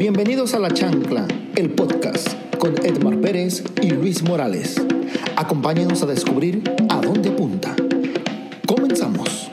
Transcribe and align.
Bienvenidos 0.00 0.54
a 0.54 0.58
La 0.58 0.70
Chancla, 0.70 1.28
el 1.56 1.74
podcast 1.74 2.26
con 2.56 2.74
Edmar 2.86 3.20
Pérez 3.20 3.62
y 3.82 3.90
Luis 3.90 4.22
Morales. 4.22 4.82
Acompáñenos 5.36 6.02
a 6.02 6.06
descubrir 6.06 6.62
a 6.88 7.02
dónde 7.02 7.28
apunta. 7.28 7.76
Comenzamos. 8.66 9.50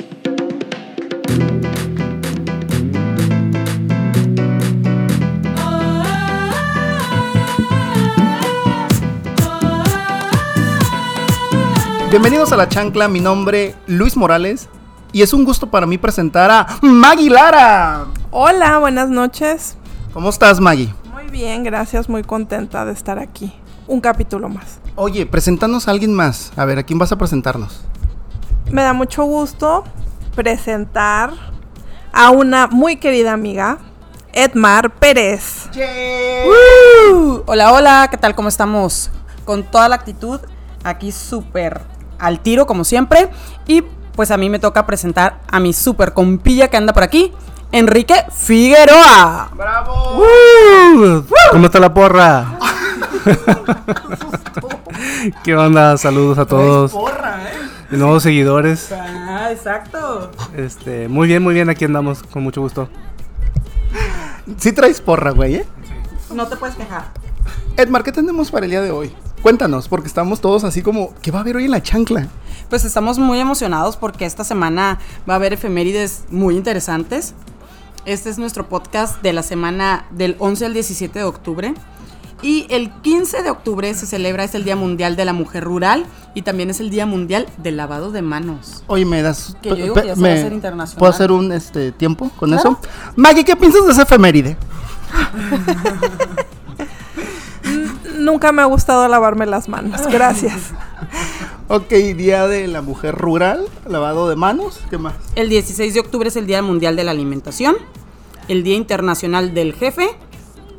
Bienvenidos 12.10 12.54
a 12.54 12.56
La 12.56 12.70
Chancla, 12.70 13.10
mi 13.10 13.20
nombre 13.20 13.76
Luis 13.88 14.16
Morales 14.16 14.70
y 15.12 15.24
es 15.24 15.34
un 15.34 15.44
gusto 15.44 15.70
para 15.70 15.86
mí 15.86 15.98
presentar 15.98 16.50
a 16.50 16.80
Maggie 16.82 17.30
Lara. 17.30 18.06
Hola, 18.32 18.80
buenas 18.80 19.10
noches. 19.10 19.76
¿Cómo 20.18 20.30
estás, 20.30 20.60
Maggie? 20.60 20.92
Muy 21.14 21.28
bien, 21.28 21.64
gracias, 21.64 22.10
muy 22.10 22.24
contenta 22.24 22.84
de 22.86 22.92
estar 22.92 23.20
aquí. 23.20 23.54
Un 23.86 24.02
capítulo 24.02 24.50
más. 24.50 24.80
Oye, 24.96 25.28
preséntanos 25.28 25.88
a 25.88 25.92
alguien 25.92 26.12
más. 26.12 26.52
A 26.56 26.66
ver, 26.66 26.80
¿a 26.80 26.84
quién 26.84 26.98
vas 26.98 27.12
a 27.12 27.20
presentarnos? 27.20 27.82
Me 28.72 28.82
da 28.82 28.94
mucho 28.94 29.26
gusto 29.26 29.84
presentar 30.36 31.34
a 32.12 32.32
una 32.32 32.66
muy 32.66 32.96
querida 32.96 33.32
amiga, 33.32 33.78
Edmar 34.34 34.96
Pérez. 34.96 35.70
¡Uh! 35.76 37.44
Hola, 37.46 37.72
hola, 37.72 38.08
¿qué 38.10 38.18
tal? 38.18 38.34
¿Cómo 38.34 38.50
estamos? 38.50 39.12
Con 39.46 39.66
toda 39.66 39.88
la 39.88 39.98
actitud, 39.98 40.40
aquí 40.84 41.12
súper 41.12 41.82
al 42.18 42.40
tiro, 42.40 42.66
como 42.66 42.86
siempre. 42.86 43.30
Y 43.68 43.84
pues 44.16 44.32
a 44.32 44.38
mí 44.38 44.50
me 44.50 44.58
toca 44.58 44.88
presentar 44.88 45.42
a 45.48 45.60
mi 45.60 45.74
súper 45.74 46.14
compilla 46.16 46.70
que 46.70 46.78
anda 46.78 46.92
por 46.92 47.04
aquí, 47.04 47.34
Enrique 47.72 48.16
Figueroa. 48.32 49.52
¡Bravo! 49.56 50.22
¡Uh! 50.22 51.24
¿Cómo 51.52 51.66
está 51.66 51.80
la 51.80 51.94
porra? 51.94 52.58
¿Qué 55.44 55.56
onda? 55.56 55.98
Saludos 55.98 56.38
a 56.38 56.46
todos. 56.46 56.92
Porra, 56.92 57.44
¿eh? 57.44 57.58
Y 57.92 57.98
nuevos 57.98 58.24
seguidores. 58.24 58.92
Ah, 58.92 59.50
exacto. 59.52 60.32
Este, 60.56 61.08
muy 61.08 61.28
bien, 61.28 61.44
muy 61.44 61.54
bien, 61.54 61.70
aquí 61.70 61.86
andamos, 61.86 62.24
con 62.24 62.44
mucho 62.44 62.62
gusto. 62.62 62.90
Sí 64.58 64.72
traes 64.72 65.02
porra, 65.02 65.32
güey, 65.32 65.56
¿eh? 65.56 65.66
No 66.34 66.48
te 66.48 66.56
puedes 66.56 66.76
quejar. 66.76 67.06
Edmar, 67.76 68.04
¿qué 68.04 68.12
tenemos 68.12 68.50
para 68.50 68.66
el 68.66 68.72
día 68.72 68.82
de 68.82 68.92
hoy? 68.92 69.14
Cuéntanos, 69.42 69.88
porque 69.88 70.08
estamos 70.08 70.42
todos 70.42 70.64
así 70.64 70.82
como, 70.82 71.14
¿qué 71.22 71.32
va 71.32 71.40
a 71.40 71.42
haber 71.42 71.58
hoy 71.58 71.66
en 71.66 71.72
la 71.72 71.84
chancla? 71.84 72.28
Pues 72.70 72.86
estamos 72.86 73.20
muy 73.20 73.40
emocionados 73.40 73.98
porque 73.98 74.26
esta 74.26 74.44
semana 74.44 75.00
va 75.30 75.34
a 75.34 75.38
haber 75.38 75.54
efemérides 75.54 76.24
muy 76.30 76.56
interesantes. 76.56 77.34
Este 78.08 78.30
es 78.30 78.40
nuestro 78.40 78.70
podcast 78.70 79.22
de 79.22 79.34
la 79.34 79.44
semana 79.44 80.06
del 80.12 80.38
11 80.40 80.68
al 80.68 80.74
17 80.74 81.20
de 81.20 81.26
octubre. 81.26 81.74
Y 82.42 82.66
el 82.70 82.90
15 82.90 83.44
de 83.44 83.50
octubre 83.50 83.94
se 83.96 84.06
celebra, 84.06 84.46
es 84.46 84.56
el 84.56 84.64
Día 84.64 84.78
Mundial 84.78 85.18
de 85.18 85.26
la 85.26 85.34
Mujer 85.34 85.66
Rural 85.66 86.06
y 86.34 86.44
también 86.44 86.70
es 86.70 86.80
el 86.80 86.90
Día 86.90 87.06
Mundial 87.06 87.48
del 87.58 87.76
Lavado 87.76 88.12
de 88.12 88.22
Manos. 88.22 88.82
Oye, 88.88 89.04
me 89.04 89.22
das. 89.22 89.58
Que 89.62 89.68
yo 89.68 89.76
digo 89.76 89.96
que 89.96 90.08
ya 90.08 90.16
se 90.16 90.22
va 90.22 90.30
a 90.30 90.34
hacer 90.36 90.54
internacional. 90.54 91.00
¿Puedo 91.00 91.12
hacer 91.12 91.34
un 91.34 91.52
este, 91.52 91.92
tiempo 91.92 92.32
con 92.38 92.52
Claro. 92.52 92.70
eso? 92.70 92.80
Maggie, 93.18 93.44
¿qué 93.44 93.58
piensas 93.58 93.86
de 93.86 93.92
esa 93.92 94.04
efeméride? 94.04 94.56
Nunca 98.20 98.54
me 98.54 98.62
ha 98.62 98.66
gustado 98.66 99.06
lavarme 99.10 99.46
las 99.48 99.68
manos. 99.68 100.08
Gracias. 100.08 100.56
Ok, 101.70 101.90
Día 102.16 102.48
de 102.48 102.68
la 102.68 102.82
Mujer 102.82 103.14
Rural, 103.16 103.66
lavado 103.88 104.30
de 104.30 104.36
manos, 104.38 104.80
¿qué 104.90 104.98
más? 104.98 105.16
El 105.36 105.50
16 105.50 105.94
de 105.94 106.00
octubre 106.00 106.30
es 106.30 106.36
el 106.38 106.48
Día 106.48 106.62
Mundial 106.62 106.96
de 106.96 107.04
la 107.04 107.12
Alimentación, 107.12 107.76
el 108.48 108.64
Día 108.64 108.76
Internacional 108.76 109.54
del 109.54 109.74
Jefe. 109.74 110.08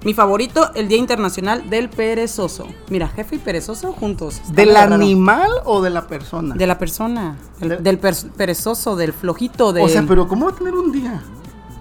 Mi 0.04 0.14
favorito, 0.14 0.70
el 0.76 0.86
Día 0.88 0.96
Internacional 0.96 1.68
del 1.68 1.90
Perezoso. 1.90 2.68
Mira, 2.88 3.08
jefe 3.08 3.34
y 3.34 3.38
perezoso 3.38 3.92
juntos. 3.92 4.40
¿Del 4.52 4.76
animal 4.76 5.50
o 5.64 5.82
de 5.82 5.90
la 5.90 6.06
persona? 6.06 6.54
De 6.54 6.66
la 6.68 6.78
persona. 6.78 7.36
del- 7.58 7.68
De- 7.70 7.76
del 7.78 7.98
per- 7.98 8.14
perezoso, 8.36 8.94
del 8.94 9.12
flojito, 9.12 9.72
de... 9.72 9.82
O 9.82 9.88
sea, 9.88 10.04
pero 10.06 10.28
¿cómo 10.28 10.46
va 10.46 10.52
a 10.52 10.54
tener 10.54 10.72
un 10.74 10.92
día? 10.92 11.20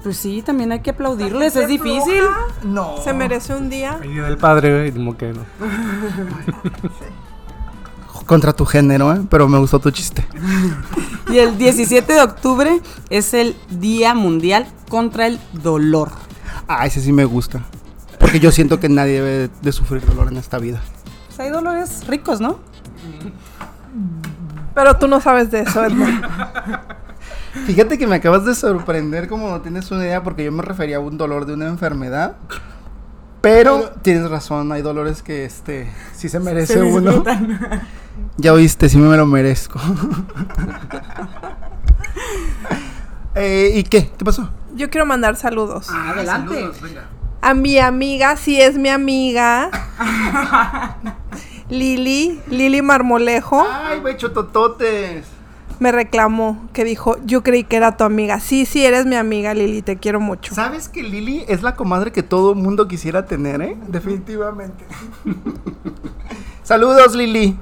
Pues 0.03 0.17
sí, 0.17 0.41
también 0.41 0.71
hay 0.71 0.79
que 0.81 0.89
aplaudirles, 0.89 1.55
es 1.55 1.67
difícil. 1.67 2.23
No. 2.63 2.95
Se 3.03 3.13
merece 3.13 3.53
un 3.55 3.69
día. 3.69 3.99
Ahí 4.01 4.15
del 4.15 4.37
padre, 4.37 4.73
güey, 4.79 4.91
como 4.91 5.15
que 5.15 5.33
no. 5.33 5.41
Contra 8.27 8.53
tu 8.53 8.65
género, 8.65 9.13
¿eh? 9.13 9.21
Pero 9.29 9.47
me 9.47 9.57
gustó 9.57 9.79
tu 9.79 9.89
chiste. 9.91 10.27
Y 11.29 11.39
el 11.39 11.57
17 11.57 12.13
de 12.13 12.21
octubre 12.21 12.79
es 13.09 13.33
el 13.33 13.57
Día 13.69 14.13
Mundial 14.13 14.65
contra 14.87 15.27
el 15.27 15.41
Dolor. 15.51 16.09
Ah, 16.69 16.85
ese 16.85 17.01
sí 17.01 17.11
me 17.11 17.25
gusta. 17.25 17.65
Porque 18.17 18.39
yo 18.39 18.49
siento 18.49 18.79
que 18.79 18.87
nadie 18.87 19.21
debe 19.21 19.49
de 19.61 19.71
sufrir 19.73 20.05
dolor 20.05 20.29
en 20.29 20.37
esta 20.37 20.57
vida. 20.57 20.81
Pues 21.27 21.39
hay 21.41 21.49
dolores 21.49 22.07
ricos, 22.07 22.39
¿no? 22.39 22.59
Pero 24.73 24.95
tú 24.95 25.09
no 25.09 25.19
sabes 25.19 25.51
de 25.51 25.61
eso, 25.61 25.83
Edmar. 25.83 26.97
Fíjate 27.65 27.97
que 27.97 28.07
me 28.07 28.15
acabas 28.15 28.45
de 28.45 28.55
sorprender 28.55 29.27
como 29.27 29.49
no 29.49 29.59
tienes 29.59 29.91
una 29.91 30.03
idea 30.03 30.23
porque 30.23 30.45
yo 30.45 30.51
me 30.53 30.61
refería 30.61 30.97
a 30.97 30.99
un 30.99 31.17
dolor 31.17 31.45
de 31.45 31.55
una 31.55 31.67
enfermedad. 31.67 32.37
Pero 33.41 33.91
tienes 34.01 34.29
razón, 34.29 34.71
hay 34.71 34.81
dolores 34.81 35.21
que 35.23 35.45
este 35.45 35.91
sí 36.13 36.29
se 36.29 36.39
merece 36.39 36.73
Se 36.75 36.83
uno. 36.83 37.23
Ya 38.37 38.53
oíste, 38.53 38.87
sí 38.89 38.97
me 38.97 39.15
lo 39.17 39.25
merezco. 39.25 39.79
Eh, 43.39 43.73
¿Y 43.75 43.83
qué? 43.83 44.09
¿Qué 44.17 44.25
pasó? 44.25 44.49
Yo 44.75 44.89
quiero 44.89 45.05
mandar 45.05 45.35
saludos. 45.35 45.87
Adelante. 45.91 46.71
A 47.39 47.53
mi 47.53 47.77
amiga, 47.77 48.35
si 48.35 48.59
es 48.59 48.79
mi 48.79 48.89
amiga. 48.89 49.69
Lili, 51.69 52.41
Lili 52.49 52.81
Marmolejo, 52.81 53.63
Ay, 53.69 53.99
güey, 53.99 54.17
chotototes. 54.17 55.27
me 55.79 55.91
reclamó 55.91 56.67
que 56.73 56.83
dijo, 56.83 57.17
yo 57.25 57.43
creí 57.43 57.63
que 57.63 57.75
era 57.75 57.95
tu 57.95 58.05
amiga. 58.05 58.39
Sí, 58.39 58.65
sí, 58.65 58.83
eres 58.83 59.05
mi 59.05 59.15
amiga, 59.17 59.53
Lili, 59.53 59.83
te 59.83 59.97
quiero 59.97 60.19
mucho. 60.19 60.55
¿Sabes 60.55 60.89
que 60.89 61.03
Lili 61.03 61.45
es 61.47 61.61
la 61.61 61.75
comadre 61.75 62.11
que 62.11 62.23
todo 62.23 62.55
mundo 62.55 62.87
quisiera 62.87 63.27
tener, 63.27 63.61
eh? 63.61 63.77
Definitivamente. 63.87 64.83
Saludos, 66.63 67.13
Lili. 67.15 67.55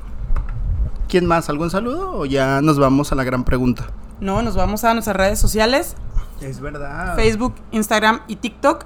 ¿Quién 1.15 1.27
más? 1.27 1.47
¿Algún 1.47 1.69
saludo 1.71 2.11
o 2.11 2.25
ya 2.25 2.59
nos 2.61 2.77
vamos 2.77 3.13
a 3.13 3.15
la 3.15 3.23
gran 3.23 3.45
pregunta? 3.45 3.85
No, 4.19 4.41
nos 4.41 4.57
vamos 4.57 4.83
a 4.83 4.93
nuestras 4.93 5.15
redes 5.15 5.39
sociales, 5.39 5.95
Es 6.41 6.59
verdad. 6.59 7.15
Facebook, 7.15 7.55
Instagram 7.71 8.19
y 8.27 8.35
TikTok. 8.35 8.83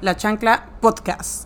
La 0.00 0.16
Chancla 0.16 0.70
Podcast. 0.80 1.44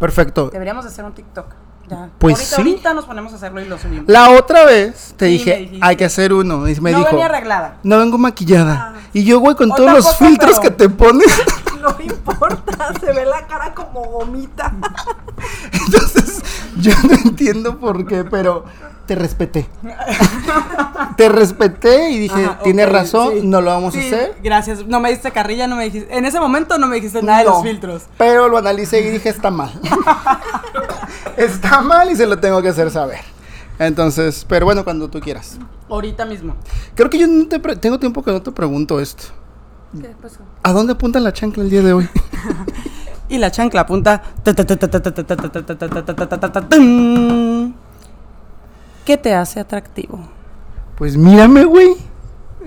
Perfecto. 0.00 0.48
Deberíamos 0.50 0.86
hacer 0.86 1.04
un 1.04 1.12
TikTok. 1.12 1.48
Ya. 1.86 2.08
Pues 2.18 2.36
ahorita, 2.36 2.56
sí. 2.56 2.62
ahorita 2.62 2.94
nos 2.94 3.04
ponemos 3.04 3.34
a 3.34 3.36
hacerlo 3.36 3.60
y 3.60 3.66
lo 3.66 3.76
subimos. 3.78 4.06
La 4.08 4.30
otra 4.30 4.64
vez 4.64 5.12
te 5.18 5.26
Sí, 5.26 5.32
dije, 5.32 5.78
hay 5.82 5.96
que 5.96 6.06
hacer 6.06 6.32
uno. 6.32 6.66
Y 6.66 6.80
me 6.80 6.92
no 6.92 6.98
dijo, 7.00 7.10
venía 7.10 7.26
arreglada. 7.26 7.76
no 7.82 7.98
vengo 7.98 8.16
maquillada. 8.16 8.94
Y 9.12 9.22
yo, 9.24 9.38
güey, 9.40 9.54
con 9.54 9.68
todos 9.68 9.92
los 9.92 10.16
filtros 10.16 10.58
pero- 10.58 10.62
que 10.62 10.70
te 10.70 10.88
pones. 10.88 11.26
No 11.86 12.02
importa, 12.02 12.92
se 13.00 13.12
ve 13.12 13.24
la 13.24 13.46
cara 13.46 13.72
como 13.74 14.02
gomita. 14.04 14.72
Entonces, 15.72 16.42
yo 16.78 16.92
no 17.08 17.14
entiendo 17.14 17.78
por 17.78 18.06
qué, 18.06 18.24
pero 18.24 18.64
te 19.06 19.14
respeté. 19.14 19.68
te 21.16 21.28
respeté 21.28 22.10
y 22.10 22.18
dije, 22.18 22.44
Ajá, 22.44 22.58
tienes 22.64 22.86
ok, 22.86 22.92
razón, 22.92 23.32
sí. 23.34 23.46
no 23.46 23.60
lo 23.60 23.70
vamos 23.70 23.94
a 23.94 23.98
hacer. 24.00 24.36
Gracias. 24.42 24.84
No 24.86 24.98
me 24.98 25.10
diste 25.10 25.30
carrilla, 25.30 25.68
no 25.68 25.76
me 25.76 25.84
dijiste. 25.84 26.16
En 26.16 26.24
ese 26.24 26.40
momento 26.40 26.76
no 26.76 26.88
me 26.88 26.96
dijiste 26.96 27.22
nada 27.22 27.38
de 27.38 27.44
los 27.44 27.62
filtros. 27.62 28.02
Pero 28.18 28.48
lo 28.48 28.58
analicé 28.58 29.00
y 29.00 29.10
dije, 29.10 29.28
está 29.28 29.52
mal. 29.52 29.70
está 31.36 31.82
mal 31.82 32.10
y 32.10 32.16
se 32.16 32.26
lo 32.26 32.40
tengo 32.40 32.60
que 32.62 32.70
hacer 32.70 32.90
saber. 32.90 33.20
Entonces, 33.78 34.44
pero 34.48 34.66
bueno, 34.66 34.82
cuando 34.82 35.08
tú 35.08 35.20
quieras. 35.20 35.58
Ahorita 35.88 36.24
mismo. 36.24 36.56
Creo 36.96 37.08
que 37.10 37.18
yo 37.18 37.28
no 37.28 37.46
te 37.46 37.60
tengo 37.76 38.00
tiempo 38.00 38.24
que 38.24 38.32
no 38.32 38.42
te 38.42 38.50
pregunto 38.50 38.98
esto. 38.98 39.26
¿A 40.62 40.72
dónde 40.72 40.92
apunta 40.92 41.20
la 41.20 41.32
chancla 41.32 41.62
el 41.62 41.70
día 41.70 41.82
de 41.82 41.92
hoy? 41.92 42.08
y 43.28 43.38
la 43.38 43.50
chancla 43.50 43.82
apunta. 43.82 44.22
¿Qué 49.04 49.16
te 49.16 49.34
hace 49.34 49.60
atractivo? 49.60 50.28
Pues 50.96 51.16
mírame, 51.16 51.64
güey. 51.64 51.96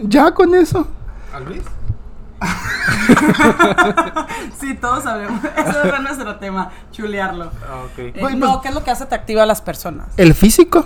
Ya 0.02 0.32
con 0.34 0.56
eso. 0.56 0.88
¿A 1.34 1.40
Luis? 1.40 1.64
sí, 4.60 4.76
todos 4.76 5.04
sabemos. 5.04 5.42
Eso 5.58 5.84
era 5.84 6.00
nuestro 6.00 6.38
tema, 6.38 6.72
chulearlo. 6.92 7.52
Okay. 7.92 8.14
no, 8.36 8.62
¿qué 8.62 8.70
es 8.70 8.74
lo 8.74 8.84
que 8.84 8.92
hace 8.92 9.04
atractivo 9.04 9.42
a 9.42 9.46
las 9.46 9.62
personas? 9.62 10.08
El 10.16 10.34
físico. 10.34 10.86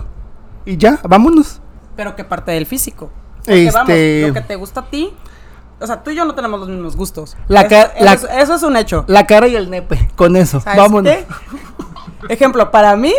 Y 0.66 0.78
ya, 0.78 1.00
vámonos. 1.04 1.62
Pero 1.96 2.16
¿qué 2.16 2.24
parte 2.24 2.52
del 2.52 2.66
físico? 2.66 3.12
Porque 3.38 3.68
este... 3.68 4.22
vamos, 4.24 4.28
lo 4.30 4.34
que 4.34 4.48
te 4.48 4.56
gusta 4.56 4.80
a 4.80 4.90
ti 4.90 5.14
o 5.84 5.88
sea, 5.88 6.02
tú 6.02 6.12
y 6.12 6.16
yo 6.16 6.24
no 6.26 6.34
tenemos 6.34 6.60
los 6.62 6.70
mismos 6.70 6.96
gustos. 6.96 7.36
La 7.48 7.62
Eso- 7.62 8.28
es, 8.30 8.44
eso 8.44 8.56
es 8.56 8.64
un 8.64 8.78
hecho. 8.78 9.04
La 9.08 9.28
cara 9.28 9.48
y 9.48 9.56
el 9.56 9.70
nepe. 9.70 10.10
Con 10.16 10.36
eso. 10.38 10.62
¿Sabes 10.62 10.78
Vámonos. 10.80 11.12
qué? 11.14 11.26
Ejemplo, 12.30 12.72
para 12.72 12.96
mí, 12.96 13.14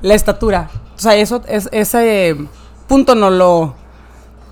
la 0.00 0.14
estatura. 0.14 0.70
O 0.96 0.98
sea, 1.00 1.16
eso, 1.16 1.42
es, 1.48 1.68
ese 1.72 2.36
punto 2.86 3.14
no 3.14 3.30
lo, 3.30 3.74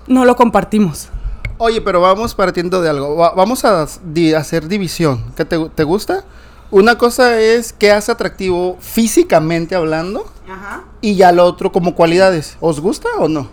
no 0.07 0.25
lo 0.25 0.35
compartimos. 0.35 1.09
Oye, 1.57 1.79
pero 1.81 2.01
vamos 2.01 2.35
partiendo 2.35 2.81
de 2.81 2.89
algo. 2.89 3.15
Va- 3.15 3.31
vamos 3.33 3.63
a 3.63 3.85
di- 4.03 4.33
hacer 4.33 4.67
división. 4.67 5.23
¿Qué 5.35 5.45
te, 5.45 5.57
te 5.69 5.83
gusta? 5.83 6.25
una 6.71 6.97
cosa 6.97 7.39
es 7.39 7.71
qué 7.71 7.91
hace 7.91 8.11
atractivo 8.11 8.77
físicamente 8.79 9.75
hablando 9.75 10.25
Ajá. 10.51 10.81
y 11.01 11.15
ya 11.15 11.31
lo 11.31 11.45
otro 11.45 11.71
como 11.71 11.93
cualidades. 11.93 12.57
¿Os 12.61 12.79
gusta 12.79 13.07
o 13.19 13.27
no? 13.27 13.47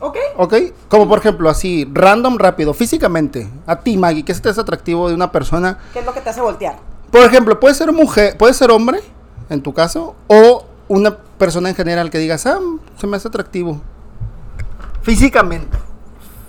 Ok. 0.00 0.16
¿Ok? 0.36 0.54
Como 0.88 1.08
por 1.08 1.18
ejemplo, 1.18 1.50
así, 1.50 1.88
random, 1.92 2.38
rápido, 2.38 2.72
físicamente. 2.74 3.48
A 3.66 3.80
ti, 3.80 3.96
Maggie, 3.96 4.24
¿qué 4.24 4.34
se 4.34 4.40
te 4.40 4.48
hace 4.48 4.60
atractivo 4.60 5.08
de 5.08 5.14
una 5.14 5.32
persona? 5.32 5.78
¿Qué 5.92 6.00
es 6.00 6.06
lo 6.06 6.12
que 6.12 6.20
te 6.20 6.30
hace 6.30 6.40
voltear? 6.40 6.76
Por 7.10 7.22
ejemplo, 7.22 7.58
puede 7.58 7.74
ser 7.74 7.92
mujer, 7.92 8.36
puede 8.36 8.54
ser 8.54 8.70
hombre, 8.70 9.00
en 9.48 9.62
tu 9.62 9.72
caso, 9.72 10.14
o 10.28 10.64
una 10.88 11.16
persona 11.16 11.68
en 11.68 11.74
general 11.74 12.10
que 12.10 12.18
digas, 12.18 12.46
ah, 12.46 12.60
se 12.98 13.06
me 13.06 13.16
hace 13.16 13.28
atractivo. 13.28 13.80
Físicamente. 15.02 15.78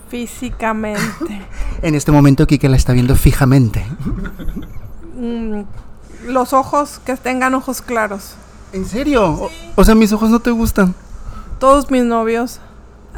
Físicamente. 0.10 1.48
En 1.81 1.96
este 1.96 2.12
momento, 2.12 2.46
Kike 2.46 2.68
la 2.68 2.75
está 2.75 2.92
viendo 2.92 3.16
fijamente. 3.16 3.86
Mm, 5.16 5.62
los 6.28 6.51
ojos, 6.51 7.00
que 7.06 7.16
tengan 7.16 7.56
ojos 7.56 7.81
claros. 7.81 8.34
¿En 8.74 8.86
serio? 8.86 9.31
O, 9.31 9.50
o 9.75 9.84
sea, 9.86 9.96
mis 9.96 10.12
ojos 10.12 10.30
no 10.30 10.42
te 10.42 10.51
gustan. 10.51 10.94
Todos 11.57 11.90
mis 11.90 12.04
novios 12.04 12.60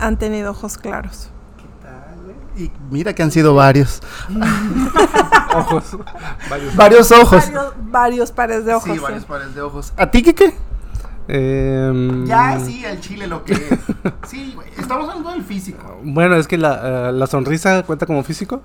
han 0.01 0.17
tenido 0.17 0.51
ojos 0.51 0.77
claros. 0.77 1.29
Y 2.57 2.69
mira 2.89 3.13
que 3.13 3.23
han 3.23 3.31
sido 3.31 3.55
varios. 3.55 4.01
Ojos. 5.55 5.97
Varios. 6.49 6.75
Varios 6.75 7.11
ojos. 7.11 7.45
Varios, 7.51 7.73
varios 7.91 8.31
pares 8.31 8.65
de 8.65 8.73
ojos. 8.73 8.83
sí, 8.89 8.93
sí. 8.95 8.99
varios 8.99 9.25
pares 9.25 9.55
de 9.55 9.61
ojos. 9.61 9.93
¿A 9.97 10.11
ti, 10.11 10.21
Kike? 10.21 10.53
Em, 11.27 12.25
Ya, 12.25 12.59
sí, 12.59 12.83
el 12.85 12.99
chile 12.99 13.27
lo 13.27 13.43
que 13.45 13.53
es. 13.53 13.79
Sí. 14.27 14.55
Estamos 14.77 15.07
hablando 15.09 15.31
del 15.31 15.43
físico. 15.43 15.99
Bueno, 16.03 16.35
es 16.35 16.47
que 16.47 16.57
la, 16.57 17.09
eh, 17.09 17.11
la 17.13 17.27
sonrisa 17.27 17.83
cuenta 17.83 18.05
como 18.05 18.23
físico. 18.23 18.61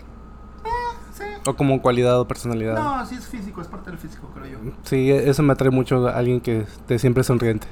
Sí. 1.15 1.25
O 1.47 1.55
como 1.55 1.81
cualidad 1.81 2.19
o 2.21 2.27
personalidad. 2.27 2.75
No, 2.75 3.07
sí 3.07 3.15
es 3.15 3.27
físico, 3.27 3.61
es 3.61 3.69
parte 3.69 3.91
del 3.91 3.99
físico, 3.99 4.31
creo 4.35 4.47
yo. 4.47 4.59
Sí, 4.85 5.11
e- 5.11 5.29
eso 5.31 5.43
me 5.43 5.53
atrae 5.53 5.71
mucho 5.71 6.09
a 6.09 6.17
alguien 6.17 6.41
que 6.41 6.61
esté 6.63 6.99
siempre 6.99 7.23
sonriente. 7.25 7.67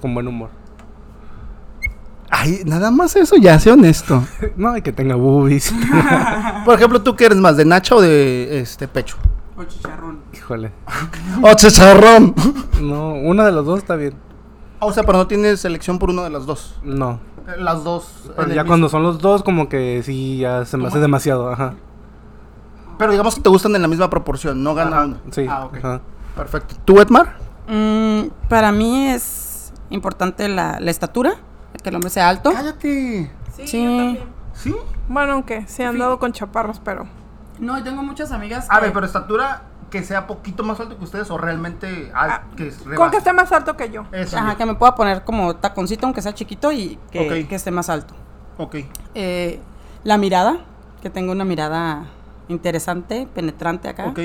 Con 0.00 0.14
buen 0.14 0.26
humor. 0.28 0.50
Ay, 2.36 2.62
nada 2.66 2.90
más 2.90 3.14
eso, 3.14 3.36
ya, 3.36 3.58
sé 3.60 3.70
honesto. 3.70 4.24
No, 4.56 4.76
y 4.76 4.82
que 4.82 4.92
tenga 4.92 5.14
boobies. 5.14 5.72
Por 6.64 6.74
ejemplo, 6.74 7.00
¿tú 7.00 7.14
qué 7.14 7.26
eres 7.26 7.38
más, 7.38 7.56
de 7.56 7.64
nacha 7.64 7.94
o 7.94 8.00
de 8.00 8.60
este 8.60 8.88
pecho? 8.88 9.16
O 9.56 9.62
chicharrón. 9.62 10.18
Híjole. 10.32 10.72
¡O 11.42 11.54
chicharrón! 11.54 12.34
No, 12.80 13.14
una 13.14 13.46
de 13.46 13.52
las 13.52 13.64
dos 13.64 13.78
está 13.78 13.94
bien. 13.94 14.14
o 14.80 14.92
sea, 14.92 15.04
pero 15.04 15.16
no 15.16 15.26
tienes 15.28 15.64
elección 15.64 15.98
por 15.98 16.10
una 16.10 16.24
de 16.24 16.30
las 16.30 16.44
dos. 16.44 16.74
No. 16.82 17.20
Las 17.56 17.84
dos. 17.84 18.30
Pero 18.36 18.52
ya 18.52 18.64
cuando 18.64 18.88
son 18.88 19.02
los 19.04 19.20
dos, 19.20 19.42
como 19.42 19.68
que 19.68 20.02
sí, 20.04 20.38
ya 20.38 20.64
se 20.64 20.76
me 20.76 20.88
hace 20.88 20.98
demasiado. 20.98 21.50
Ajá. 21.50 21.74
Pero 22.98 23.12
digamos 23.12 23.36
que 23.36 23.42
te 23.42 23.48
gustan 23.48 23.74
en 23.76 23.82
la 23.82 23.88
misma 23.88 24.10
proporción, 24.10 24.62
no 24.62 24.74
gana 24.74 24.96
Ajá, 24.96 25.04
uno. 25.06 25.16
Sí. 25.30 25.46
Ah, 25.48 25.66
ok. 25.66 25.76
ajá. 25.76 26.00
Perfecto. 26.36 26.74
¿Tú, 26.84 27.00
Edmar? 27.00 27.36
Mm, 27.68 28.28
para 28.48 28.72
mí 28.72 29.06
es 29.06 29.72
importante 29.90 30.48
la, 30.48 30.80
la 30.80 30.90
estatura, 30.90 31.36
que 31.82 31.88
el 31.88 31.94
hombre 31.94 32.10
sea 32.10 32.28
alto. 32.28 32.52
Cállate. 32.52 33.30
Sí, 33.56 33.66
Sí. 33.66 33.82
yo 33.84 33.96
también. 33.96 34.24
¿Sí? 34.54 34.74
Bueno, 35.08 35.32
aunque 35.34 35.66
sí 35.66 35.82
han 35.82 35.98
dado 35.98 36.18
con 36.18 36.32
chaparros, 36.32 36.80
pero. 36.84 37.06
No, 37.58 37.78
y 37.78 37.82
tengo 37.82 38.02
muchas 38.02 38.32
amigas. 38.32 38.66
A 38.70 38.76
que- 38.78 38.84
ver, 38.86 38.92
pero 38.92 39.06
estatura 39.06 39.62
que 39.90 40.02
sea 40.02 40.26
poquito 40.26 40.64
más 40.64 40.80
alto 40.80 40.96
que 40.98 41.04
ustedes 41.04 41.30
o 41.30 41.38
realmente 41.38 42.10
al- 42.14 42.30
Ah, 42.30 42.42
que 42.56 42.68
es 42.68 42.78
Con 42.96 43.10
que 43.10 43.18
esté 43.18 43.32
más 43.32 43.52
alto 43.52 43.76
que 43.76 43.90
yo. 43.90 44.04
Eso. 44.12 44.36
Ajá, 44.38 44.56
que 44.56 44.66
me 44.66 44.74
pueda 44.74 44.94
poner 44.96 45.22
como 45.24 45.54
taconcito, 45.56 46.06
aunque 46.06 46.20
sea 46.22 46.34
chiquito 46.34 46.72
y 46.72 46.98
que, 47.12 47.42
Ok. 47.42 47.48
que 47.48 47.54
esté 47.54 47.70
más 47.70 47.88
alto. 47.88 48.14
Ok. 48.58 48.76
Eh, 49.14 49.60
la 50.02 50.16
mirada, 50.18 50.58
que 51.02 51.10
tengo 51.10 51.30
una 51.32 51.44
mirada 51.44 52.06
interesante, 52.48 53.28
penetrante 53.34 53.88
acá. 53.88 54.06
Ok. 54.06 54.20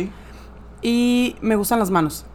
Y 0.82 1.36
me 1.42 1.56
gustan 1.56 1.80
las 1.80 1.92
manos. 1.92 2.26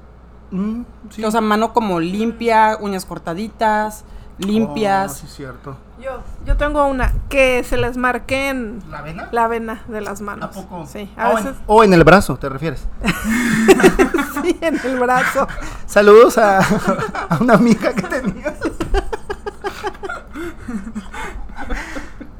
Mm, 0.50 0.82
sí. 1.10 1.24
O 1.24 1.30
sea, 1.30 1.40
mano 1.40 1.72
como 1.72 1.98
limpia, 2.00 2.76
uñas 2.80 3.04
cortaditas, 3.04 4.04
Oh, 4.42 4.46
limpias. 4.46 5.18
sí, 5.18 5.26
cierto. 5.28 5.76
Yo, 6.02 6.20
yo 6.44 6.56
tengo 6.56 6.84
una 6.86 7.12
que 7.28 7.62
se 7.62 7.76
les 7.76 7.96
marque 7.96 8.48
en 8.48 8.82
¿La 8.90 9.00
vena? 9.00 9.28
la 9.30 9.46
vena 9.46 9.82
de 9.86 10.00
las 10.00 10.20
manos. 10.20 10.44
¿A 10.44 10.50
poco? 10.50 10.86
Sí, 10.86 11.08
a 11.16 11.30
o, 11.30 11.36
veces 11.36 11.50
en, 11.52 11.62
o 11.66 11.84
en 11.84 11.94
el 11.94 12.02
brazo, 12.04 12.36
¿te 12.36 12.48
refieres? 12.48 12.86
sí, 14.42 14.58
en 14.60 14.78
el 14.84 14.98
brazo. 14.98 15.46
Saludos 15.86 16.36
a, 16.38 16.58
a 16.58 17.38
una 17.40 17.54
amiga 17.54 17.92
que 17.94 18.02
tenías. 18.02 18.54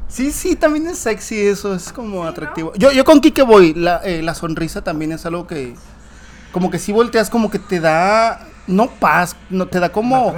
Sí, 0.09 0.31
sí, 0.31 0.55
también 0.55 0.87
es 0.87 0.99
sexy 0.99 1.41
eso, 1.47 1.75
es 1.75 1.93
como 1.93 2.25
atractivo. 2.25 2.73
Yo, 2.75 2.93
yo 2.93 3.05
con 3.05 3.21
Kike 3.21 3.43
voy, 3.43 3.75
la, 3.75 3.97
eh, 4.05 4.23
la 4.23 4.35
sonrisa 4.35 4.83
también 4.83 5.11
es 5.13 5.27
algo 5.27 5.47
que, 5.47 5.75
como 6.53 6.71
que 6.71 6.79
si 6.79 6.93
volteas, 6.93 7.31
como 7.31 7.51
que 7.51 7.59
te 7.59 7.81
da, 7.81 8.47
no 8.69 8.87
paz, 8.89 9.37
no 9.51 9.67
te 9.67 9.81
da 9.81 9.91
como... 9.91 10.29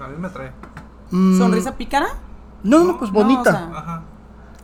A 0.00 0.08
mí 0.08 0.16
me 0.18 0.28
atrae. 0.28 0.50
Mm, 1.12 1.38
¿Sonrisa 1.38 1.76
pícara? 1.76 2.08
No, 2.64 2.84
no, 2.84 2.98
pues 2.98 3.12
No, 3.12 3.20
o 3.20 3.22
bonita. 3.22 3.50
sea, 3.50 3.70
Ajá. 3.78 4.02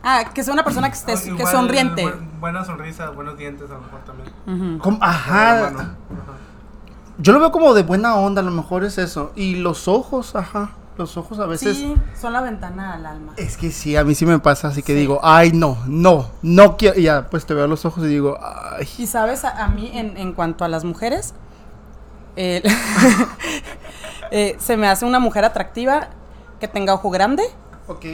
Ah, 0.01 0.23
que 0.33 0.43
sea 0.43 0.53
una 0.53 0.63
persona 0.63 0.89
que 0.89 0.95
esté 0.95 1.13
que 1.35 1.45
sonriente. 1.45 2.05
buena 2.39 2.63
sonrisa, 2.63 3.09
buenos 3.09 3.37
dientes 3.37 3.69
a 3.69 3.73
lo 3.73 3.81
mejor 3.81 3.99
también. 4.05 4.99
Ajá. 5.01 5.95
Yo 7.17 7.33
lo 7.33 7.39
veo 7.39 7.51
como 7.51 7.73
de 7.73 7.83
buena 7.83 8.15
onda, 8.15 8.41
a 8.41 8.45
lo 8.45 8.51
mejor 8.51 8.85
es 8.85 8.97
eso. 8.97 9.33
Y 9.35 9.55
los 9.55 9.87
ojos, 9.89 10.35
ajá. 10.35 10.71
Los 10.97 11.15
ojos 11.17 11.39
a 11.39 11.45
veces... 11.45 11.77
Sí, 11.77 11.95
son 12.19 12.33
la 12.33 12.41
ventana 12.41 12.93
al 12.93 13.05
alma. 13.05 13.33
Es 13.37 13.55
que 13.57 13.71
sí, 13.71 13.95
a 13.95 14.03
mí 14.03 14.15
sí 14.15 14.25
me 14.25 14.39
pasa, 14.39 14.69
así 14.69 14.83
que 14.83 14.93
digo, 14.93 15.19
ay, 15.23 15.51
no, 15.53 15.77
no, 15.85 16.29
no 16.41 16.75
quiero. 16.77 16.99
Y 16.99 17.03
ya, 17.03 17.29
pues 17.29 17.45
te 17.45 17.53
veo 17.53 17.67
los 17.67 17.85
ojos 17.85 18.03
y 18.05 18.07
digo, 18.07 18.37
ay. 18.41 18.87
Y 18.97 19.07
sabes, 19.07 19.43
a, 19.45 19.63
a 19.65 19.67
mí 19.69 19.91
en, 19.93 20.15
en 20.17 20.33
cuanto 20.33 20.63
a 20.65 20.67
las 20.69 20.83
mujeres, 20.85 21.33
eh, 22.35 22.63
eh, 24.31 24.55
se 24.59 24.77
me 24.77 24.87
hace 24.87 25.05
una 25.05 25.19
mujer 25.19 25.45
atractiva 25.45 26.09
que 26.59 26.67
tenga 26.67 26.93
ojo 26.93 27.09
grande. 27.09 27.43
Ok. 27.87 28.05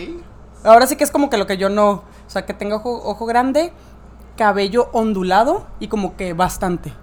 Ahora 0.63 0.87
sí 0.87 0.95
que 0.95 1.03
es 1.03 1.11
como 1.11 1.29
que 1.29 1.37
lo 1.37 1.45
que 1.47 1.57
yo 1.57 1.69
no, 1.69 1.89
o 1.91 2.03
sea, 2.27 2.45
que 2.45 2.53
tenga 2.53 2.77
ojo, 2.77 3.01
ojo 3.03 3.25
grande, 3.25 3.71
cabello 4.37 4.89
ondulado 4.93 5.67
y 5.79 5.87
como 5.87 6.15
que 6.15 6.33
bastante. 6.33 6.93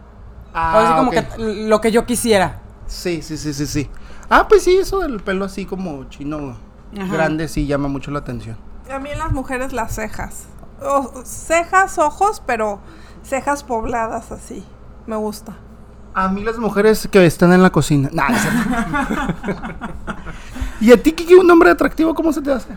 Ahora 0.54 0.88
sí 0.88 0.94
como 0.96 1.10
que 1.10 1.26
lo 1.38 1.80
que 1.80 1.92
yo 1.92 2.04
quisiera. 2.06 2.60
Sí, 2.86 3.22
sí, 3.22 3.36
sí, 3.38 3.54
sí, 3.54 3.66
sí. 3.66 3.90
Ah, 4.28 4.46
pues 4.48 4.64
sí, 4.64 4.76
eso 4.76 4.98
del 5.00 5.20
pelo 5.20 5.44
así 5.44 5.64
como 5.66 6.04
chino 6.04 6.56
Ajá. 6.98 7.12
grande 7.12 7.48
sí 7.48 7.66
llama 7.66 7.88
mucho 7.88 8.10
la 8.10 8.18
atención. 8.20 8.56
A 8.92 8.98
mí 8.98 9.10
en 9.10 9.18
las 9.18 9.32
mujeres 9.32 9.72
las 9.72 9.94
cejas. 9.94 10.44
O- 10.82 11.22
cejas, 11.24 11.98
ojos, 11.98 12.42
pero 12.44 12.80
cejas 13.22 13.62
pobladas 13.62 14.32
así. 14.32 14.64
Me 15.06 15.16
gusta. 15.16 15.56
A 16.14 16.28
mí 16.28 16.42
las 16.42 16.58
mujeres 16.58 17.08
que 17.10 17.24
están 17.24 17.52
en 17.52 17.62
la 17.62 17.70
cocina. 17.70 18.10
Nah. 18.12 18.28
¿Y 20.82 20.90
a 20.90 21.00
ti, 21.00 21.12
Kiki, 21.12 21.34
un 21.34 21.48
hombre 21.48 21.70
atractivo, 21.70 22.12
cómo 22.12 22.32
se 22.32 22.42
te 22.42 22.52
hace? 22.52 22.70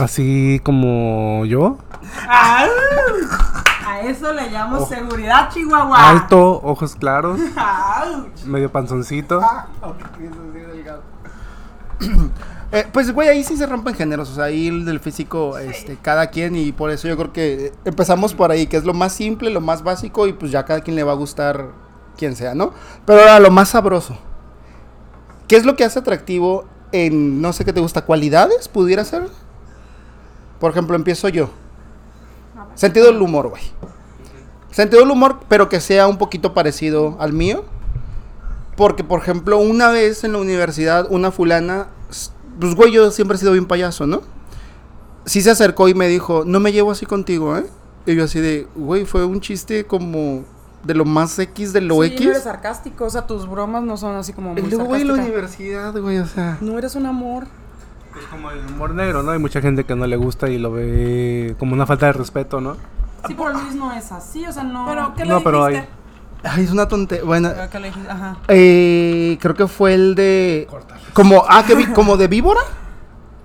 Así 0.00 0.58
como 0.64 1.44
yo. 1.44 1.76
A 2.26 4.00
eso 4.04 4.32
le 4.32 4.48
llamo 4.50 4.86
seguridad, 4.86 5.50
Chihuahua. 5.50 6.08
Alto, 6.08 6.62
ojos 6.64 6.94
claros, 6.94 7.38
medio 8.46 8.72
panzoncito. 8.72 9.40
Eh, 12.74 12.88
pues, 12.90 13.12
güey, 13.12 13.28
ahí 13.28 13.44
sí 13.44 13.54
se 13.58 13.66
rompen 13.66 13.94
géneros. 13.94 14.30
O 14.30 14.34
sea, 14.34 14.44
ahí 14.44 14.68
el 14.68 14.86
del 14.86 14.98
físico, 14.98 15.58
este, 15.58 15.98
cada 16.00 16.28
quien. 16.28 16.56
Y 16.56 16.72
por 16.72 16.90
eso 16.90 17.06
yo 17.06 17.18
creo 17.18 17.30
que 17.30 17.74
empezamos 17.84 18.32
por 18.32 18.50
ahí, 18.50 18.66
que 18.66 18.78
es 18.78 18.84
lo 18.84 18.94
más 18.94 19.12
simple, 19.12 19.50
lo 19.50 19.60
más 19.60 19.82
básico. 19.82 20.26
Y 20.26 20.32
pues 20.32 20.50
ya 20.50 20.64
cada 20.64 20.80
quien 20.80 20.96
le 20.96 21.04
va 21.04 21.12
a 21.12 21.16
gustar 21.16 21.68
quien 22.16 22.34
sea, 22.34 22.54
¿no? 22.54 22.72
Pero 23.04 23.20
ahora 23.20 23.40
lo 23.40 23.50
más 23.50 23.68
sabroso. 23.68 24.16
¿Qué 25.48 25.56
es 25.56 25.66
lo 25.66 25.76
que 25.76 25.84
hace 25.84 25.98
atractivo 25.98 26.64
en, 26.92 27.40
no 27.40 27.52
sé 27.52 27.64
qué 27.64 27.72
te 27.72 27.80
gusta, 27.80 28.04
cualidades? 28.04 28.68
¿Pudiera 28.68 29.04
ser? 29.04 29.28
Por 30.60 30.70
ejemplo, 30.70 30.94
empiezo 30.94 31.28
yo. 31.28 31.50
Sentido 32.74 33.06
del 33.06 33.20
humor, 33.20 33.48
güey. 33.48 33.62
Sentido 34.70 35.02
del 35.02 35.10
humor, 35.10 35.40
pero 35.48 35.68
que 35.68 35.80
sea 35.80 36.06
un 36.06 36.18
poquito 36.18 36.54
parecido 36.54 37.16
al 37.18 37.32
mío. 37.32 37.64
Porque, 38.76 39.04
por 39.04 39.20
ejemplo, 39.20 39.58
una 39.58 39.90
vez 39.90 40.24
en 40.24 40.32
la 40.32 40.38
universidad, 40.38 41.06
una 41.10 41.30
fulana, 41.30 41.88
pues 42.58 42.74
güey, 42.74 42.92
yo 42.92 43.10
siempre 43.10 43.36
he 43.36 43.40
sido 43.40 43.52
bien 43.52 43.66
payaso, 43.66 44.06
¿no? 44.06 44.22
Sí 45.26 45.42
se 45.42 45.50
acercó 45.50 45.88
y 45.88 45.94
me 45.94 46.08
dijo, 46.08 46.44
no 46.46 46.58
me 46.58 46.72
llevo 46.72 46.90
así 46.90 47.06
contigo, 47.06 47.56
¿eh? 47.58 47.66
Y 48.06 48.14
yo 48.14 48.24
así 48.24 48.40
de, 48.40 48.66
güey, 48.74 49.04
fue 49.04 49.24
un 49.24 49.40
chiste 49.40 49.84
como 49.84 50.44
de 50.84 50.94
lo 50.94 51.04
más 51.04 51.38
X 51.38 51.72
de 51.72 51.80
lo 51.80 52.02
sí, 52.02 52.08
X. 52.08 52.24
no 52.26 52.30
eres 52.32 52.42
sarcástico, 52.42 53.04
o 53.04 53.10
sea, 53.10 53.26
tus 53.26 53.48
bromas 53.48 53.82
no 53.84 53.96
son 53.96 54.16
así 54.16 54.32
como 54.32 54.52
muy 54.52 54.62
y 54.62 54.66
luego, 54.68 54.84
güey, 54.86 55.02
en 55.02 55.08
la 55.08 55.14
sarcásticas. 55.14 55.34
universidad, 55.42 56.00
güey, 56.02 56.18
o 56.18 56.26
sea... 56.26 56.58
No 56.60 56.78
eres 56.78 56.94
un 56.96 57.06
amor. 57.06 57.44
Es 58.20 58.26
como 58.26 58.50
el 58.50 58.58
humor 58.66 58.94
negro, 58.94 59.22
¿no? 59.22 59.30
Hay 59.30 59.38
mucha 59.38 59.60
gente 59.60 59.84
que 59.84 59.94
no 59.94 60.06
le 60.06 60.16
gusta 60.16 60.48
y 60.50 60.58
lo 60.58 60.72
ve 60.72 61.54
como 61.58 61.72
una 61.74 61.86
falta 61.86 62.06
de 62.06 62.12
respeto, 62.12 62.60
¿no? 62.60 62.74
Sí, 63.26 63.34
pero 63.36 63.50
Luis 63.50 63.74
no 63.74 63.92
es 63.92 64.10
así, 64.12 64.44
o 64.46 64.52
sea, 64.52 64.64
no. 64.64 64.84
Pero, 64.86 65.14
¿qué 65.16 65.24
No, 65.24 65.38
le 65.38 65.44
pero 65.44 65.66
dijiste? 65.66 65.88
Ay, 66.44 66.64
es 66.64 66.70
una 66.72 66.88
tontería. 66.88 67.24
Bueno, 67.24 67.50
¿Qué 67.70 67.78
le 67.78 67.86
dijiste? 67.86 68.10
Ajá. 68.10 68.36
eh, 68.48 69.38
creo 69.40 69.54
que 69.54 69.68
fue 69.68 69.94
el 69.94 70.14
de... 70.16 70.66
Como, 71.14 71.44
ah, 71.48 71.62
que 71.64 71.76
vi, 71.76 71.86
como 71.86 72.16
de 72.16 72.26
víbora. 72.26 72.60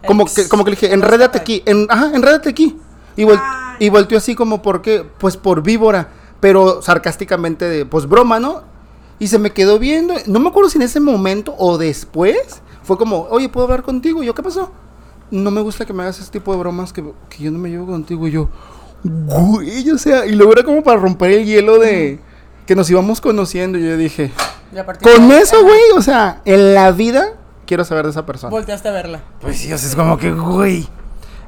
Como 0.08 0.26
que, 0.26 0.50
como 0.50 0.64
que 0.66 0.72
le 0.72 0.76
dije, 0.78 0.94
enrédate 0.94 1.38
aquí, 1.38 1.62
en, 1.66 1.86
ajá, 1.90 2.12
enrédate 2.16 2.50
aquí. 2.50 2.76
Y, 3.16 3.24
vol- 3.24 3.40
Ay. 3.42 3.86
y 3.86 3.90
volteó 3.90 4.18
así 4.18 4.36
como, 4.36 4.62
¿por 4.62 4.82
qué? 4.82 5.06
Pues 5.20 5.38
por 5.38 5.62
víbora. 5.62 6.10
Pero 6.40 6.82
sarcásticamente 6.82 7.66
de, 7.66 7.86
pues 7.86 8.08
broma, 8.08 8.40
¿no? 8.40 8.64
Y 9.20 9.28
se 9.28 9.40
me 9.40 9.52
quedó 9.52 9.80
viendo, 9.80 10.14
no 10.28 10.40
me 10.40 10.50
acuerdo 10.50 10.70
si 10.70 10.78
en 10.78 10.84
ese 10.84 11.00
momento 11.00 11.56
o 11.58 11.78
después 11.78 12.62
fue 12.84 12.98
como, 12.98 13.28
oye, 13.30 13.50
¿puedo 13.50 13.66
hablar 13.66 13.84
contigo? 13.84 14.22
Y 14.22 14.28
yo, 14.28 14.36
¿qué 14.36 14.44
pasó? 14.44 14.72
No 15.32 15.52
me 15.52 15.62
gusta 15.62 15.86
que 15.86 15.94
me 15.94 16.04
hagas 16.04 16.20
ese 16.20 16.32
tipo 16.32 16.54
de 16.54 16.60
bromas 16.60 16.94
que, 16.94 17.04
que 17.30 17.44
yo 17.44 17.52
no 17.52 17.60
me 17.60 17.70
llevo 17.70 17.88
contigo. 17.88 18.28
Y 18.28 18.32
yo, 18.32 18.50
güey, 19.04 19.90
o 19.90 19.98
sea, 19.98 20.26
y 20.26 20.34
luego 20.34 20.54
era 20.54 20.64
como 20.64 20.84
para 20.84 21.00
romper 21.00 21.32
el 21.32 21.46
hielo 21.46 21.80
de 21.80 22.20
que 22.66 22.76
nos 22.76 22.90
íbamos 22.90 23.20
conociendo. 23.20 23.78
Y 23.78 23.84
yo 23.84 23.98
dije, 23.98 24.32
con 25.02 25.32
eso, 25.32 25.64
güey, 25.64 25.92
o 25.96 26.02
sea, 26.02 26.42
en 26.46 26.76
la 26.76 26.92
vida 26.92 27.34
quiero 27.66 27.84
saber 27.84 28.06
de 28.06 28.12
esa 28.12 28.26
persona. 28.26 28.52
Volteaste 28.52 28.88
a 28.90 28.92
verla. 28.92 29.22
Pues 29.42 29.58
sí, 29.58 29.74
o 29.74 29.78
sea, 29.78 29.90
es 29.90 29.96
como 29.96 30.18
que, 30.18 30.32
güey. 30.32 30.88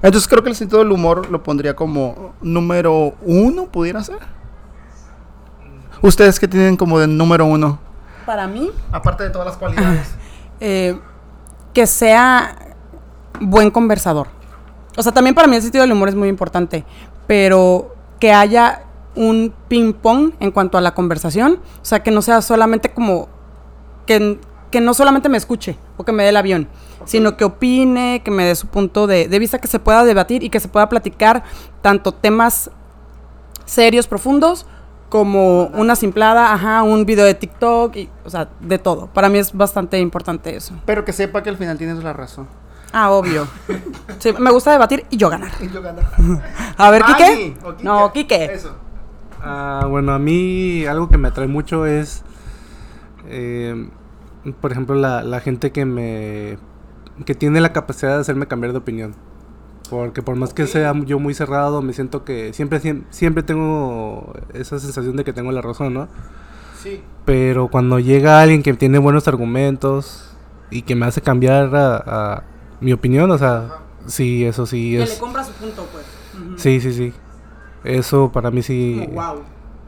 Entonces 0.01 0.27
creo 0.27 0.43
que 0.43 0.49
el 0.49 0.55
sentido 0.55 0.79
del 0.79 0.91
humor 0.91 1.29
lo 1.29 1.43
pondría 1.43 1.75
como 1.75 2.33
número 2.41 3.15
uno, 3.21 3.65
pudiera 3.65 4.03
ser. 4.03 4.19
Ustedes 6.01 6.39
que 6.39 6.47
tienen 6.47 6.77
como 6.77 6.99
de 6.99 7.07
número 7.07 7.45
uno. 7.45 7.79
Para 8.25 8.47
mí, 8.47 8.71
Aparte 8.91 9.23
de 9.23 9.29
todas 9.29 9.47
las 9.47 9.57
cualidades. 9.57 10.07
eh, 10.59 10.99
que 11.73 11.87
sea 11.87 12.55
buen 13.39 13.71
conversador. 13.71 14.27
O 14.97 15.03
sea, 15.03 15.11
también 15.11 15.35
para 15.35 15.47
mí 15.47 15.55
el 15.55 15.61
sentido 15.61 15.83
del 15.83 15.91
humor 15.91 16.09
es 16.09 16.15
muy 16.15 16.27
importante, 16.27 16.83
pero 17.27 17.95
que 18.19 18.33
haya 18.33 18.83
un 19.15 19.53
ping 19.67 19.93
pong 19.93 20.33
en 20.39 20.51
cuanto 20.51 20.77
a 20.77 20.81
la 20.81 20.93
conversación, 20.93 21.59
o 21.81 21.85
sea, 21.85 22.03
que 22.03 22.11
no 22.11 22.21
sea 22.21 22.41
solamente 22.41 22.91
como 22.91 23.27
que, 24.05 24.39
que 24.71 24.81
no 24.81 24.93
solamente 24.93 25.29
me 25.29 25.37
escuche 25.37 25.77
o 25.97 26.03
que 26.03 26.11
me 26.11 26.23
dé 26.23 26.29
el 26.29 26.37
avión, 26.37 26.67
sino 27.05 27.37
que 27.37 27.45
opine, 27.45 28.21
que 28.23 28.31
me 28.31 28.45
dé 28.45 28.55
su 28.55 28.67
punto 28.67 29.07
de, 29.07 29.27
de 29.27 29.39
vista, 29.39 29.59
que 29.59 29.67
se 29.67 29.79
pueda 29.79 30.03
debatir 30.03 30.43
y 30.43 30.49
que 30.49 30.59
se 30.59 30.67
pueda 30.67 30.89
platicar 30.89 31.43
tanto 31.81 32.11
temas 32.13 32.71
serios, 33.65 34.07
profundos, 34.07 34.65
como 35.09 35.65
una 35.67 35.95
simplada, 35.95 36.53
ajá, 36.53 36.83
un 36.83 37.05
video 37.05 37.25
de 37.25 37.33
TikTok, 37.33 37.95
y, 37.95 38.09
o 38.23 38.29
sea, 38.29 38.49
de 38.59 38.77
todo. 38.77 39.07
Para 39.07 39.27
mí 39.29 39.39
es 39.39 39.53
bastante 39.53 39.99
importante 39.99 40.55
eso. 40.55 40.75
Pero 40.85 41.03
que 41.03 41.13
sepa 41.13 41.43
que 41.43 41.49
al 41.49 41.57
final 41.57 41.77
tienes 41.77 42.03
la 42.03 42.13
razón. 42.13 42.47
Ah, 42.93 43.11
obvio. 43.11 43.47
Sí, 44.19 44.33
me 44.37 44.51
gusta 44.51 44.71
debatir 44.71 45.05
y 45.09 45.15
yo 45.15 45.29
ganar. 45.29 45.51
Y 45.61 45.69
yo 45.69 45.81
ganar. 45.81 46.11
A 46.77 46.91
ver, 46.91 47.03
Quique. 47.03 47.57
No, 47.83 48.11
Quique. 48.11 48.45
Eso. 48.45 48.75
Ah, 49.41 49.85
bueno, 49.87 50.11
a 50.11 50.19
mí 50.19 50.85
algo 50.85 51.07
que 51.07 51.17
me 51.17 51.29
atrae 51.29 51.47
mucho 51.47 51.85
es, 51.85 52.23
eh, 53.29 53.87
por 54.59 54.73
ejemplo, 54.73 54.95
la, 54.95 55.23
la 55.23 55.39
gente 55.39 55.71
que 55.71 55.85
me 55.85 56.57
que 57.25 57.35
tiene 57.35 57.61
la 57.61 57.71
capacidad 57.71 58.15
de 58.15 58.21
hacerme 58.21 58.47
cambiar 58.47 58.73
de 58.73 58.79
opinión. 58.79 59.15
Porque 59.89 60.21
por 60.21 60.35
más 60.35 60.53
que 60.53 60.67
sea 60.67 60.93
yo 61.05 61.19
muy 61.19 61.33
cerrado, 61.33 61.81
me 61.81 61.93
siento 61.93 62.23
que 62.23 62.53
siempre, 62.53 62.79
siem- 62.81 63.03
siempre 63.09 63.43
tengo 63.43 64.33
esa 64.53 64.79
sensación 64.79 65.15
de 65.15 65.23
que 65.23 65.33
tengo 65.33 65.51
la 65.51 65.61
razón, 65.61 65.93
¿no? 65.93 66.07
Sí. 66.81 67.01
Pero 67.25 67.67
cuando 67.69 67.99
llega 67.99 68.41
alguien 68.41 68.63
que 68.63 68.73
tiene 68.73 68.99
buenos 68.99 69.27
argumentos 69.27 70.31
y 70.71 70.83
que 70.83 70.95
me 70.95 71.05
hace 71.05 71.21
cambiar 71.21 71.75
a, 71.75 71.97
a 72.37 72.43
mi 72.81 72.93
opinión, 72.93 73.29
o 73.31 73.37
sea, 73.37 73.79
sí, 74.05 74.45
eso 74.45 74.65
sí 74.65 74.91
Que 74.95 75.03
es... 75.03 75.13
le 75.15 75.19
compra 75.19 75.43
su 75.43 75.51
punto, 75.53 75.85
pues. 75.91 76.05
Sí, 76.61 76.79
sí, 76.79 76.93
sí. 76.93 77.13
Eso 77.83 78.31
para 78.31 78.51
mí 78.51 78.61
sí... 78.61 79.07
wow. 79.13 79.41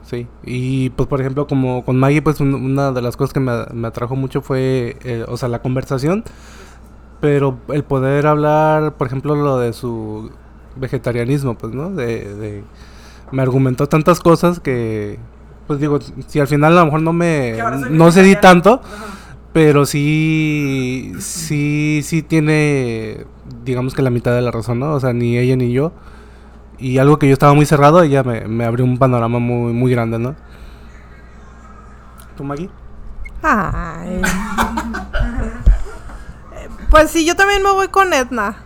Sí, 0.03 0.27
y 0.43 0.89
pues 0.89 1.07
por 1.07 1.21
ejemplo 1.21 1.47
como 1.47 1.85
con 1.85 1.97
Maggie 1.97 2.21
pues 2.21 2.41
un- 2.41 2.53
una 2.55 2.91
de 2.91 3.01
las 3.01 3.15
cosas 3.15 3.33
que 3.33 3.39
me, 3.39 3.51
me 3.73 3.87
atrajo 3.87 4.15
mucho 4.17 4.41
fue, 4.41 4.97
eh, 5.03 5.23
o 5.27 5.37
sea, 5.37 5.47
la 5.47 5.61
conversación, 5.61 6.23
pero 7.21 7.57
el 7.69 7.83
poder 7.83 8.27
hablar, 8.27 8.95
por 8.95 9.07
ejemplo, 9.07 9.35
lo 9.35 9.57
de 9.59 9.71
su 9.73 10.31
vegetarianismo, 10.75 11.57
pues, 11.57 11.73
¿no? 11.73 11.91
De, 11.91 12.33
de- 12.35 12.63
me 13.31 13.41
argumentó 13.41 13.87
tantas 13.87 14.19
cosas 14.19 14.59
que, 14.59 15.17
pues 15.67 15.79
digo, 15.79 15.99
si 16.27 16.39
al 16.39 16.47
final 16.47 16.73
a 16.77 16.81
lo 16.81 16.85
mejor 16.85 17.01
no 17.01 17.13
me, 17.13 17.53
no 17.91 18.11
cedí 18.11 18.35
tanto, 18.35 18.81
pero 19.53 19.85
sí, 19.85 21.13
sí, 21.19 22.01
sí 22.03 22.23
tiene, 22.23 23.25
digamos 23.63 23.93
que 23.93 24.01
la 24.01 24.09
mitad 24.09 24.33
de 24.33 24.41
la 24.41 24.51
razón, 24.51 24.79
¿no? 24.79 24.93
O 24.93 24.99
sea, 24.99 25.13
ni 25.13 25.37
ella 25.37 25.55
ni 25.55 25.71
yo. 25.71 25.93
Y 26.79 26.97
algo 26.97 27.19
que 27.19 27.27
yo 27.27 27.33
estaba 27.33 27.53
muy 27.53 27.65
cerrado, 27.65 28.01
ella 28.01 28.23
me, 28.23 28.47
me 28.47 28.65
abrió 28.65 28.83
un 28.83 28.97
panorama 28.97 29.39
muy, 29.39 29.71
muy 29.71 29.91
grande, 29.91 30.17
¿no? 30.19 30.35
¿Tú, 32.35 32.43
Maggie? 32.43 32.69
Ay. 33.43 34.21
Pues 36.91 37.09
sí, 37.09 37.25
yo 37.25 37.35
también 37.35 37.63
me 37.63 37.71
voy 37.71 37.87
con 37.87 38.13
Edna. 38.13 38.65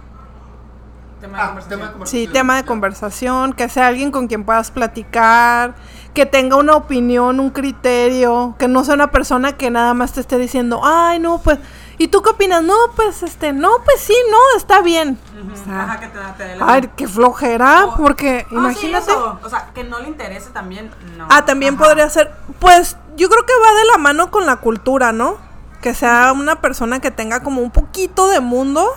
Ah, 1.33 1.55
Sí, 2.03 2.27
tema 2.27 2.57
de 2.57 2.65
conversación, 2.65 3.53
que 3.53 3.67
sea 3.69 3.87
alguien 3.87 4.11
con 4.11 4.27
quien 4.27 4.43
puedas 4.43 4.69
platicar, 4.69 5.73
que 6.13 6.25
tenga 6.27 6.55
una 6.57 6.75
opinión, 6.75 7.39
un 7.39 7.49
criterio, 7.49 8.55
que 8.59 8.67
no 8.67 8.83
sea 8.83 8.93
una 8.93 9.09
persona 9.11 9.53
que 9.53 9.71
nada 9.71 9.93
más 9.95 10.13
te 10.13 10.21
esté 10.21 10.37
diciendo, 10.37 10.81
ay, 10.83 11.17
no, 11.19 11.39
pues, 11.41 11.57
¿y 11.97 12.09
tú 12.09 12.21
qué 12.21 12.29
opinas? 12.31 12.61
No, 12.63 12.75
pues, 12.95 13.23
este, 13.23 13.53
no, 13.53 13.69
pues 13.83 14.01
sí, 14.01 14.13
no, 14.29 14.37
está 14.57 14.81
bien. 14.81 15.17
O 15.51 15.65
sea, 15.65 15.83
Ajá, 15.83 15.99
que 15.99 16.07
te, 16.09 16.19
te 16.43 16.57
ay, 16.61 16.89
qué 16.95 17.07
flojera, 17.07 17.85
O- 17.85 17.95
porque 17.97 18.41
Ah, 18.45 18.49
sí, 18.49 18.55
imagínate. 18.55 19.11
eso. 19.11 19.39
O 19.43 19.49
sea, 19.49 19.71
que 19.73 19.83
no 19.83 19.99
le 19.99 20.09
interese 20.09 20.51
también, 20.51 20.91
no. 21.17 21.27
Ah, 21.31 21.43
también 21.45 21.75
Ajá. 21.75 21.85
podría 21.85 22.09
ser, 22.09 22.31
pues 22.59 22.97
yo 23.17 23.29
creo 23.29 23.45
que 23.45 23.53
va 23.65 23.79
de 23.79 23.85
la 23.93 23.97
mano 23.97 24.29
con 24.29 24.45
la 24.45 24.57
cultura, 24.57 25.11
¿no? 25.11 25.37
Que 25.85 25.93
sea 25.93 26.33
una 26.33 26.61
persona 26.61 26.99
que 26.99 27.11
tenga 27.11 27.43
como 27.43 27.61
un 27.61 27.69
poquito 27.69 28.27
de 28.27 28.39
mundo, 28.39 28.87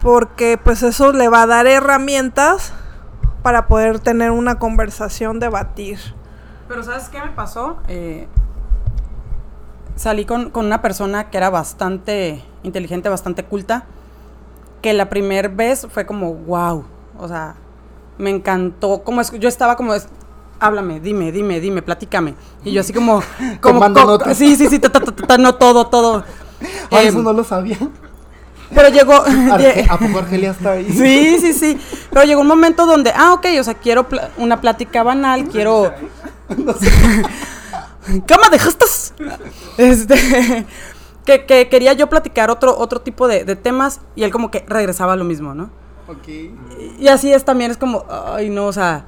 porque 0.00 0.56
pues 0.56 0.84
eso 0.84 1.12
le 1.12 1.28
va 1.28 1.42
a 1.42 1.46
dar 1.48 1.66
herramientas 1.66 2.72
para 3.42 3.66
poder 3.66 3.98
tener 3.98 4.30
una 4.30 4.60
conversación, 4.60 5.40
debatir. 5.40 5.98
Pero 6.68 6.84
¿sabes 6.84 7.08
qué 7.08 7.20
me 7.20 7.30
pasó? 7.30 7.78
Eh, 7.88 8.28
salí 9.96 10.24
con, 10.26 10.50
con 10.50 10.66
una 10.66 10.80
persona 10.80 11.28
que 11.28 11.38
era 11.38 11.50
bastante 11.50 12.44
inteligente, 12.62 13.08
bastante 13.08 13.44
culta, 13.44 13.84
que 14.80 14.92
la 14.92 15.08
primera 15.08 15.48
vez 15.48 15.88
fue 15.90 16.06
como, 16.06 16.34
wow, 16.34 16.84
o 17.18 17.26
sea, 17.26 17.56
me 18.16 18.30
encantó, 18.30 19.02
como 19.02 19.20
es, 19.20 19.32
yo 19.32 19.48
estaba 19.48 19.74
como, 19.76 19.92
es- 19.94 20.08
háblame, 20.58 21.00
dime, 21.00 21.32
dime, 21.32 21.60
dime, 21.60 21.82
platícame. 21.82 22.34
Y 22.64 22.72
yo 22.72 22.80
así 22.80 22.92
como, 22.92 23.20
como, 23.60 23.74
Tomando 23.74 24.00
co- 24.00 24.06
notas. 24.06 24.36
sí, 24.38 24.56
sí, 24.56 24.66
sí, 24.68 24.78
ta, 24.78 24.90
ta, 24.90 25.00
ta, 25.00 25.12
no 25.38 25.54
todo, 25.56 25.86
todo. 25.88 26.24
Ah, 26.90 27.02
Em, 27.02 27.08
eso 27.08 27.22
no 27.22 27.32
lo 27.32 27.44
sabía. 27.44 27.78
pero 28.74 28.88
llegó, 28.88 29.12
Arge- 29.26 29.86
¿A 29.90 29.98
poco 29.98 30.18
Argelia 30.18 30.50
está 30.50 30.72
ahí? 30.72 30.90
Sí, 30.90 31.38
sí, 31.40 31.52
sí. 31.52 31.78
Pero 32.10 32.24
llegó 32.24 32.40
un 32.40 32.46
momento 32.48 32.86
donde, 32.86 33.12
ah, 33.14 33.32
ok, 33.34 33.46
o 33.60 33.64
sea, 33.64 33.74
quiero 33.74 34.06
una 34.38 34.60
plática 34.60 35.02
banal, 35.02 35.48
quiero. 35.48 35.92
¿Qué 38.26 38.36
me 38.36 38.48
dejaste? 38.50 38.84
Este. 39.78 40.66
Que, 41.26 41.44
que 41.44 41.68
quería 41.68 41.92
yo 41.92 42.08
platicar 42.08 42.52
otro, 42.52 42.78
otro 42.78 43.00
tipo 43.00 43.26
de, 43.26 43.42
de 43.44 43.56
temas 43.56 44.00
y 44.14 44.22
él 44.22 44.30
como 44.30 44.52
que 44.52 44.64
regresaba 44.68 45.14
a 45.14 45.16
lo 45.16 45.24
mismo, 45.24 45.54
¿no? 45.54 45.70
Ok. 46.06 46.28
Y 47.00 47.08
así 47.08 47.32
es 47.32 47.44
también, 47.44 47.72
es 47.72 47.76
como, 47.76 48.04
ay, 48.32 48.48
no, 48.48 48.66
o 48.66 48.72
sea, 48.72 49.06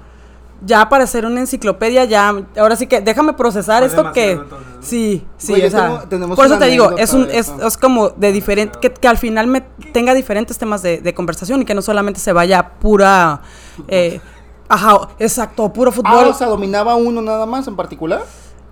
ya 0.61 0.89
para 0.89 1.07
ser 1.07 1.25
una 1.25 1.41
enciclopedia, 1.41 2.05
ya, 2.05 2.35
ahora 2.59 2.75
sí 2.77 2.87
que 2.87 3.01
déjame 3.01 3.33
procesar 3.35 3.79
Fue 3.81 3.87
esto 3.89 4.13
que... 4.13 4.33
entonces, 4.33 4.67
¿no? 4.77 4.83
Sí, 4.83 5.27
sí, 5.37 5.53
o 5.63 5.71
sea, 5.71 6.05
tengo- 6.09 6.35
por 6.35 6.47
eso 6.47 6.59
te 6.59 6.67
digo, 6.67 6.97
es, 6.99 7.13
un, 7.13 7.29
es, 7.31 7.49
es 7.65 7.77
como 7.77 8.11
de 8.11 8.33
diferente, 8.33 8.79
que, 8.81 8.93
que 8.93 9.09
al 9.09 9.19
final 9.19 9.47
me 9.47 9.61
tenga 9.93 10.15
diferentes 10.15 10.59
temas 10.59 10.83
de, 10.83 10.99
de 10.99 11.15
conversación 11.15 11.63
y 11.63 11.65
que 11.65 11.75
no 11.75 11.83
solamente 11.83 12.21
se 12.21 12.33
vaya 12.33 12.59
a 12.61 12.69
pura... 12.71 13.41
eh, 13.89 14.21
ajá, 14.69 15.09
exacto, 15.19 15.73
puro 15.73 15.91
Ah, 15.91 15.95
fútbol. 15.95 16.29
o 16.29 16.35
sea, 16.35 16.47
¿dominaba 16.49 16.95
uno 16.97 17.23
nada 17.23 17.47
más 17.47 17.67
en 17.69 17.77
particular? 17.77 18.23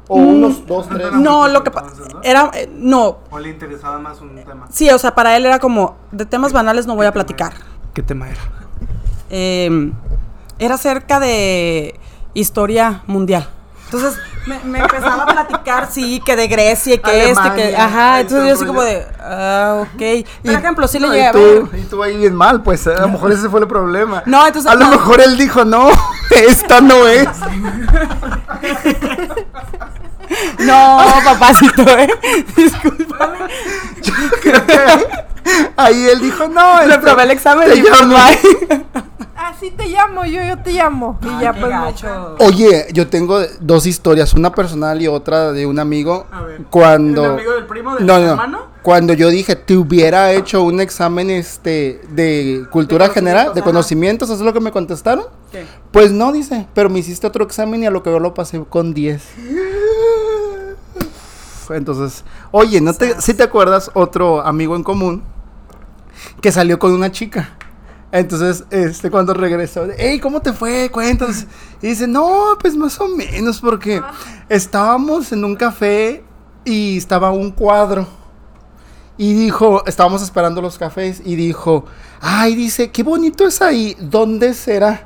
¿O 0.08 0.16
unos 0.18 0.64
dos, 0.66 0.88
tres? 0.88 1.12
no, 1.14 1.48
lo 1.48 1.64
que 1.64 1.70
pasa... 1.72 1.90
Era... 2.22 2.50
eh, 2.54 2.68
no, 2.72 3.18
¿O 3.30 3.38
le 3.40 3.48
interesaba 3.50 3.98
más 3.98 4.20
un 4.20 4.36
tema? 4.44 4.66
sí, 4.70 4.88
o 4.90 4.98
sea, 4.98 5.14
para 5.14 5.36
él 5.36 5.44
era 5.46 5.58
como, 5.58 5.96
de 6.12 6.24
temas 6.26 6.52
banales 6.52 6.86
no 6.86 6.94
voy 6.94 7.06
a 7.06 7.12
platicar. 7.12 7.54
¿Qué 7.94 8.02
tema 8.02 8.28
era? 8.28 8.40
eh, 9.30 9.90
era 10.58 10.74
acerca 10.76 11.20
de 11.20 11.98
historia 12.34 13.02
mundial. 13.06 13.48
Entonces 13.86 14.18
me, 14.46 14.58
me 14.64 14.80
empezaba 14.80 15.22
a 15.22 15.26
platicar, 15.26 15.88
sí, 15.90 16.20
que 16.24 16.34
de 16.34 16.48
Grecia 16.48 16.94
y 16.94 16.98
que 16.98 17.30
este, 17.30 17.42
que. 17.54 17.62
Alemania, 17.62 17.84
Ajá, 17.84 18.20
entonces 18.20 18.48
yo 18.48 18.54
así 18.54 18.64
como 18.64 18.82
de. 18.82 19.06
Ah, 19.20 19.82
ok. 19.82 20.26
Por 20.44 20.54
ejemplo, 20.54 20.88
sí 20.88 20.98
le 20.98 21.06
no, 21.06 21.12
llegué 21.12 21.24
y 21.24 21.28
a 21.28 21.32
ver. 21.32 21.60
tú, 21.60 21.76
y 21.76 21.82
tú 21.82 22.02
ahí 22.02 22.16
bien 22.16 22.34
mal, 22.34 22.62
pues 22.62 22.86
a 22.88 23.00
lo 23.02 23.08
mejor 23.08 23.30
ese 23.32 23.48
fue 23.48 23.60
el 23.60 23.68
problema. 23.68 24.22
No, 24.26 24.44
entonces- 24.46 24.70
A 24.70 24.74
lo 24.74 24.86
no. 24.86 24.90
mejor 24.90 25.20
él 25.20 25.36
dijo, 25.38 25.64
no, 25.64 25.88
esta 26.30 26.80
no 26.80 27.06
es. 27.06 27.28
No, 30.58 30.98
papacito, 31.24 31.82
¿eh? 31.82 32.08
Discúlpame. 32.56 33.38
Creo 34.42 34.66
que 34.66 34.76
ahí 35.76 36.06
él 36.08 36.20
dijo, 36.20 36.48
no, 36.48 36.80
este, 36.80 36.96
Reprobé 36.96 37.22
el 37.22 37.30
examen 37.30 37.68
y 37.76 37.80
pues 37.82 38.06
no 38.06 38.16
hay. 38.18 38.38
Así 39.46 39.70
te 39.70 39.86
llamo, 39.86 40.24
yo, 40.24 40.42
yo 40.42 40.58
te 40.58 40.72
llamo. 40.72 41.20
Y 41.22 41.40
ya 41.40 41.52
pues 41.52 41.72
no. 42.02 42.34
Oye, 42.40 42.88
yo 42.92 43.06
tengo 43.06 43.38
dos 43.60 43.86
historias, 43.86 44.34
una 44.34 44.52
personal 44.52 45.00
y 45.00 45.06
otra 45.06 45.52
de 45.52 45.66
un 45.66 45.78
amigo. 45.78 46.26
A 46.32 46.42
ver. 46.42 46.62
Cuando. 46.68 47.24
¿El 47.24 47.30
amigo 47.30 47.52
del 47.52 47.66
primo, 47.66 47.94
del 47.94 48.06
no, 48.06 48.18
no, 48.18 48.30
hermano? 48.32 48.76
cuando 48.82 49.12
yo 49.12 49.28
dije, 49.28 49.54
te 49.54 49.76
hubiera 49.76 50.32
hecho 50.32 50.64
un 50.64 50.80
examen 50.80 51.30
este 51.30 52.00
de 52.10 52.66
cultura 52.72 53.06
De 53.06 53.14
general, 53.14 53.54
de 53.54 53.62
conocimientos, 53.62 53.62
ajá. 53.62 53.64
conocimientos, 53.64 54.30
¿eso 54.30 54.38
es 54.40 54.44
lo 54.44 54.52
que 54.52 54.60
me 54.60 54.72
contestaron? 54.72 55.26
¿Qué? 55.52 55.64
Pues 55.92 56.10
no, 56.10 56.32
dice, 56.32 56.66
pero 56.74 56.90
me 56.90 56.98
hiciste 56.98 57.26
otro 57.26 57.44
examen 57.44 57.84
y 57.84 57.86
a 57.86 57.90
lo 57.90 58.02
que 58.02 58.10
yo 58.10 58.18
lo 58.18 58.34
pasé 58.34 58.64
con 58.68 58.94
10. 58.94 59.22
Entonces, 61.70 62.24
oye, 62.50 62.80
¿no 62.80 62.94
te, 62.94 63.20
si 63.20 63.34
te 63.34 63.44
acuerdas 63.44 63.92
otro 63.94 64.40
amigo 64.40 64.74
en 64.74 64.82
común 64.82 65.22
que 66.40 66.50
salió 66.50 66.80
con 66.80 66.92
una 66.92 67.12
chica? 67.12 67.56
Entonces, 68.18 68.64
este, 68.70 69.10
cuando 69.10 69.34
regresó, 69.34 69.86
hey, 69.96 70.18
¿cómo 70.20 70.40
te 70.40 70.52
fue? 70.52 70.90
Cuéntanos. 70.90 71.46
Y 71.82 71.88
dice, 71.88 72.06
no, 72.06 72.56
pues 72.58 72.74
más 72.74 72.98
o 73.00 73.06
menos, 73.08 73.60
porque 73.60 74.02
estábamos 74.48 75.30
en 75.32 75.44
un 75.44 75.54
café 75.56 76.24
y 76.64 76.96
estaba 76.96 77.30
un 77.30 77.50
cuadro. 77.50 78.06
Y 79.18 79.34
dijo, 79.34 79.84
estábamos 79.86 80.22
esperando 80.22 80.62
los 80.62 80.78
cafés 80.78 81.20
y 81.24 81.36
dijo, 81.36 81.84
ay, 82.20 82.54
dice, 82.54 82.90
qué 82.90 83.02
bonito 83.02 83.46
es 83.46 83.60
ahí, 83.60 83.94
¿dónde 84.00 84.54
será? 84.54 85.02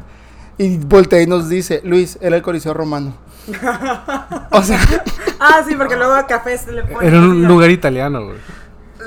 Y 0.59 0.79
voltea 0.79 1.23
y 1.23 1.27
nos 1.27 1.49
dice, 1.49 1.81
Luis, 1.85 2.19
era 2.21 2.37
el 2.37 2.43
Coliseo 2.43 2.73
Romano. 2.73 3.15
o 4.53 4.63
sea, 4.63 4.79
Ah, 5.41 5.63
sí, 5.67 5.75
porque 5.75 5.97
luego 5.97 6.13
a 6.15 6.27
café 6.27 6.57
se 6.59 6.71
le 6.71 6.85
pone. 6.85 7.07
Era 7.09 7.19
un 7.19 7.47
lugar 7.49 7.71
italiano, 7.71 8.27
güey. 8.27 8.37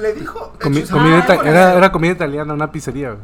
le 0.01 0.13
dijo, 0.13 0.51
Comi- 0.59 0.89
comida 0.89 1.17
ah, 1.19 1.35
ita- 1.35 1.47
era, 1.49 1.73
era 1.75 1.91
comida 1.91 2.11
italiana, 2.11 2.53
una 2.53 2.71
pizzería, 2.71 3.11
güey. 3.11 3.21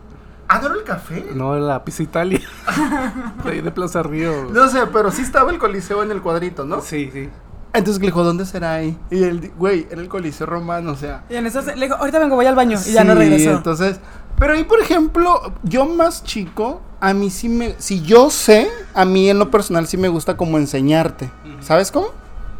Ah, 0.51 0.59
¿no 0.61 0.67
era 0.67 0.75
el 0.77 0.83
café? 0.83 1.25
No, 1.35 1.55
la 1.59 1.83
pizza 1.85 2.01
Italia. 2.03 2.41
de 3.45 3.51
ahí 3.51 3.61
de 3.61 3.71
Plaza 3.71 4.01
Río. 4.03 4.45
No 4.51 4.67
sé, 4.67 4.79
pero 4.91 5.11
sí 5.11 5.21
estaba 5.21 5.51
el 5.51 5.59
Coliseo 5.59 6.01
en 6.03 6.09
el 6.11 6.21
cuadrito, 6.21 6.65
¿no? 6.65 6.81
Sí, 6.81 7.09
sí. 7.13 7.29
Entonces 7.71 8.01
le 8.01 8.07
dijo, 8.07 8.23
¿dónde 8.23 8.45
será 8.47 8.73
ahí? 8.73 8.97
Y 9.11 9.23
él, 9.23 9.51
güey, 9.57 9.87
era 9.91 10.01
el 10.01 10.09
Coliseo 10.09 10.47
Romano, 10.47 10.93
o 10.93 10.95
sea. 10.95 11.23
Y 11.29 11.35
en 11.35 11.45
eso 11.45 11.61
se- 11.61 11.75
le 11.75 11.85
dijo, 11.85 11.97
ahorita 11.99 12.17
vengo, 12.17 12.35
voy 12.35 12.47
al 12.47 12.55
baño. 12.55 12.79
Y 12.83 12.93
ya 12.93 13.03
no 13.03 13.13
Sí, 13.13 13.19
regresó. 13.19 13.51
entonces, 13.51 13.99
pero 14.39 14.53
ahí, 14.53 14.63
por 14.63 14.79
ejemplo, 14.79 15.53
yo 15.61 15.85
más 15.85 16.23
chico, 16.23 16.81
a 16.99 17.13
mí 17.13 17.29
sí 17.29 17.47
me, 17.47 17.75
si 17.77 18.01
yo 18.01 18.31
sé, 18.31 18.71
a 18.95 19.05
mí 19.05 19.29
en 19.29 19.37
lo 19.37 19.51
personal 19.51 19.85
sí 19.85 19.97
me 19.97 20.07
gusta 20.07 20.35
como 20.35 20.57
enseñarte. 20.57 21.29
¿Sabes 21.61 21.91
cómo? 21.91 22.07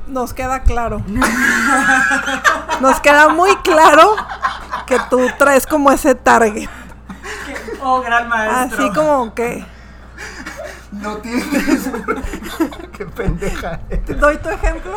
Nos 0.08 0.34
queda 0.36 0.62
claro. 0.62 1.01
Nos 2.81 3.00
queda 3.00 3.29
muy 3.29 3.55
claro 3.58 4.15
que 4.86 4.98
tú 5.10 5.19
traes 5.38 5.65
como 5.65 5.91
ese 5.91 6.15
target. 6.15 6.69
Oh, 7.82 8.02
gran 8.02 8.28
maestro. 8.30 8.78
Así 8.86 8.94
como 8.94 9.34
que. 9.34 9.66
No 10.92 11.18
tienes. 11.18 11.90
Qué 12.98 13.06
pendeja. 13.06 13.80
¿Te 14.06 14.14
doy 14.16 14.38
tu 14.38 14.50
ejemplo? 14.50 14.92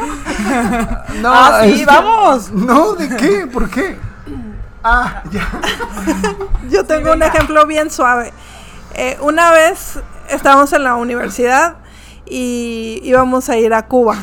No, 1.20 1.32
Ah, 1.32 1.60
sí, 1.64 1.84
vamos. 1.84 2.50
No, 2.50 2.94
¿de 2.94 3.08
qué? 3.16 3.46
¿Por 3.46 3.68
qué? 3.70 3.96
Ah, 4.82 5.22
ya. 5.30 5.48
Yo 6.68 6.84
tengo 6.84 7.12
un 7.12 7.22
ejemplo 7.22 7.64
bien 7.66 7.90
suave. 7.90 8.32
Eh, 8.94 9.16
una 9.20 9.52
vez 9.52 10.00
estábamos 10.28 10.72
en 10.72 10.82
la 10.84 10.96
universidad 10.96 11.76
y 12.26 13.00
íbamos 13.04 13.48
a 13.48 13.56
ir 13.56 13.72
a 13.74 13.86
Cuba. 13.86 14.16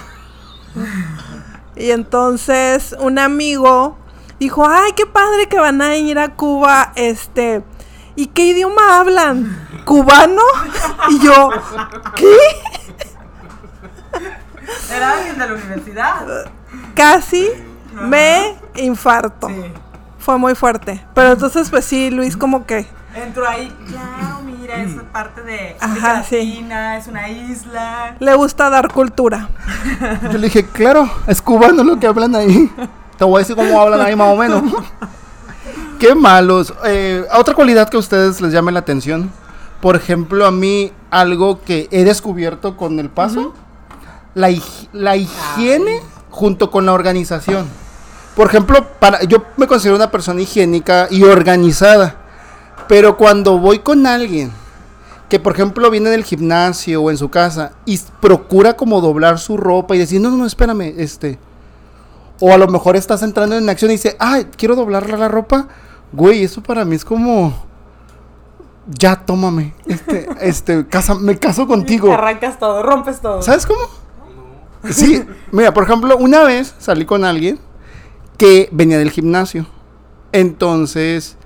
Y 1.76 1.92
entonces 1.92 2.96
un 3.00 3.20
amigo 3.20 3.98
dijo, 4.40 4.68
ay, 4.68 4.92
qué 4.98 5.06
padre 5.06 5.48
que 5.48 5.60
van 5.60 5.82
a 5.82 5.96
ir 5.96 6.20
a 6.20 6.36
Cuba, 6.36 6.92
este, 6.96 7.64
¿y 8.20 8.28
qué 8.28 8.48
idioma 8.48 9.00
hablan? 9.00 9.66
¿Cubano? 9.86 10.42
Y 11.10 11.20
yo, 11.20 11.50
¿qué? 12.16 12.36
Era 14.94 15.14
alguien 15.14 15.40
de 15.40 15.48
la 15.48 15.54
universidad. 15.54 16.52
Casi 16.96 17.50
me 17.94 18.58
infarto. 18.76 19.48
Sí. 19.48 19.72
Fue 20.18 20.38
muy 20.38 20.54
fuerte. 20.54 21.02
Pero 21.14 21.32
entonces, 21.32 21.70
pues 21.70 21.86
sí, 21.86 22.12
Luis 22.12 22.36
como 22.36 22.66
que... 22.66 22.86
Entró 23.16 23.48
ahí, 23.48 23.74
claro, 23.88 24.42
mira, 24.44 24.76
es 24.84 24.92
parte 25.14 25.42
de 25.42 25.78
Ajá, 25.80 26.22
sí. 26.22 26.66
Es 26.98 27.08
una 27.08 27.30
isla. 27.30 28.18
Le 28.20 28.36
gusta 28.36 28.70
dar 28.70 28.92
cultura. 28.92 29.48
Yo 30.24 30.38
le 30.38 30.48
dije, 30.48 30.66
claro, 30.66 31.10
es 31.26 31.42
cubano 31.42 31.86
lo 31.86 31.98
que 31.98 32.08
hablan 32.08 32.36
ahí. 32.36 32.70
Te 33.18 33.24
voy 33.24 33.38
a 33.38 33.40
decir 33.40 33.56
cómo 33.56 33.80
hablan 33.80 34.02
ahí 34.02 34.16
más 34.16 34.28
o 34.28 34.36
menos. 34.36 34.64
Qué 36.00 36.16
malos. 36.16 36.74
Eh, 36.86 37.26
otra 37.34 37.54
cualidad 37.54 37.90
que 37.90 37.98
a 37.98 38.00
ustedes 38.00 38.40
les 38.40 38.54
llame 38.54 38.72
la 38.72 38.80
atención. 38.80 39.30
Por 39.82 39.98
ejemplo, 39.98 40.46
a 40.46 40.52
mí 40.52 40.94
algo 41.12 41.62
que 41.62 41.90
he 41.92 42.06
descubierto 42.06 42.78
con 42.78 43.00
el 43.00 43.10
paso. 43.10 43.54
la, 44.34 44.50
la 44.94 45.18
higiene 45.18 46.00
junto 46.30 46.72
con 46.72 46.86
la 46.86 46.94
organización. 46.94 47.68
Por 48.36 48.48
ejemplo, 48.48 48.88
para, 49.00 49.24
yo 49.24 49.44
me 49.58 49.68
considero 49.68 49.98
una 49.98 50.10
persona 50.10 50.42
higiénica 50.42 51.08
y 51.12 51.24
organizada. 51.24 52.16
Pero 52.88 53.18
cuando 53.18 53.58
voy 53.58 53.80
con 53.80 54.08
alguien 54.08 54.52
que, 55.28 55.40
por 55.40 55.54
ejemplo, 55.54 55.92
viene 55.92 56.10
del 56.10 56.24
gimnasio 56.24 57.02
o 57.02 57.12
en 57.12 57.18
su 57.18 57.30
casa 57.30 57.74
y 57.86 58.00
procura 58.22 58.78
como 58.78 59.02
doblar 59.02 59.38
su 59.38 59.58
ropa 59.58 59.96
y 59.96 60.00
decir, 60.00 60.22
no, 60.22 60.30
no, 60.32 60.38
no, 60.38 60.46
espérame, 60.46 60.94
este. 60.98 61.38
O 62.40 62.54
a 62.54 62.58
lo 62.58 62.68
mejor 62.68 62.96
estás 62.96 63.22
entrando 63.22 63.58
en 63.58 63.70
acción 63.70 63.92
y 63.92 63.96
dice, 63.96 64.16
ay, 64.18 64.48
quiero 64.56 64.78
doblarle 64.78 65.18
la 65.18 65.28
ropa. 65.28 65.68
Güey, 66.12 66.44
eso 66.44 66.62
para 66.62 66.86
mí 66.86 66.96
es 66.96 67.06
como. 67.06 67.54
Ya, 68.88 69.16
tómame. 69.16 69.74
Este, 69.86 70.28
este, 70.42 70.88
casa, 70.88 71.16
me 71.16 71.38
caso 71.38 71.68
contigo. 71.68 72.12
Arrancas 72.12 72.58
todo, 72.58 72.82
rompes 72.84 73.20
todo. 73.22 73.42
¿Sabes 73.42 73.66
cómo? 73.66 73.80
Sí, 74.90 75.24
mira, 75.52 75.74
por 75.74 75.84
ejemplo, 75.84 76.16
una 76.18 76.44
vez 76.44 76.74
salí 76.80 77.06
con 77.06 77.26
alguien 77.26 77.60
que 78.38 78.70
venía 78.72 78.98
del 78.98 79.12
gimnasio. 79.12 79.68
Entonces, 80.32 81.38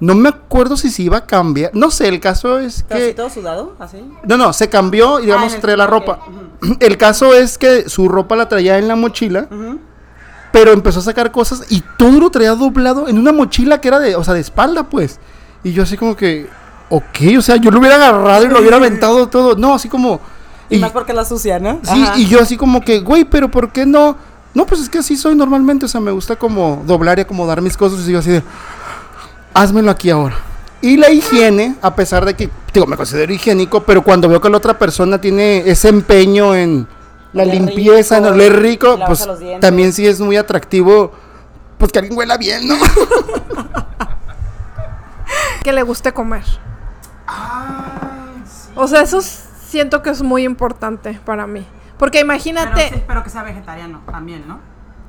no 0.00 0.14
me 0.14 0.30
acuerdo 0.30 0.76
si 0.78 0.90
se 0.90 1.02
iba 1.02 1.18
a 1.18 1.26
cambiar. 1.26 1.72
No 1.74 1.90
sé, 1.90 2.08
el 2.08 2.20
caso 2.20 2.58
es 2.58 2.84
¿Pero 2.88 3.00
así 3.00 3.08
que. 3.10 3.14
todo 3.14 3.28
sudado? 3.30 3.76
¿Así? 3.78 3.98
No, 4.26 4.38
no, 4.38 4.52
se 4.54 4.70
cambió 4.70 5.18
y 5.20 5.24
Ah, 5.24 5.26
digamos 5.26 5.54
el 5.54 5.60
traía 5.60 5.76
la 5.76 5.86
ropa. 5.86 6.20
El 6.80 6.96
caso 6.98 7.34
es 7.34 7.56
que 7.58 7.88
su 7.88 8.08
ropa 8.08 8.36
la 8.36 8.48
traía 8.48 8.78
en 8.78 8.88
la 8.88 8.96
mochila. 8.96 9.48
Pero 10.52 10.72
empezó 10.72 11.00
a 11.00 11.02
sacar 11.02 11.30
cosas 11.30 11.64
y 11.68 11.82
todo 11.96 12.18
lo 12.20 12.30
traía 12.30 12.54
doblado 12.54 13.08
en 13.08 13.18
una 13.18 13.32
mochila 13.32 13.80
que 13.80 13.88
era 13.88 13.98
de, 13.98 14.16
o 14.16 14.24
sea, 14.24 14.34
de 14.34 14.40
espalda, 14.40 14.84
pues. 14.84 15.18
Y 15.62 15.72
yo 15.72 15.82
así 15.82 15.96
como 15.96 16.16
que, 16.16 16.48
ok, 16.88 17.38
o 17.38 17.42
sea, 17.42 17.56
yo 17.56 17.70
lo 17.70 17.78
hubiera 17.78 17.96
agarrado 17.96 18.44
y 18.44 18.48
lo 18.48 18.60
hubiera 18.60 18.76
aventado 18.76 19.28
todo. 19.28 19.56
No, 19.56 19.74
así 19.74 19.88
como. 19.88 20.20
Y, 20.68 20.78
más 20.78 20.92
porque 20.92 21.12
la 21.12 21.24
sucia, 21.24 21.58
¿no? 21.58 21.80
Sí, 21.82 22.02
Ajá. 22.02 22.18
y 22.18 22.26
yo 22.26 22.40
así 22.40 22.56
como 22.56 22.80
que, 22.80 23.00
güey, 23.00 23.24
pero 23.24 23.50
¿por 23.50 23.72
qué 23.72 23.86
no? 23.86 24.16
No, 24.54 24.66
pues 24.66 24.80
es 24.80 24.88
que 24.88 24.98
así 24.98 25.16
soy 25.16 25.34
normalmente, 25.34 25.86
o 25.86 25.88
sea, 25.88 26.00
me 26.00 26.10
gusta 26.10 26.36
como 26.36 26.82
doblar 26.86 27.18
y 27.18 27.22
acomodar 27.22 27.60
mis 27.62 27.76
cosas 27.76 28.08
y 28.08 28.12
yo 28.12 28.18
así 28.18 28.30
de, 28.30 28.42
házmelo 29.54 29.90
aquí 29.90 30.10
ahora. 30.10 30.36
Y 30.82 30.96
la 30.96 31.10
higiene, 31.10 31.76
a 31.82 31.94
pesar 31.94 32.24
de 32.24 32.34
que, 32.34 32.50
digo, 32.72 32.86
me 32.86 32.96
considero 32.96 33.32
higiénico, 33.32 33.82
pero 33.82 34.02
cuando 34.02 34.28
veo 34.28 34.40
que 34.40 34.48
la 34.48 34.56
otra 34.56 34.78
persona 34.78 35.20
tiene 35.20 35.68
ese 35.70 35.88
empeño 35.88 36.54
en 36.54 36.86
la 37.32 37.44
Oler 37.44 37.54
limpieza, 37.54 38.16
en 38.16 38.24
rico, 38.24 38.34
oler 38.34 38.60
rico, 38.60 38.98
pues 39.06 39.28
también 39.60 39.92
sí 39.92 40.06
es 40.06 40.20
muy 40.20 40.36
atractivo, 40.36 41.12
pues 41.78 41.92
que 41.92 41.98
alguien 41.98 42.18
huela 42.18 42.36
bien, 42.36 42.66
¿no? 42.66 42.74
Que 45.62 45.72
le 45.72 45.82
guste 45.82 46.12
comer. 46.12 46.42
O 48.74 48.88
sea, 48.88 49.02
eso 49.02 49.20
siento 49.20 50.02
que 50.02 50.10
es 50.10 50.22
muy 50.22 50.44
importante 50.44 51.20
para 51.24 51.46
mí. 51.46 51.66
Porque 51.98 52.18
Pero, 52.18 52.32
imagínate, 52.32 52.88
sí, 52.88 53.04
pero 53.06 53.22
que 53.22 53.28
sea 53.28 53.42
vegetariano 53.42 54.00
también, 54.10 54.48
¿no? 54.48 54.58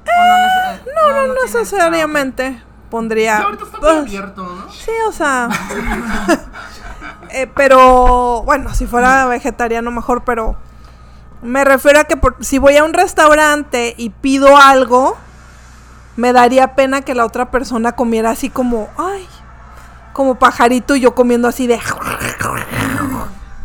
no, 0.05 1.13
no, 1.13 1.27
no 1.27 1.33
necesariamente 1.45 2.61
pondría... 2.89 3.47
pues, 3.79 3.93
abierto, 3.93 4.43
¿no? 4.43 4.69
Sí, 4.71 4.91
o 5.07 5.11
sea. 5.11 5.47
eh, 7.29 7.49
pero 7.55 8.43
bueno, 8.43 8.73
si 8.75 8.85
fuera 8.85 9.25
vegetariano 9.25 9.89
mejor, 9.89 10.23
pero 10.23 10.57
me 11.41 11.63
refiero 11.65 11.99
a 11.99 12.03
que 12.05 12.17
por- 12.17 12.37
si 12.43 12.57
voy 12.57 12.77
a 12.77 12.83
un 12.83 12.93
restaurante 12.93 13.93
y 13.97 14.09
pido 14.09 14.57
algo, 14.57 15.17
me 16.17 16.33
daría 16.33 16.75
pena 16.75 17.01
que 17.01 17.15
la 17.15 17.25
otra 17.25 17.51
persona 17.51 17.93
comiera 17.93 18.29
así 18.31 18.49
como, 18.49 18.89
ay, 18.97 19.25
como 20.13 20.35
pajarito 20.35 20.95
y 20.95 20.99
yo 21.01 21.15
comiendo 21.15 21.47
así 21.47 21.67
de... 21.67 21.79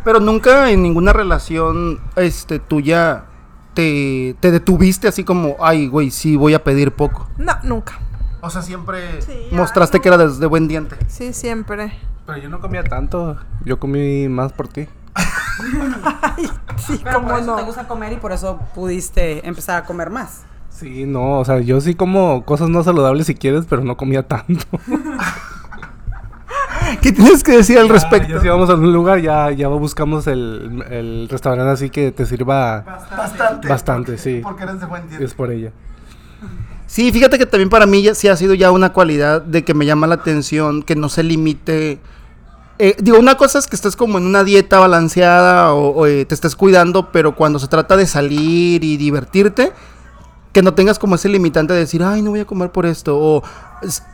Pero 0.05 0.21
nunca 0.21 0.71
en 0.71 0.83
ninguna 0.83 1.13
relación 1.13 2.01
este 2.15 2.59
tuya 2.61 3.25
te, 3.75 4.37
te 4.41 4.51
detuviste 4.53 5.09
así 5.09 5.25
como, 5.25 5.57
ay, 5.61 5.89
güey, 5.89 6.11
sí 6.11 6.37
voy 6.37 6.55
a 6.55 6.63
pedir 6.63 6.93
poco. 6.93 7.29
No, 7.39 7.53
nunca. 7.65 7.99
O 8.41 8.49
sea, 8.51 8.63
siempre 8.63 9.21
Sí, 9.23 9.49
mostraste 9.51 9.97
ay, 9.97 9.99
no. 9.99 10.03
que 10.03 10.09
era 10.09 10.19
de, 10.19 10.29
de 10.39 10.47
buen 10.47 10.69
diente. 10.69 10.97
Sí, 11.09 11.33
siempre. 11.33 11.93
Pero 12.25 12.39
yo 12.39 12.49
no 12.49 12.61
comía 12.61 12.85
tanto. 12.85 13.37
Yo 13.65 13.81
comí 13.81 14.29
más 14.29 14.53
por 14.53 14.69
ti. 14.69 14.87
Sí, 16.87 17.01
Pero 17.03 17.21
por 17.23 17.25
cómo 17.25 17.39
eso 17.39 17.47
no. 17.47 17.57
te 17.57 17.63
gusta 17.63 17.89
comer 17.89 18.13
y 18.13 18.17
por 18.17 18.33
eso 18.33 18.61
pudiste 18.75 19.47
empezar 19.49 19.83
a 19.83 19.87
comer 19.87 20.11
más. 20.11 20.43
Sí, 20.71 21.05
no, 21.07 21.39
o 21.41 21.45
sea, 21.45 21.59
yo 21.61 21.81
sí 21.81 21.95
como 21.95 22.45
cosas 22.45 22.69
no 22.69 22.83
saludables 22.85 23.27
si 23.27 23.35
quieres, 23.35 23.65
pero 23.69 23.83
no 23.83 23.97
comía 23.97 24.23
tanto. 24.27 24.65
¿Qué 27.03 27.11
tienes 27.13 27.43
que 27.43 27.53
decir 27.57 27.79
al 27.79 27.89
Ya, 27.89 27.93
respecto? 27.95 28.29
Ya 28.35 28.41
si 28.41 28.49
vamos 28.49 28.71
a 28.71 28.75
un 28.75 28.93
lugar, 28.93 29.21
ya, 29.21 29.51
ya 29.51 29.69
buscamos 29.69 30.27
el, 30.27 30.85
el 30.91 31.29
restaurante 31.29 31.71
así 31.73 31.91
que 31.91 32.13
te 32.13 32.27
sirva 32.27 32.83
Bastante. 32.83 33.69
Bastante, 33.69 34.19
sí. 34.19 34.41
Porque 34.43 34.65
eres 34.65 34.81
de 34.81 34.87
buen 34.87 35.03
es 35.19 35.35
por 35.35 35.51
ella. 35.51 35.73
Sí, 36.87 37.11
fíjate 37.11 37.39
que 37.39 37.47
también 37.47 37.69
para 37.71 37.87
mí 37.87 38.03
ya, 38.03 38.15
sí 38.15 38.29
ha 38.29 38.37
sido 38.37 38.55
ya 38.55 38.71
una 38.71 38.93
cualidad 38.93 39.43
de 39.43 39.65
que 39.65 39.75
me 39.75 39.87
llama 39.87 40.07
la 40.07 40.15
atención 40.17 40.83
que 40.83 40.95
no 40.95 41.09
se 41.09 41.23
limite. 41.25 41.99
Eh, 42.79 42.97
digo, 42.99 43.19
una 43.19 43.37
cosa 43.37 43.59
es 43.59 43.67
que 43.67 43.77
estés 43.77 43.97
como 43.97 44.19
en 44.19 44.27
una 44.27 44.45
dieta 44.45 44.79
balanceada 44.79 45.73
o, 45.73 45.89
o, 45.91 46.07
eh, 46.07 46.25
te 46.25 46.35
estés 46.35 46.57
cuidando, 46.57 47.11
pero 47.13 47.35
cuando 47.35 47.59
se 47.59 47.69
trata 47.69 47.97
de 47.97 48.07
salir 48.07 48.85
y 48.85 48.97
divertirte, 48.97 49.73
que 50.57 50.63
no 50.63 50.73
tengas 50.73 50.99
como 50.99 51.17
ese 51.17 51.29
limitante 51.29 51.75
de 51.75 51.81
decir, 51.81 52.03
ay, 52.03 52.23
no 52.23 52.31
voy 52.31 52.41
a 52.41 52.47
comer 52.47 52.73
por 52.73 52.87
esto. 52.87 53.19
O 53.19 53.43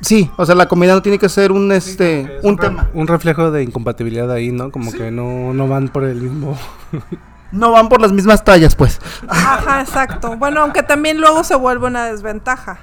sí, 0.00 0.28
o 0.36 0.44
sea, 0.44 0.56
la 0.56 0.66
comida 0.66 0.92
no 0.92 1.00
tiene 1.00 1.18
que 1.18 1.28
ser 1.28 1.52
un 1.52 1.70
este 1.70 2.40
un 2.42 2.56
tema. 2.56 2.90
Un 2.94 3.06
reflejo 3.06 3.52
de 3.52 3.62
incompatibilidad 3.62 4.28
ahí, 4.28 4.50
¿no? 4.50 4.72
Como 4.72 4.90
que 4.90 5.12
no, 5.12 5.54
no 5.54 5.68
van 5.68 5.88
por 5.88 6.04
el 6.04 6.20
mismo. 6.20 6.58
No 7.52 7.70
van 7.70 7.90
por 7.90 8.00
las 8.00 8.12
mismas 8.12 8.44
tallas, 8.44 8.74
pues. 8.74 8.98
Ajá, 9.28 9.82
exacto. 9.82 10.38
Bueno, 10.38 10.62
aunque 10.62 10.82
también 10.82 11.20
luego 11.20 11.44
se 11.44 11.54
vuelve 11.54 11.86
una 11.86 12.06
desventaja. 12.06 12.80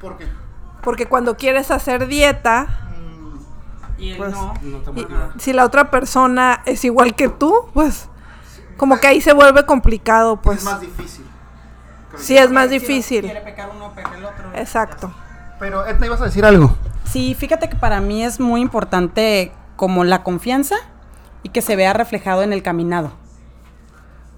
¿Por 0.00 0.16
qué? 0.16 0.26
Porque 0.82 1.06
cuando 1.06 1.36
quieres 1.36 1.70
hacer 1.70 2.08
dieta, 2.08 2.87
Y 3.98 4.10
él 4.12 4.16
Pues, 4.18 4.32
no. 4.32 4.54
y- 4.94 5.06
si 5.40 5.52
la 5.52 5.64
otra 5.64 5.90
persona 5.90 6.62
es 6.66 6.84
igual 6.84 7.14
que 7.14 7.28
tú, 7.28 7.52
pues 7.74 8.08
como 8.76 8.98
que 9.00 9.08
ahí 9.08 9.20
se 9.20 9.32
vuelve 9.32 9.66
complicado, 9.66 10.40
pues. 10.40 10.64
difícil. 10.80 11.24
Sí, 12.16 12.36
es 12.36 12.50
más 12.50 12.68
Si 12.68 12.78
difícil. 12.78 13.22
Quiere 13.24 13.40
pecar 13.40 13.70
uno, 13.74 13.92
peca 13.94 14.14
el 14.16 14.24
otro. 14.24 14.50
Exacto. 14.54 15.12
Pero 15.58 15.86
Edna, 15.86 16.06
ibas 16.06 16.20
a 16.20 16.24
decir 16.24 16.44
algo. 16.44 16.74
Sí, 17.04 17.34
fíjate 17.34 17.68
que 17.68 17.76
para 17.76 18.00
mí 18.00 18.24
es 18.24 18.38
muy 18.40 18.60
importante 18.60 19.52
como 19.76 20.04
la 20.04 20.22
confianza 20.22 20.76
y 21.42 21.48
que 21.50 21.60
se 21.62 21.76
vea 21.76 21.92
reflejado 21.92 22.42
en 22.42 22.52
el 22.52 22.62
caminado. 22.62 23.12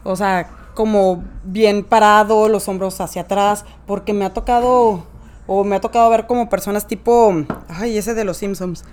O 0.03 0.17
sea, 0.17 0.49
como 0.75 1.23
bien 1.45 1.85
parado, 1.85 2.49
los 2.49 2.69
hombros 2.69 3.01
hacia 3.01 3.23
atrás, 3.23 3.65
porque 3.87 4.15
me 4.15 4.25
ha 4.25 4.33
tocado 4.33 5.05
o 5.47 5.65
me 5.65 5.77
ha 5.77 5.81
tocado 5.81 6.09
ver 6.11 6.27
como 6.27 6.49
personas 6.49 6.87
tipo, 6.87 7.35
ay, 7.69 7.99
ese 7.99 8.15
de 8.15 8.25
los 8.25 8.37
Simpsons, 8.39 8.85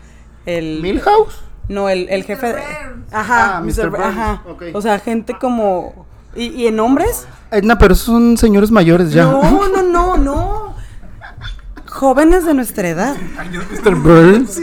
el 0.47 0.81
Milhouse. 0.81 1.35
no, 1.69 1.89
el, 1.89 2.07
el 2.09 2.23
jefe 2.23 2.47
de, 2.47 2.53
Burns. 2.53 3.13
ajá, 3.13 3.57
Ah, 3.57 3.61
Mr. 3.61 3.65
Mr. 3.85 3.89
Burns, 3.91 4.05
ajá. 4.05 4.41
Ok. 4.49 4.63
O 4.73 4.81
sea, 4.81 4.97
gente 4.99 5.35
como 5.39 6.05
y, 6.35 6.45
y 6.47 6.67
en 6.67 6.79
hombres 6.79 7.27
Edna, 7.51 7.77
pero 7.77 7.93
esos 7.93 8.05
son 8.07 8.37
señores 8.37 8.71
mayores 8.71 9.11
ya. 9.11 9.23
No, 9.23 9.69
no, 9.69 9.83
no, 9.83 10.17
no. 10.17 10.75
Jóvenes 11.89 12.45
de 12.45 12.53
nuestra 12.53 12.87
edad. 12.89 13.15
Mr. 13.71 13.95
Burns. 13.95 14.59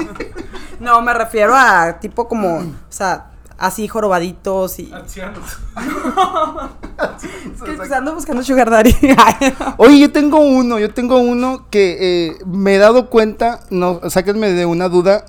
No, 0.80 1.00
me 1.02 1.14
refiero 1.14 1.54
a 1.56 1.98
tipo 2.00 2.28
como, 2.28 2.58
o 2.58 2.64
sea, 2.90 3.30
así 3.58 3.88
jorobaditos 3.88 4.78
y... 4.78 4.92
Es 4.92 5.14
que 7.88 7.94
ando 7.94 8.14
buscando 8.14 8.42
sugar 8.42 8.70
daddy. 8.70 8.94
Oye, 9.78 9.98
yo 10.00 10.12
tengo 10.12 10.38
uno, 10.40 10.78
yo 10.78 10.92
tengo 10.92 11.18
uno 11.18 11.66
que 11.70 12.28
eh, 12.28 12.36
me 12.46 12.74
he 12.74 12.78
dado 12.78 13.08
cuenta, 13.10 13.60
no, 13.70 14.00
sáquenme 14.10 14.50
de 14.52 14.66
una 14.66 14.88
duda. 14.88 15.24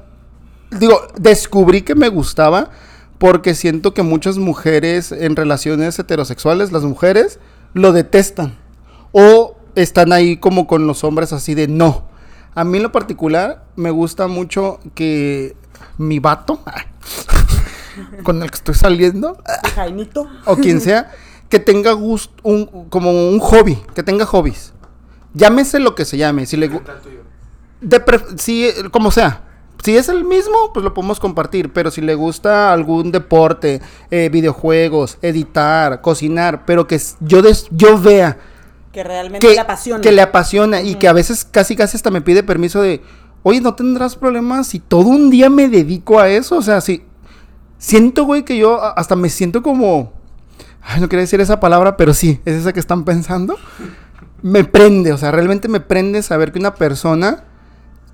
Digo, 0.72 1.02
descubrí 1.18 1.82
que 1.84 1.96
me 1.96 2.10
gustaba 2.10 2.70
porque 3.18 3.54
siento 3.56 3.94
que 3.94 4.04
muchas 4.04 4.38
mujeres 4.38 5.12
en 5.12 5.36
relaciones 5.36 5.98
heterosexuales, 6.00 6.72
las 6.72 6.84
mujeres, 6.84 7.40
lo 7.74 7.92
detestan. 7.94 8.58
O 9.12 9.56
están 9.76 10.12
ahí 10.12 10.38
como 10.38 10.68
con 10.68 10.88
los 10.88 11.04
hombres 11.04 11.32
así 11.34 11.54
de 11.56 11.68
no. 11.68 12.04
A 12.56 12.64
mí 12.64 12.78
en 12.78 12.84
lo 12.84 12.92
particular 12.92 13.66
me 13.76 13.92
gusta 13.92 14.28
mucho 14.28 14.80
que 14.96 15.56
mi 15.98 16.20
vato, 16.20 16.62
con 18.24 18.42
el 18.44 18.50
que 18.50 18.56
estoy 18.58 18.76
saliendo, 18.76 19.38
Jainito. 19.76 20.28
o 20.46 20.58
quien 20.58 20.82
sea, 20.82 21.12
que 21.50 21.60
tenga 21.60 21.92
gusto, 21.94 22.34
un, 22.44 22.90
como 22.90 23.12
un 23.30 23.40
hobby, 23.40 23.82
que 23.94 24.04
tenga 24.04 24.26
hobbies. 24.26 24.74
Llámese 25.34 25.80
lo 25.80 25.96
que 25.96 26.06
se 26.06 26.18
llame, 26.18 26.46
si 26.46 26.58
le 26.58 26.70
de 27.82 28.06
pref- 28.06 28.38
si, 28.38 28.70
como 28.92 29.12
sea. 29.12 29.44
Si 29.86 29.96
es 29.96 30.10
el 30.10 30.24
mismo, 30.24 30.74
pues 30.74 30.84
lo 30.84 30.96
podemos 30.96 31.20
compartir, 31.20 31.72
pero 31.72 31.92
si 31.92 32.02
le 32.02 32.16
gusta 32.16 32.74
algún 32.74 33.12
deporte, 33.12 33.82
eh, 34.10 34.30
videojuegos, 34.32 35.20
editar, 35.22 36.02
cocinar, 36.02 36.66
pero 36.66 36.88
que 36.88 37.00
yo, 37.20 37.44
des- 37.44 37.68
yo 37.70 38.00
vea 38.00 38.40
Que 38.92 39.04
realmente 39.04 39.46
que 39.46 39.54
le 39.54 39.60
apasiona. 39.60 40.02
que 40.02 40.12
le 40.12 40.22
apasiona 40.24 40.82
y 40.82 40.96
que 40.96 41.08
a 41.08 41.14
veces 41.14 41.46
casi 41.50 41.76
casi 41.76 41.98
hasta 41.98 42.10
me 42.10 42.22
pide 42.22 42.42
permiso 42.42 42.82
de, 42.82 43.04
oye, 43.44 43.62
¿no 43.62 43.76
tendrás 43.76 44.16
problemas 44.16 44.66
si 44.66 44.80
todo 44.80 45.08
un 45.08 45.30
día 45.30 45.52
me 45.52 45.70
dedico 45.70 46.20
a 46.20 46.30
eso? 46.30 46.58
O 46.58 46.62
sea, 46.64 46.82
si 46.82 47.04
siento, 47.78 48.24
güey, 48.26 48.44
que 48.44 48.58
yo 48.58 48.82
hasta 48.98 49.16
me 49.16 49.30
siento 49.30 49.62
como, 49.62 50.14
ay, 50.82 51.00
no 51.00 51.10
quería 51.10 51.22
decir 51.22 51.42
esa 51.42 51.60
palabra, 51.60 51.96
pero 51.96 52.16
sí, 52.16 52.40
es 52.46 52.56
esa 52.56 52.74
que 52.74 52.80
están 52.80 53.04
pensando. 53.06 53.56
Me 54.42 54.64
prende, 54.64 55.14
o 55.14 55.18
sea, 55.20 55.30
realmente 55.32 55.68
me 55.68 55.80
prende 55.80 56.24
saber 56.24 56.52
que 56.52 56.58
una 56.58 56.74
persona 56.74 57.44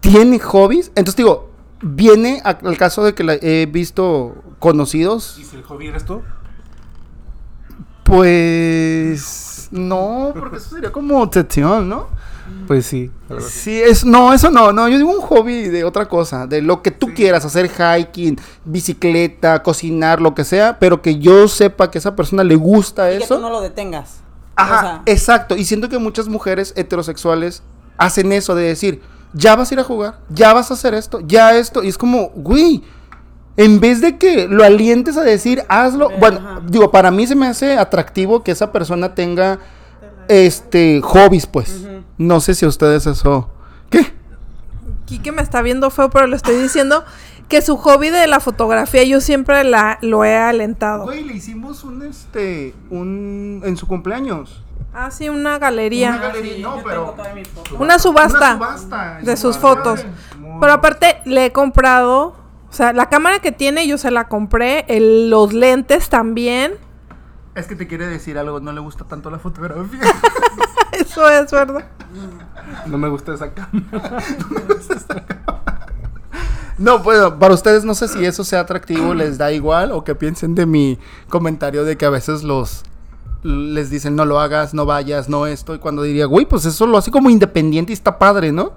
tiene 0.02 0.38
hobbies. 0.40 0.88
Entonces 0.96 1.16
digo, 1.16 1.51
viene 1.82 2.42
a- 2.44 2.50
al 2.64 2.78
caso 2.78 3.04
de 3.04 3.14
que 3.14 3.24
la 3.24 3.34
he 3.36 3.66
visto 3.66 4.36
conocidos, 4.60 5.38
¿Y 5.40 5.44
si 5.46 5.56
el 5.56 5.64
hobby 5.64 5.88
eres 5.88 6.06
tú? 6.06 6.22
pues 8.32 9.70
no, 9.72 10.34
porque 10.38 10.58
eso 10.58 10.76
sería 10.76 10.92
como 10.92 11.22
obsesión, 11.22 11.88
¿no? 11.90 12.08
Pues 12.68 12.86
sí. 12.86 13.10
Sí, 13.40 13.80
es, 13.82 14.04
no, 14.04 14.34
eso 14.34 14.50
no, 14.52 14.74
no, 14.74 14.90
yo 14.90 14.98
digo 14.98 15.12
un 15.12 15.22
hobby 15.22 15.70
de 15.70 15.84
otra 15.86 16.08
cosa, 16.10 16.48
de 16.48 16.62
lo 16.62 16.82
que 16.82 16.92
tú 16.92 17.14
quieras, 17.14 17.46
hacer 17.46 17.70
hiking, 17.72 18.38
bicicleta, 18.66 19.64
cocinar, 19.64 20.20
lo 20.22 20.36
que 20.36 20.44
sea, 20.44 20.78
pero 20.80 21.02
que 21.02 21.20
yo 21.20 21.48
sepa 21.48 21.90
que 21.90 21.98
a 21.98 22.02
esa 22.02 22.16
persona 22.16 22.44
le 22.44 22.56
gusta 22.56 23.12
Y 23.14 23.20
que 23.20 23.24
eso. 23.24 23.36
tú 23.38 23.42
no 23.42 23.50
lo 23.50 23.62
detengas. 23.62 24.18
Ajá, 24.58 24.76
O 24.78 24.82
sea, 24.82 25.02
exacto, 25.06 25.56
y 25.56 25.64
siento 25.64 25.88
que 25.88 25.98
muchas 25.98 26.28
mujeres 26.28 26.74
heterosexuales 26.76 27.64
hacen 27.98 28.32
eso 28.34 28.54
de 28.56 28.64
decir, 28.64 29.02
ya 29.34 29.56
vas 29.56 29.72
a 29.72 29.74
ir 29.74 29.80
a 29.80 29.84
jugar, 29.84 30.20
ya 30.30 30.54
vas 30.54 30.72
a 30.72 30.74
hacer 30.74 30.94
esto, 30.94 31.20
ya 31.26 31.58
esto, 31.58 31.84
y 31.84 31.88
es 31.88 31.98
como, 31.98 32.30
güey, 32.30 32.84
en 33.58 33.80
vez 33.80 34.02
de 34.02 34.18
que 34.18 34.48
lo 34.48 34.64
alientes 34.64 35.18
a 35.18 35.24
decir, 35.24 35.64
hazlo, 35.70 36.10
bueno, 36.20 36.40
ajá. 36.40 36.62
digo, 36.68 36.92
para 36.92 37.12
mí 37.12 37.28
se 37.28 37.36
me 37.36 37.48
hace 37.48 37.78
atractivo 37.78 38.44
que 38.44 38.52
esa 38.52 38.72
persona 38.72 39.14
tenga, 39.16 39.60
este, 40.28 41.02
hobbies, 41.02 41.46
pues, 41.46 41.86
no 42.18 42.40
sé 42.40 42.56
si 42.56 42.66
a 42.66 42.70
ustedes 42.70 43.06
eso, 43.08 43.50
¿qué? 43.90 44.14
Quique 45.06 45.32
me 45.32 45.42
está 45.42 45.62
viendo 45.62 45.90
feo, 45.90 46.10
pero 46.10 46.28
le 46.28 46.36
estoy 46.36 46.56
diciendo 46.56 47.04
que 47.52 47.62
su 47.62 47.76
hobby 47.76 48.10
de 48.10 48.28
la 48.28 48.40
fotografía 48.40 49.04
yo 49.04 49.20
siempre 49.20 49.66
la, 49.66 50.00
lo 50.02 50.24
he 50.24 50.38
alentado. 50.38 51.04
Güey, 51.04 51.26
le 51.26 51.34
hicimos 51.34 51.84
un, 51.84 52.02
este, 52.02 52.74
un, 52.90 53.62
en 53.66 53.76
su 53.76 53.88
cumpleaños. 53.88 54.64
Ah, 54.94 55.10
sí, 55.12 55.30
una 55.30 55.58
galería. 55.58 56.10
Una 56.10 56.20
galería, 56.28 56.68
no, 56.68 56.84
pero-. 56.84 57.16
Una 57.80 57.98
subasta, 58.00 58.56
Una 58.58 58.78
subasta, 58.78 59.20
de 59.22 59.38
sus 59.38 59.56
madre. 59.62 59.62
fotos. 59.84 60.06
Pero 60.60 60.74
aparte 60.74 61.22
le 61.26 61.46
he 61.46 61.52
comprado, 61.54 62.36
o 62.70 62.74
sea, 62.74 62.92
la 62.94 63.08
cámara 63.08 63.40
que 63.40 63.52
tiene 63.52 63.88
yo 63.88 63.98
se 63.98 64.12
la 64.12 64.28
compré, 64.28 64.86
el- 64.90 65.30
los 65.30 65.54
lentes 65.54 66.10
también. 66.10 66.74
Es 67.56 67.68
que 67.68 67.76
te 67.76 67.88
quiere 67.88 68.08
decir 68.08 68.38
algo, 68.38 68.60
no 68.60 68.72
le 68.74 68.80
gusta 68.82 69.06
tanto 69.06 69.30
la 69.30 69.40
fotografía. 69.40 70.00
Eso 70.92 71.28
es 71.30 71.52
verdad. 71.52 71.86
No 72.86 72.98
me 72.98 73.10
gusta 73.10 73.34
esa 73.34 73.52
cámara. 73.54 74.20
No, 76.78 77.00
bueno, 77.00 77.38
para 77.38 77.54
ustedes 77.54 77.84
no 77.86 77.94
sé 77.94 78.08
si 78.08 78.26
eso 78.26 78.44
sea 78.44 78.62
atractivo, 78.62 79.14
les 79.14 79.38
da 79.38 79.52
igual 79.52 79.92
o 79.92 80.04
que 80.04 80.16
piensen 80.16 80.56
de 80.56 80.66
mi 80.66 80.98
comentario 81.30 81.84
de 81.84 81.96
que 81.98 82.06
a 82.06 82.10
veces 82.10 82.44
los 82.44 82.84
les 83.44 83.90
dicen 83.90 84.16
no 84.16 84.26
lo 84.26 84.40
hagas, 84.40 84.74
no 84.74 84.86
vayas, 84.86 85.28
no 85.30 85.48
esto 85.48 85.74
y 85.76 85.80
cuando 85.80 86.04
diría, 86.04 86.26
güey, 86.26 86.46
pues 86.46 86.66
eso 86.66 86.86
lo 86.88 86.98
hace 86.98 87.12
como 87.12 87.30
independiente 87.30 87.92
y 87.92 87.96
está 87.96 88.20
padre, 88.20 88.52
¿no? 88.52 88.74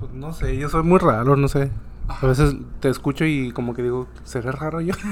Pues 0.00 0.12
no 0.12 0.32
sé, 0.32 0.56
yo 0.56 0.68
soy 0.68 0.82
muy 0.82 0.98
raro, 0.98 1.36
no 1.36 1.48
sé. 1.48 1.70
A 2.08 2.26
veces 2.26 2.56
te 2.80 2.88
escucho 2.88 3.24
y 3.24 3.52
como 3.52 3.74
que 3.74 3.82
digo, 3.82 4.08
¿seré 4.24 4.50
raro 4.52 4.80
yo? 4.80 4.94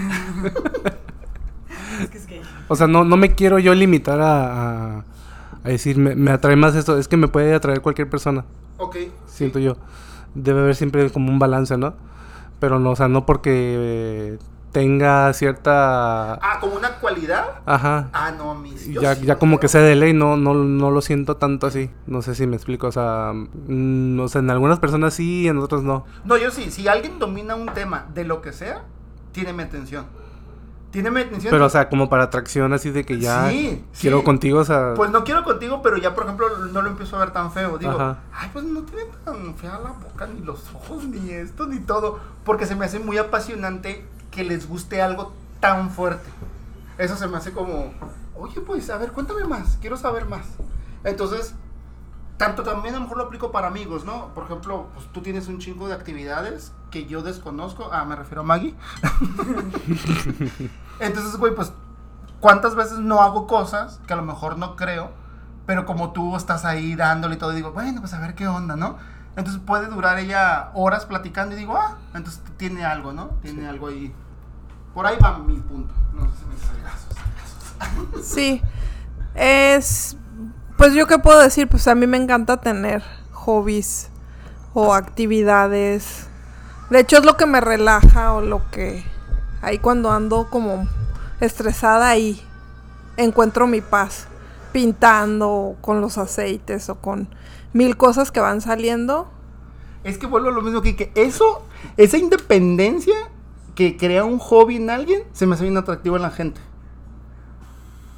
Es 2.01 2.09
que 2.09 2.19
es 2.19 2.27
gay. 2.27 2.41
O 2.69 2.77
sea, 2.77 2.87
no, 2.87 3.05
no 3.05 3.17
me 3.17 3.35
quiero 3.35 3.59
yo 3.59 3.75
limitar 3.75 4.21
a, 4.21 4.97
a, 4.99 5.05
a 5.65 5.69
decir, 5.69 5.99
me, 5.99 6.15
me 6.15 6.31
atrae 6.31 6.57
más 6.57 6.75
esto. 6.75 6.97
Es 6.99 7.09
que 7.09 7.17
me 7.19 7.29
puede 7.29 7.55
atraer 7.55 7.83
cualquier 7.83 8.09
persona, 8.09 8.45
Ok. 8.79 8.97
siento 9.27 9.59
yo. 9.59 9.77
Debe 10.35 10.61
haber 10.61 10.75
siempre 10.77 11.11
como 11.11 11.31
un 11.31 11.39
balance, 11.39 11.77
¿no? 11.77 11.95
Pero 12.59 12.79
no, 12.79 12.91
o 12.93 12.97
sea, 12.97 13.09
no 13.09 13.27
porque 13.27 13.51
eh, 13.55 14.39
tenga 14.73 15.33
cierta... 15.33 16.35
Ah, 16.35 16.59
como 16.61 16.77
una 16.77 16.97
cualidad. 17.01 17.61
Ajá. 17.67 18.09
Ah, 18.13 18.33
no, 18.37 18.55
mis. 18.55 18.87
Ya, 18.89 19.15
ya 19.15 19.37
como 19.37 19.59
que 19.59 19.69
sea 19.69 19.81
de 19.81 19.97
ley, 19.97 20.13
no, 20.13 20.37
no, 20.37 20.55
no 20.55 20.91
lo 20.91 21.01
siento 21.01 21.37
tanto 21.37 21.67
así. 21.67 21.91
No 22.07 22.23
sé 22.23 22.35
si 22.35 22.47
me 22.47 22.57
explico. 22.57 22.87
O 22.87 22.93
sea, 22.93 23.33
mm, 23.35 24.21
o 24.21 24.29
sea, 24.29 24.41
en 24.41 24.51
algunas 24.51 24.79
personas 24.79 25.15
sí, 25.15 25.49
en 25.49 25.59
otras 25.59 25.83
no. 25.83 26.05
No, 26.25 26.37
yo 26.37 26.51
sí, 26.51 26.71
si 26.71 26.89
alguien 26.89 27.19
domina 27.19 27.55
un 27.55 27.67
tema 27.67 28.07
de 28.15 28.25
lo 28.25 28.41
que 28.43 28.53
sea, 28.53 28.85
tiene 29.33 29.53
mi 29.53 29.63
atención. 29.63 30.07
Tiene 30.91 31.11
mi 31.13 31.21
atención. 31.21 31.53
Pero, 31.53 31.67
o 31.67 31.71
sea, 31.71 31.89
como 31.89 32.09
para 32.09 32.25
atracción 32.25 32.73
así 32.73 32.91
de 32.91 33.05
que 33.05 33.21
ya 33.21 33.49
Sí, 33.49 33.85
quiero 34.01 34.19
sí. 34.19 34.25
contigo, 34.25 34.59
o 34.59 34.65
sea... 34.65 34.95
Pues 34.97 35.11
no 35.13 35.23
quiero 35.23 35.45
contigo, 35.45 35.83
pero 35.83 35.97
ya, 35.99 36.17
por 36.17 36.25
ejemplo, 36.25 36.49
no 36.73 36.83
lo 36.83 36.91
empiezo 36.91 37.15
a 37.17 37.21
ver 37.21 37.31
tan 37.31 37.53
feo. 37.53 37.79
Digo, 37.79 37.93
Ajá. 37.93 38.19
ay, 38.33 38.51
pues 38.53 38.65
no 38.65 38.83
tiene 38.83 39.05
tan 39.25 39.55
fea 39.55 39.79
la 39.79 39.91
boca, 39.93 40.27
ni 40.27 40.41
los 40.41 40.75
ojos, 40.75 41.05
ni 41.05 41.31
esto, 41.31 41.67
ni 41.67 41.79
todo. 41.79 42.19
Porque 42.45 42.67
se 42.67 42.75
me 42.75 42.87
hace 42.87 42.99
muy 42.99 43.19
apasionante 43.19 44.05
que 44.31 44.45
les 44.45 44.69
guste 44.69 45.03
algo 45.03 45.33
tan 45.61 45.91
fuerte. 45.91 46.29
Eso 46.99 47.17
se 47.17 47.29
me 47.29 47.37
hace 47.37 47.53
como, 47.53 47.93
oye, 48.37 48.61
pues, 48.61 48.91
a 48.91 48.99
ver, 48.99 49.13
cuéntame 49.13 49.45
más, 49.45 49.79
quiero 49.81 49.97
saber 49.97 50.27
más. 50.27 50.47
Entonces, 51.05 51.55
tanto 52.37 52.63
también 52.63 52.95
a 52.95 52.99
lo 52.99 53.03
mejor 53.05 53.19
lo 53.19 53.25
aplico 53.25 53.53
para 53.53 53.67
amigos, 53.67 54.05
¿no? 54.05 54.35
Por 54.35 54.45
ejemplo, 54.45 54.87
pues 54.95 55.07
tú 55.13 55.21
tienes 55.21 55.49
un 55.49 55.59
chingo 55.59 55.89
de 55.89 55.95
actividades 55.95 56.73
que 56.91 57.07
yo 57.07 57.23
desconozco. 57.23 57.91
Ah, 57.93 58.05
me 58.05 58.17
refiero 58.17 58.41
a 58.41 58.45
Maggie. 58.45 58.75
Entonces, 61.01 61.37
güey, 61.37 61.55
pues, 61.55 61.73
¿cuántas 62.41 62.75
veces 62.75 62.99
no 62.99 63.21
hago 63.21 63.47
cosas 63.47 64.01
que 64.07 64.15
a 64.15 64.17
lo 64.17 64.23
mejor 64.23 64.59
no 64.59 64.75
creo? 64.75 65.11
Pero 65.67 65.85
como 65.85 66.13
tú 66.13 66.35
estás 66.35 66.65
ahí 66.65 66.95
dándole 66.97 67.35
y 67.35 67.39
todo, 67.39 67.53
digo, 67.53 67.73
bueno, 67.73 68.01
pues 68.01 68.15
a 68.15 68.21
ver 68.21 68.35
qué 68.35 68.49
onda, 68.49 68.75
¿no? 68.75 68.97
Entonces 69.41 69.63
puede 69.65 69.87
durar 69.87 70.19
ella 70.19 70.71
horas 70.75 71.07
platicando 71.07 71.57
y 71.57 71.59
digo, 71.59 71.75
ah, 71.75 71.97
entonces 72.15 72.43
tiene 72.59 72.85
algo, 72.85 73.15
¿no? 73.15 73.29
Tiene 73.41 73.67
algo 73.67 73.89
ahí. 73.89 74.15
Por 74.93 75.07
ahí 75.07 75.17
va 75.17 75.39
mi 75.39 75.57
punto. 75.57 75.95
No 76.13 76.31
sé 76.31 76.37
si 76.37 76.45
me 76.45 76.57
salgas. 76.59 78.23
Sí. 78.23 78.63
Es. 79.35 80.19
Pues 80.77 80.93
yo 80.93 81.07
qué 81.07 81.19
puedo 81.19 81.41
decir, 81.41 81.69
pues 81.69 81.89
a 81.89 81.95
mí 81.95 82.07
me 82.07 82.19
encanta 82.19 82.59
tener 82.59 83.03
hobbies 83.33 84.11
o 84.75 84.93
actividades. 84.93 86.29
De 86.91 87.01
hecho 87.01 87.17
es 87.17 87.25
lo 87.25 87.39
que 87.39 87.47
me 87.47 87.63
relaja 87.63 88.35
o 88.35 88.43
lo 88.43 88.71
que 88.71 89.05
ahí 89.63 89.79
cuando 89.79 90.13
ando 90.13 90.51
como 90.51 90.87
estresada 91.41 92.09
ahí 92.09 92.47
encuentro 93.17 93.67
mi 93.67 93.81
paz 93.81 94.29
pintando 94.73 95.49
o 95.51 95.77
con 95.81 96.01
los 96.01 96.19
aceites 96.19 96.89
o 96.89 96.97
con 97.01 97.29
mil 97.73 97.97
cosas 97.97 98.31
que 98.31 98.41
van 98.41 98.61
saliendo. 98.61 99.29
Es 100.05 100.19
que 100.19 100.27
vuelvo 100.27 100.49
a 100.49 100.53
lo 100.53 100.63
mismo 100.63 100.81
que, 100.83 100.97
que 100.97 101.13
eso, 101.15 101.63
esa 101.97 102.17
independencia 102.17 103.15
que 103.75 103.97
crea 103.97 104.25
un 104.25 104.39
hobby 104.39 104.77
en 104.77 104.91
alguien, 104.91 105.23
se 105.33 105.47
me 105.47 105.55
hace 105.55 105.65
bien 105.65 105.77
atractivo 105.77 106.17
en 106.17 106.23
la 106.23 106.31
gente. 106.31 106.61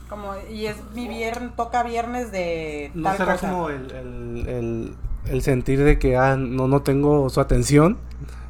Como, 0.08 0.32
y 0.50 0.66
es 0.66 0.76
mi 0.94 1.08
viernes, 1.08 1.56
toca 1.56 1.82
viernes 1.82 2.30
de 2.32 2.90
¿No 2.94 3.04
tal 3.10 3.16
será 3.16 3.32
cosa. 3.34 3.50
como 3.50 3.70
el, 3.70 3.90
el, 3.90 4.48
el- 4.48 4.94
el 5.24 5.40
sentir 5.42 5.82
de 5.84 6.00
que 6.00 6.16
ah, 6.16 6.36
no, 6.36 6.66
no 6.66 6.82
tengo 6.82 7.30
su 7.30 7.40
atención? 7.40 7.96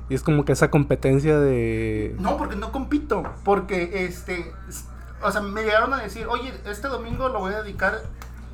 Y 0.09 0.15
es 0.15 0.23
como 0.23 0.45
que 0.45 0.53
esa 0.53 0.71
competencia 0.71 1.39
de... 1.39 2.17
No, 2.19 2.37
porque 2.39 2.57
no 2.57 2.73
compito. 2.73 3.23
Porque, 3.45 4.07
este, 4.07 4.53
o 5.23 5.31
sea, 5.31 5.41
me 5.41 5.63
llegaron 5.63 5.93
a 5.95 5.99
decir, 5.99 6.27
oye, 6.29 6.53
este 6.67 6.89
domingo 6.89 7.29
lo 7.29 7.41
voy 7.41 7.55
a 7.55 7.63
dedicar. 7.63 8.01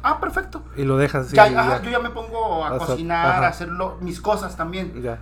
Ah, 0.02 0.20
perfecto. 0.20 0.62
Y 0.76 0.84
lo 0.84 0.96
dejas 0.96 1.26
así. 1.26 1.36
Ya, 1.36 1.44
ajá, 1.44 1.78
ya. 1.78 1.82
yo 1.82 1.90
ya 1.90 1.98
me 1.98 2.10
pongo 2.10 2.64
a 2.64 2.72
O 2.72 2.78
sea, 2.78 2.86
cocinar, 2.86 3.26
ajá. 3.26 3.46
a 3.46 3.48
hacer 3.48 3.68
mis 4.00 4.20
cosas 4.20 4.56
también. 4.56 5.02
Ya. 5.02 5.18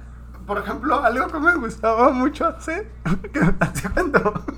Por 0.46 0.58
ejemplo, 0.58 1.02
algo 1.02 1.26
que 1.28 1.40
me 1.40 1.54
gustaba 1.56 2.10
mucho 2.10 2.46
hacer, 2.46 2.90
que 3.32 3.88
cuando... 3.90 4.44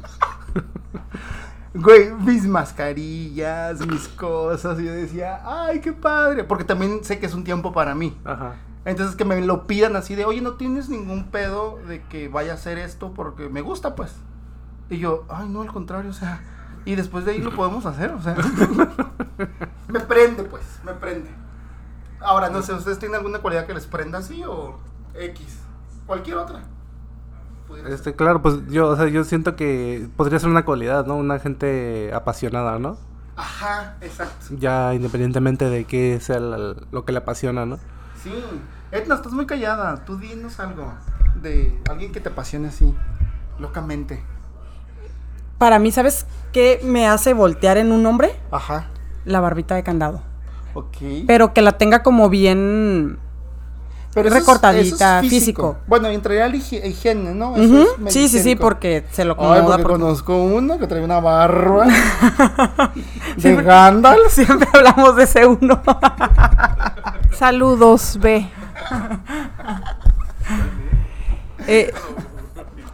Güey, 1.75 2.13
mis 2.13 2.45
mascarillas, 2.45 3.87
mis 3.87 4.09
cosas, 4.09 4.81
y 4.81 4.87
yo 4.87 4.93
decía, 4.93 5.41
ay, 5.45 5.81
qué 5.81 5.93
padre, 5.93 6.43
porque 6.43 6.65
también 6.65 7.05
sé 7.05 7.21
que 7.21 7.27
es 7.27 7.35
un 7.35 7.45
tiempo 7.45 7.73
para 7.73 7.95
mí. 7.95 8.19
Ajá. 8.25 8.57
Entonces 8.85 9.17
que 9.17 9.25
me 9.27 9.41
lo 9.43 9.67
pidan 9.67 9.97
así 9.97 10.15
de, 10.15 10.25
oye, 10.25 10.41
no 10.41 10.55
tienes 10.55 10.89
ningún 10.89 11.25
pedo 11.25 11.79
de 11.87 12.03
que 12.05 12.29
vaya 12.29 12.53
a 12.53 12.55
hacer 12.55 12.79
esto 12.79 13.13
porque 13.13 13.49
me 13.51 13.61
gusta, 13.61 13.95
pues. 13.95 14.15
Y 14.89 14.99
yo, 14.99 15.27
ay, 15.29 15.47
no, 15.49 15.61
al 15.61 15.71
contrario, 15.71 16.11
o 16.11 16.15
sea, 16.15 16.41
y 16.85 16.95
después 16.95 17.25
de 17.25 17.33
ahí 17.33 17.39
lo 17.43 17.51
podemos 17.55 17.85
hacer, 17.87 18.11
o 18.13 18.23
sea. 18.23 18.35
me 19.89 20.01
prende, 20.01 20.45
pues, 20.45 20.63
me 20.85 20.93
prende. 20.95 21.31
Ahora, 22.21 22.51
no 22.51 22.63
sé, 22.63 22.73
¿ustedes 22.73 22.99
tienen 22.99 23.17
alguna 23.17 23.39
cualidad 23.41 23.67
que 23.67 23.75
les 23.75 23.87
prenda 23.87 24.19
así 24.19 24.43
o 24.45 24.79
X? 25.15 25.59
Cualquier 26.07 26.37
otra. 26.39 26.63
Este, 27.87 28.15
claro, 28.15 28.41
pues 28.41 28.67
yo, 28.69 28.89
o 28.89 28.97
sea, 28.97 29.09
yo 29.09 29.25
siento 29.25 29.55
que 29.55 30.09
podría 30.17 30.39
ser 30.39 30.49
una 30.49 30.65
cualidad, 30.65 31.05
¿no? 31.07 31.17
Una 31.17 31.39
gente 31.39 32.11
apasionada, 32.15 32.79
¿no? 32.79 32.97
Ajá, 33.37 33.97
exacto. 34.01 34.47
Ya 34.59 34.95
independientemente 34.95 35.69
de 35.69 35.85
qué 35.85 36.19
sea 36.21 36.41
la- 36.41 36.75
lo 36.91 37.05
que 37.05 37.13
le 37.13 37.19
apasiona, 37.19 37.67
¿no? 37.67 37.79
Sí. 38.23 38.33
Edna, 38.91 39.15
estás 39.17 39.33
muy 39.33 39.47
callada. 39.47 40.05
Tú 40.07 40.17
dinos 40.17 40.59
algo 40.61 40.93
de 41.43 41.79
alguien 41.91 42.11
que 42.11 42.21
te 42.21 42.31
apasione 42.31 42.69
así, 42.69 42.93
locamente. 43.59 44.25
Para 45.59 45.79
mí, 45.79 45.91
¿sabes 45.93 46.27
qué 46.53 46.81
me 46.85 47.07
hace 47.09 47.35
voltear 47.35 47.77
en 47.79 47.93
un 47.93 48.07
hombre? 48.07 48.33
Ajá. 48.51 48.87
La 49.25 49.41
barbita 49.41 49.75
de 49.75 49.83
candado. 49.83 50.23
Ok. 50.75 50.97
Pero 51.27 51.53
que 51.53 51.63
la 51.63 51.73
tenga 51.73 52.03
como 52.03 52.29
bien... 52.29 53.19
Pero 54.15 54.29
eso 54.29 54.39
es- 54.39 54.43
recortadita, 54.43 55.19
eso 55.19 55.25
es 55.27 55.31
físico. 55.31 55.77
Bueno, 55.87 56.09
entraría 56.09 56.47
al 56.47 56.55
higi- 56.55 56.83
higiene, 56.85 57.35
¿no? 57.35 57.55
Sí, 58.09 58.29
sí, 58.29 58.41
sí, 58.41 58.57
porque 58.57 59.05
se 59.13 59.25
lo 59.25 59.35
Ay, 59.39 59.61
porque 59.63 59.83
porque- 59.83 59.99
conozco 60.01 60.43
uno 60.45 60.79
que 60.79 60.87
trae 60.87 61.05
una 61.05 61.21
barba 61.21 61.87
de 63.37 63.57
Gandalf. 63.57 64.31
Siempre 64.31 64.67
hablamos 64.73 65.15
de 65.17 65.25
ese 65.25 65.47
uno. 65.47 65.83
Saludos, 67.37 68.19
B. 68.21 68.49
Eh, 71.67 71.93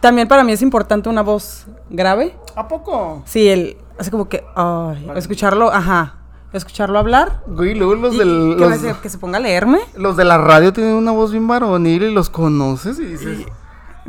también 0.05 0.27
para 0.27 0.43
mí 0.43 0.51
es 0.51 0.61
importante 0.61 1.09
una 1.09 1.23
voz 1.23 1.65
grave. 1.89 2.35
¿A 2.55 2.67
poco? 2.67 3.23
Sí, 3.25 3.47
el... 3.49 3.75
Así 3.97 4.11
como 4.11 4.29
que... 4.29 4.43
Ay, 4.55 5.09
escucharlo, 5.15 5.71
ajá. 5.73 6.17
Escucharlo 6.53 6.99
hablar. 6.99 7.41
Güey, 7.47 7.73
luego 7.73 7.95
los, 7.95 8.13
y- 8.13 8.17
del, 8.19 8.55
que, 8.55 8.61
los, 8.69 8.81
me- 8.81 8.93
que 9.01 9.09
se 9.09 9.17
ponga 9.17 9.37
a 9.37 9.41
leerme. 9.41 9.79
los 9.95 10.15
de 10.15 10.23
la 10.25 10.37
radio 10.37 10.71
tienen 10.71 10.93
una 10.93 11.11
voz 11.11 11.31
bien 11.31 11.47
varonil 11.47 12.03
y 12.03 12.13
los 12.13 12.29
conoces 12.29 12.99
y 12.99 13.05
dices, 13.05 13.45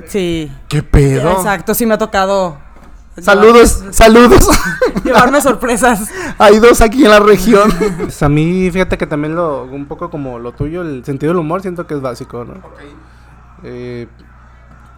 Sí. 0.07 0.53
¿qué 0.69 0.83
pedo? 0.83 1.31
Exacto, 1.33 1.73
sí 1.73 1.87
me 1.87 1.95
ha 1.95 1.99
tocado. 1.99 2.59
Saludos, 3.19 3.83
saludos. 3.93 4.47
Llevarme 5.03 5.41
sorpresas. 5.41 6.11
Hay 6.37 6.59
dos 6.59 6.83
aquí 6.83 7.05
en 7.07 7.11
la 7.13 7.21
región. 7.21 7.73
Pues 8.01 8.23
a 8.23 8.29
mí, 8.29 8.71
fíjate 8.71 8.99
que 8.99 9.07
también 9.07 9.35
lo, 9.35 9.65
un 9.65 9.87
poco 9.87 10.11
como 10.11 10.39
lo 10.39 10.53
tuyo, 10.53 10.83
el 10.83 11.03
sentido 11.07 11.33
del 11.33 11.41
humor 11.41 11.63
siento 11.63 11.87
que 11.87 11.95
es 11.95 12.03
básico, 12.03 12.45
¿no? 12.45 12.55
Eh, 13.63 14.07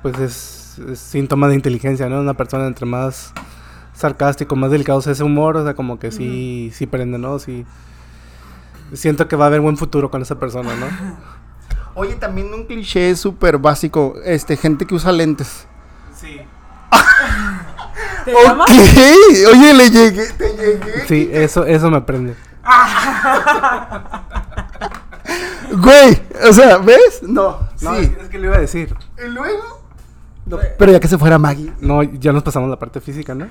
pues 0.02 0.18
es, 0.18 0.78
es 0.90 0.98
síntoma 0.98 1.48
de 1.48 1.54
inteligencia, 1.54 2.08
¿no? 2.08 2.20
Una 2.20 2.34
persona 2.34 2.66
entre 2.66 2.86
más 2.86 3.32
sarcástico, 3.94 4.54
más 4.56 4.70
delicado 4.70 5.00
sea 5.02 5.12
ese 5.12 5.24
humor, 5.24 5.56
o 5.56 5.64
sea, 5.64 5.74
como 5.74 5.98
que 5.98 6.10
sí, 6.12 6.70
sí 6.74 6.86
prende, 6.86 7.18
¿no? 7.18 7.38
Sí. 7.38 7.64
Siento 8.92 9.28
que 9.28 9.36
va 9.36 9.44
a 9.44 9.48
haber 9.48 9.60
buen 9.60 9.76
futuro 9.76 10.10
con 10.10 10.22
esa 10.22 10.38
persona, 10.38 10.70
¿no? 10.76 10.86
Oye, 11.94 12.14
también 12.14 12.52
un 12.54 12.64
cliché 12.64 13.14
súper 13.16 13.58
básico, 13.58 14.14
este, 14.24 14.56
gente 14.56 14.86
que 14.86 14.94
usa 14.94 15.10
lentes. 15.12 15.66
Sí. 16.16 16.40
¿Te 18.24 18.34
Ok, 18.34 18.42
llamas? 18.44 18.70
oye, 18.70 19.74
le 19.74 19.90
llegué, 19.90 20.26
te 20.32 20.48
llegué. 20.56 21.06
Sí, 21.08 21.28
eso, 21.32 21.64
eso 21.66 21.90
me 21.90 22.00
prende. 22.02 22.34
Güey, 25.70 26.22
o 26.48 26.52
sea, 26.52 26.78
¿ves? 26.78 27.22
No, 27.22 27.58
No, 27.82 27.94
sí. 27.96 28.12
es 28.20 28.28
que 28.28 28.38
le 28.38 28.46
iba 28.46 28.56
a 28.56 28.60
decir. 28.60 28.94
¿Y 29.22 29.28
luego? 29.28 29.77
Pero 30.78 30.92
ya 30.92 31.00
que 31.00 31.08
se 31.08 31.18
fuera 31.18 31.38
Maggie. 31.38 31.72
No, 31.80 32.02
ya 32.02 32.32
nos 32.32 32.42
pasamos 32.42 32.70
la 32.70 32.78
parte 32.78 33.00
física, 33.00 33.34
¿no? 33.34 33.48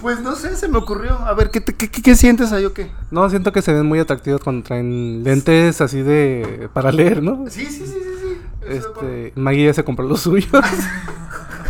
Pues 0.00 0.20
no 0.20 0.34
sé, 0.36 0.56
se 0.56 0.68
me 0.68 0.78
ocurrió. 0.78 1.18
A 1.20 1.34
ver, 1.34 1.50
¿qué, 1.50 1.60
te- 1.60 1.74
qué, 1.74 1.90
qué- 1.90 2.02
qué 2.02 2.14
sientes 2.14 2.52
ahí 2.52 2.64
o 2.64 2.72
qué? 2.72 2.90
No, 3.10 3.28
siento 3.30 3.52
que 3.52 3.62
se 3.62 3.72
ven 3.72 3.86
muy 3.86 3.98
atractivos 3.98 4.40
cuando 4.42 4.62
traen 4.64 5.22
lentes 5.24 5.80
así 5.80 6.02
de... 6.02 6.68
para 6.72 6.92
leer, 6.92 7.22
¿no? 7.22 7.44
Sí, 7.48 7.66
sí, 7.66 7.84
sí, 7.86 7.86
sí, 7.86 8.00
sí. 8.20 8.38
Este, 8.68 9.32
Maggie 9.36 9.66
ya 9.66 9.74
se 9.74 9.84
compró 9.84 10.06
los 10.06 10.20
suyos. 10.20 10.50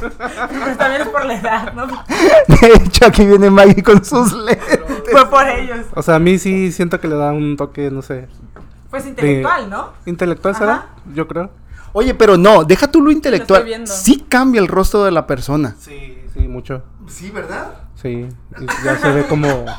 Pues 0.00 0.78
también 0.78 1.02
es 1.02 1.08
por 1.08 1.26
la 1.26 1.34
edad, 1.38 1.74
¿no? 1.74 1.86
De 1.86 2.72
hecho, 2.74 3.04
aquí 3.06 3.26
viene 3.26 3.50
Maggie 3.50 3.82
con 3.82 4.02
sus 4.02 4.32
lentes. 4.32 4.80
Fue 5.10 5.28
por 5.28 5.46
ellos. 5.46 5.80
o 5.94 6.02
sea, 6.02 6.14
a 6.14 6.18
mí 6.18 6.38
sí 6.38 6.72
siento 6.72 6.98
que 7.00 7.06
le 7.08 7.16
da 7.16 7.32
un 7.32 7.56
toque, 7.58 7.90
no 7.90 8.00
sé, 8.00 8.26
Pues 8.88 9.06
intelectual, 9.06 9.68
¿no? 9.68 9.90
intelectual 10.06 10.56
será, 10.56 10.72
Ajá. 10.74 10.86
yo 11.14 11.28
creo. 11.28 11.50
Oye, 11.92 12.14
pero 12.14 12.36
no, 12.36 12.64
deja 12.64 12.90
tú 12.90 13.00
lo 13.00 13.10
intelectual. 13.10 13.86
Sí 13.86 14.24
cambia 14.28 14.60
el 14.60 14.68
rostro 14.68 15.04
de 15.04 15.10
la 15.10 15.26
persona. 15.26 15.76
Sí, 15.78 16.18
sí, 16.32 16.40
mucho. 16.40 16.82
Sí, 17.08 17.30
¿verdad? 17.30 17.74
Sí, 18.00 18.28
ya 18.84 18.96
se 18.98 19.12
ve 19.12 19.26
como... 19.26 19.46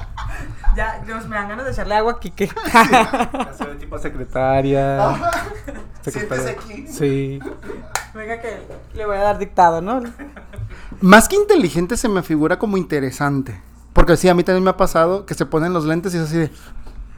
Ya, 0.74 1.04
Dios, 1.06 1.28
me 1.28 1.36
dan 1.36 1.50
ganas 1.50 1.66
de 1.66 1.72
echarle 1.74 1.96
agua 1.96 2.14
aquí. 2.14 2.32
Que... 2.32 2.48
Ya 2.74 3.54
se 3.58 3.66
ve 3.66 3.76
tipo 3.76 4.00
secretaria. 4.00 5.20
Siéntese 6.02 6.52
aquí. 6.52 6.88
Sí. 6.88 7.40
Venga 8.14 8.40
que 8.40 8.58
le 8.94 9.06
voy 9.06 9.18
a 9.18 9.22
dar 9.22 9.38
dictado, 9.38 9.82
¿no? 9.82 10.02
Más 11.02 11.28
que 11.28 11.36
inteligente 11.36 11.98
se 11.98 12.08
me 12.08 12.24
figura 12.24 12.58
como 12.58 12.78
interesante. 12.78 13.62
Porque 13.92 14.16
sí, 14.16 14.30
a 14.30 14.34
mí 14.34 14.46
también 14.46 14.64
me 14.64 14.70
ha 14.70 14.78
pasado 14.78 15.26
que 15.26 15.34
se 15.34 15.46
ponen 15.46 15.74
los 15.74 15.84
lentes 15.84 16.14
y 16.14 16.18
es 16.18 16.24
así 16.24 16.38
de... 16.38 16.52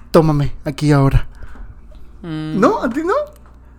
Tómame, 0.10 0.56
aquí 0.66 0.88
y 0.88 0.92
ahora. 0.92 1.28
¿No? 2.24 2.82
¿A 2.82 2.90
ti 2.90 3.02
no? 3.04 3.14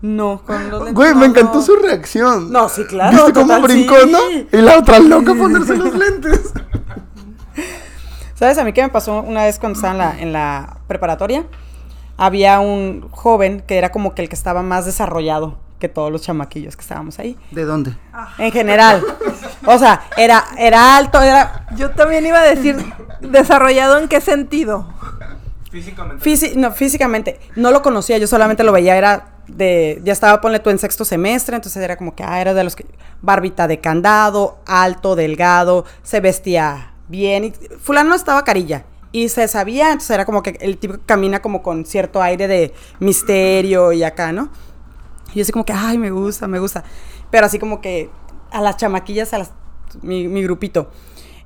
No, 0.07 0.43
con 0.45 0.69
los 0.71 0.81
lentes 0.81 0.95
Güey, 0.95 1.15
me 1.15 1.25
encantó 1.25 1.55
no. 1.59 1.63
su 1.63 1.77
reacción. 1.77 2.53
No, 2.53 2.69
sí, 2.69 2.85
claro, 2.85 3.11
¿Viste 3.17 3.33
cómo 3.33 3.47
total, 3.55 3.63
brincó, 3.63 3.95
sí. 4.05 4.11
no? 4.13 4.19
Y 4.59 4.61
la 4.63 4.79
otra 4.79 4.99
loca 4.99 5.35
ponerse 5.35 5.77
los 5.79 5.95
lentes. 5.95 6.53
¿Sabes 8.35 8.59
a 8.59 8.65
mí 8.65 8.73
qué 8.75 8.83
me 8.83 8.89
pasó 8.91 9.21
una 9.23 9.45
vez 9.45 9.59
cuando 9.59 9.79
estaba 9.79 9.93
en 9.93 9.99
la, 9.99 10.21
en 10.21 10.33
la 10.35 10.77
preparatoria? 10.89 11.47
Había 12.19 12.61
un 12.61 13.09
joven 13.13 13.61
que 13.67 13.79
era 13.79 13.91
como 13.93 14.15
que 14.15 14.23
el 14.23 14.29
que 14.29 14.35
estaba 14.35 14.63
más 14.63 14.85
desarrollado 14.85 15.59
que 15.79 15.89
todos 15.89 16.13
los 16.13 16.23
chamaquillos 16.23 16.77
que 16.77 16.83
estábamos 16.83 17.19
ahí. 17.19 17.37
¿De 17.51 17.65
dónde? 17.65 17.97
En 18.39 18.53
general. 18.53 19.03
O 19.67 19.79
sea, 19.79 20.03
era, 20.17 20.45
era 20.59 20.97
alto, 20.97 21.21
era... 21.23 21.67
Yo 21.77 21.91
también 21.91 22.25
iba 22.27 22.41
a 22.41 22.45
decir, 22.45 22.77
¿desarrollado 23.21 23.99
en 23.99 24.09
qué 24.09 24.21
sentido? 24.21 24.87
Físicamente. 25.71 26.23
Físi- 26.25 26.55
no, 26.57 26.71
físicamente. 26.73 27.41
No 27.57 27.71
lo 27.71 27.83
conocía, 27.83 28.19
yo 28.19 28.27
solamente 28.27 28.63
lo 28.65 28.73
veía, 28.73 28.97
era 28.97 29.34
de. 29.49 30.01
Ya 30.05 30.13
estaba, 30.13 30.41
ponle 30.41 30.61
tú 30.61 30.71
en 30.71 30.79
sexto 30.79 31.05
semestre, 31.05 31.57
entonces 31.57 31.83
era 31.83 31.97
como 31.97 32.15
que, 32.15 32.25
ah, 32.25 32.41
era 32.41 32.55
de 32.55 32.65
los 32.65 32.77
que. 32.77 32.87
Barbita 33.23 33.67
de 33.67 33.81
candado, 33.81 34.59
alto, 34.67 35.17
delgado, 35.17 35.85
se 36.03 36.21
vestía 36.21 36.95
bien. 37.09 37.55
Fulano 37.81 38.15
estaba 38.15 38.45
carilla. 38.45 38.85
Y 39.13 39.29
se 39.29 39.47
sabía, 39.47 39.93
entonces 39.93 40.11
era 40.11 40.25
como 40.25 40.43
que 40.43 40.59
el 40.61 40.77
tipo 40.77 40.97
camina 41.07 41.41
como 41.41 41.63
con 41.63 41.87
cierto 41.87 42.21
aire 42.21 42.49
de 42.49 42.75
misterio 42.99 43.93
y 43.93 44.03
acá, 44.03 44.33
¿no? 44.33 44.51
Y 45.33 45.37
yo 45.37 45.43
así 45.43 45.53
como 45.53 45.65
que, 45.65 45.73
ay, 45.73 45.99
me 45.99 46.11
gusta, 46.11 46.49
me 46.49 46.59
gusta. 46.59 46.83
Pero 47.31 47.47
así 47.47 47.61
como 47.61 47.81
que 47.81 48.11
a 48.51 48.61
las 48.61 48.77
chamaquillas, 48.77 49.33
a 49.33 49.39
las, 49.39 49.53
mi, 50.03 50.43
grupito. 50.43 50.91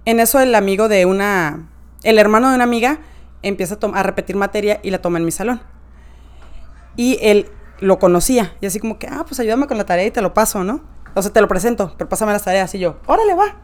En 0.05 0.21
eso 0.21 0.41
el 0.41 0.55
amigo 0.55 0.89
de 0.89 1.05
una, 1.05 1.69
el 2.05 2.19
hermano 2.19 2.49
de 2.49 2.55
una 2.55 2.65
amiga 2.65 3.01
empieza 3.43 3.79
a 3.81 4.03
repetir 4.03 4.37
materia 4.37 4.81
y 4.83 4.91
la 4.91 5.03
toma 5.03 5.19
en 5.19 5.25
mi 5.25 5.31
salón. 5.31 5.61
Y 6.97 7.19
él 7.21 7.51
lo 7.81 7.99
conocía. 7.99 8.55
Y 8.61 8.67
así 8.67 8.81
como 8.81 8.99
que, 8.99 9.07
ah, 9.07 9.25
pues 9.27 9.41
ayúdame 9.41 9.67
con 9.67 9.79
la 9.79 9.87
tarea 9.87 10.07
y 10.07 10.11
te 10.11 10.23
lo 10.23 10.35
paso, 10.35 10.65
¿no? 10.65 10.81
O 11.15 11.23
sea, 11.23 11.33
te 11.33 11.41
lo 11.41 11.49
presento, 11.49 11.95
pero 11.97 12.09
pásame 12.09 12.33
las 12.33 12.45
tareas. 12.45 12.75
Y 12.75 12.79
yo, 12.79 12.97
órale, 13.07 13.35
va. 13.35 13.57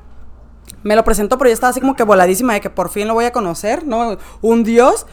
Me 0.83 0.97
lo 0.97 1.05
presentó, 1.05 1.39
pero 1.39 1.51
yo 1.51 1.55
estaba 1.55 1.71
así 1.71 1.81
como 1.81 1.97
que 1.97 2.03
voladísima 2.03 2.55
de 2.55 2.61
que 2.61 2.71
por 2.71 2.91
fin 2.91 3.09
lo 3.09 3.15
voy 3.15 3.25
a 3.27 3.33
conocer, 3.33 3.87
¿no? 3.87 4.17
Un 4.41 4.65
dios. 4.65 5.07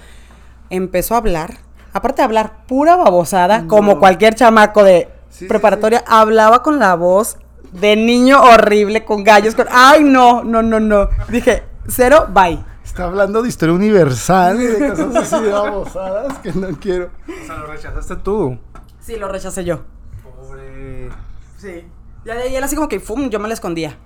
Empezó 0.69 1.15
a 1.15 1.17
hablar. 1.17 1.57
Aparte 1.93 2.21
de 2.21 2.25
hablar 2.25 2.65
pura 2.67 2.95
babosada, 2.95 3.67
como 3.67 3.99
cualquier 3.99 4.35
chamaco 4.35 4.83
de 4.83 5.09
Sí, 5.31 5.39
sí, 5.39 5.45
preparatoria, 5.45 6.03
hablaba 6.07 6.61
con 6.61 6.77
la 6.77 6.95
voz 6.95 7.37
de 7.71 7.95
niño 7.95 8.41
horrible, 8.41 9.05
con 9.05 9.23
gallos, 9.23 9.55
con... 9.55 9.65
¡Ay, 9.71 10.03
no! 10.03 10.43
No, 10.43 10.61
no, 10.61 10.79
no. 10.79 11.09
Dije, 11.29 11.63
cero, 11.87 12.27
bye. 12.29 12.59
Está 12.83 13.05
hablando 13.05 13.41
de 13.41 13.47
historia 13.47 13.73
universal 13.73 14.61
y 14.61 14.65
de 14.65 14.89
cosas 14.89 15.33
así 15.33 15.43
de 15.45 15.49
babosadas 15.53 16.37
que 16.39 16.51
no 16.51 16.67
quiero. 16.79 17.11
O 17.27 17.45
sea, 17.45 17.57
lo 17.57 17.67
rechazaste 17.67 18.17
tú. 18.17 18.59
Sí, 19.01 19.15
lo 19.17 19.27
rechacé 19.27 19.63
yo. 19.65 19.81
Pobre. 20.23 21.09
Sí. 21.57 21.85
Ya 22.25 22.35
de 22.35 22.43
ahí 22.43 22.55
él 22.55 22.63
así 22.63 22.75
como 22.75 22.87
que, 22.87 22.99
¡fum! 22.99 23.29
Yo 23.29 23.39
me 23.39 23.47
la 23.47 23.53
escondía. 23.53 23.97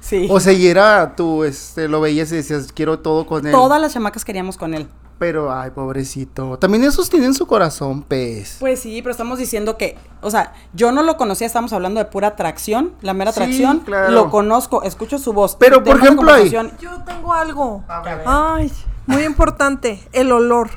Sí. 0.00 0.26
O 0.30 0.40
sea, 0.40 0.52
y 0.52 0.66
era 0.66 1.14
tú, 1.14 1.44
este, 1.44 1.86
lo 1.88 2.00
veías 2.00 2.30
y 2.32 2.36
decías, 2.36 2.72
quiero 2.72 2.98
todo 2.98 3.24
con 3.26 3.46
él. 3.46 3.52
Todas 3.52 3.80
las 3.80 3.92
chamacas 3.92 4.24
queríamos 4.24 4.56
con 4.56 4.74
él. 4.74 4.88
Pero, 5.20 5.52
ay, 5.52 5.70
pobrecito. 5.70 6.58
También 6.58 6.82
esos 6.82 7.08
tienen 7.08 7.32
su 7.34 7.46
corazón, 7.46 8.02
pez. 8.02 8.56
Pues 8.58 8.80
sí, 8.80 9.00
pero 9.02 9.12
estamos 9.12 9.38
diciendo 9.38 9.76
que, 9.78 9.96
o 10.20 10.28
sea, 10.32 10.52
yo 10.74 10.90
no 10.90 11.04
lo 11.04 11.16
conocía, 11.16 11.46
estamos 11.46 11.72
hablando 11.72 12.00
de 12.00 12.06
pura 12.06 12.28
atracción, 12.28 12.94
la 13.02 13.14
mera 13.14 13.30
Sí, 13.30 13.40
atracción. 13.40 13.80
claro. 13.80 14.10
Lo 14.10 14.30
conozco, 14.30 14.82
escucho 14.82 15.18
su 15.20 15.32
voz. 15.32 15.54
Pero, 15.60 15.84
por 15.84 15.98
ejemplo, 15.98 16.32
ahí-. 16.32 16.50
Yo 16.50 16.64
tengo 17.06 17.32
algo. 17.32 17.84
A 17.86 18.00
ver. 18.00 18.22
Ay, 18.26 18.72
muy 19.06 19.22
importante, 19.22 20.02
el 20.12 20.32
olor. 20.32 20.70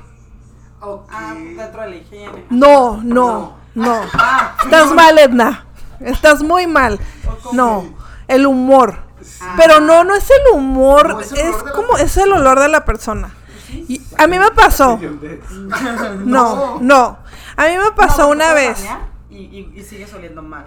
Ah, 1.11 1.33
dentro 1.35 1.81
de 1.81 1.89
la 1.89 1.95
higiene. 1.95 2.45
No, 2.49 3.01
no, 3.03 3.55
no. 3.73 4.01
Estás 4.63 4.91
mal, 4.93 5.17
Edna. 5.17 5.65
Estás 5.99 6.43
muy 6.43 6.67
mal. 6.67 6.99
No, 7.53 7.85
el 8.27 8.45
humor. 8.45 9.05
Pero 9.57 9.79
no, 9.79 10.03
no 10.03 10.15
es 10.15 10.29
el 10.29 10.55
humor, 10.55 11.09
No, 11.09 11.19
es 11.19 11.31
el 11.31 11.53
como, 11.73 11.97
es 11.97 12.15
el 12.17 12.31
olor 12.31 12.59
de 12.59 12.69
la 12.69 12.85
persona. 12.85 13.33
Y 13.71 14.01
a 14.17 14.27
mí 14.27 14.37
me 14.37 14.51
pasó. 14.51 14.99
No, 16.25 16.79
no. 16.81 17.17
A 17.57 17.65
mí 17.67 17.77
me 17.77 17.91
pasó 17.95 18.27
una 18.27 18.53
vez. 18.53 18.85
Y, 19.29 19.37
y, 19.37 19.73
y 19.75 19.83
sigues 19.83 20.13
oliendo 20.13 20.41
mal. 20.41 20.65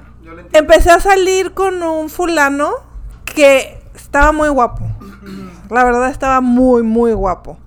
Empecé 0.52 0.90
a 0.90 1.00
salir 1.00 1.54
con 1.54 1.82
un 1.82 2.08
fulano 2.08 2.72
que 3.24 3.82
estaba 3.94 4.32
muy 4.32 4.48
guapo. 4.48 4.84
La 5.70 5.84
verdad 5.84 6.08
estaba 6.08 6.40
muy, 6.40 6.82
muy 6.82 7.12
guapo. 7.12 7.58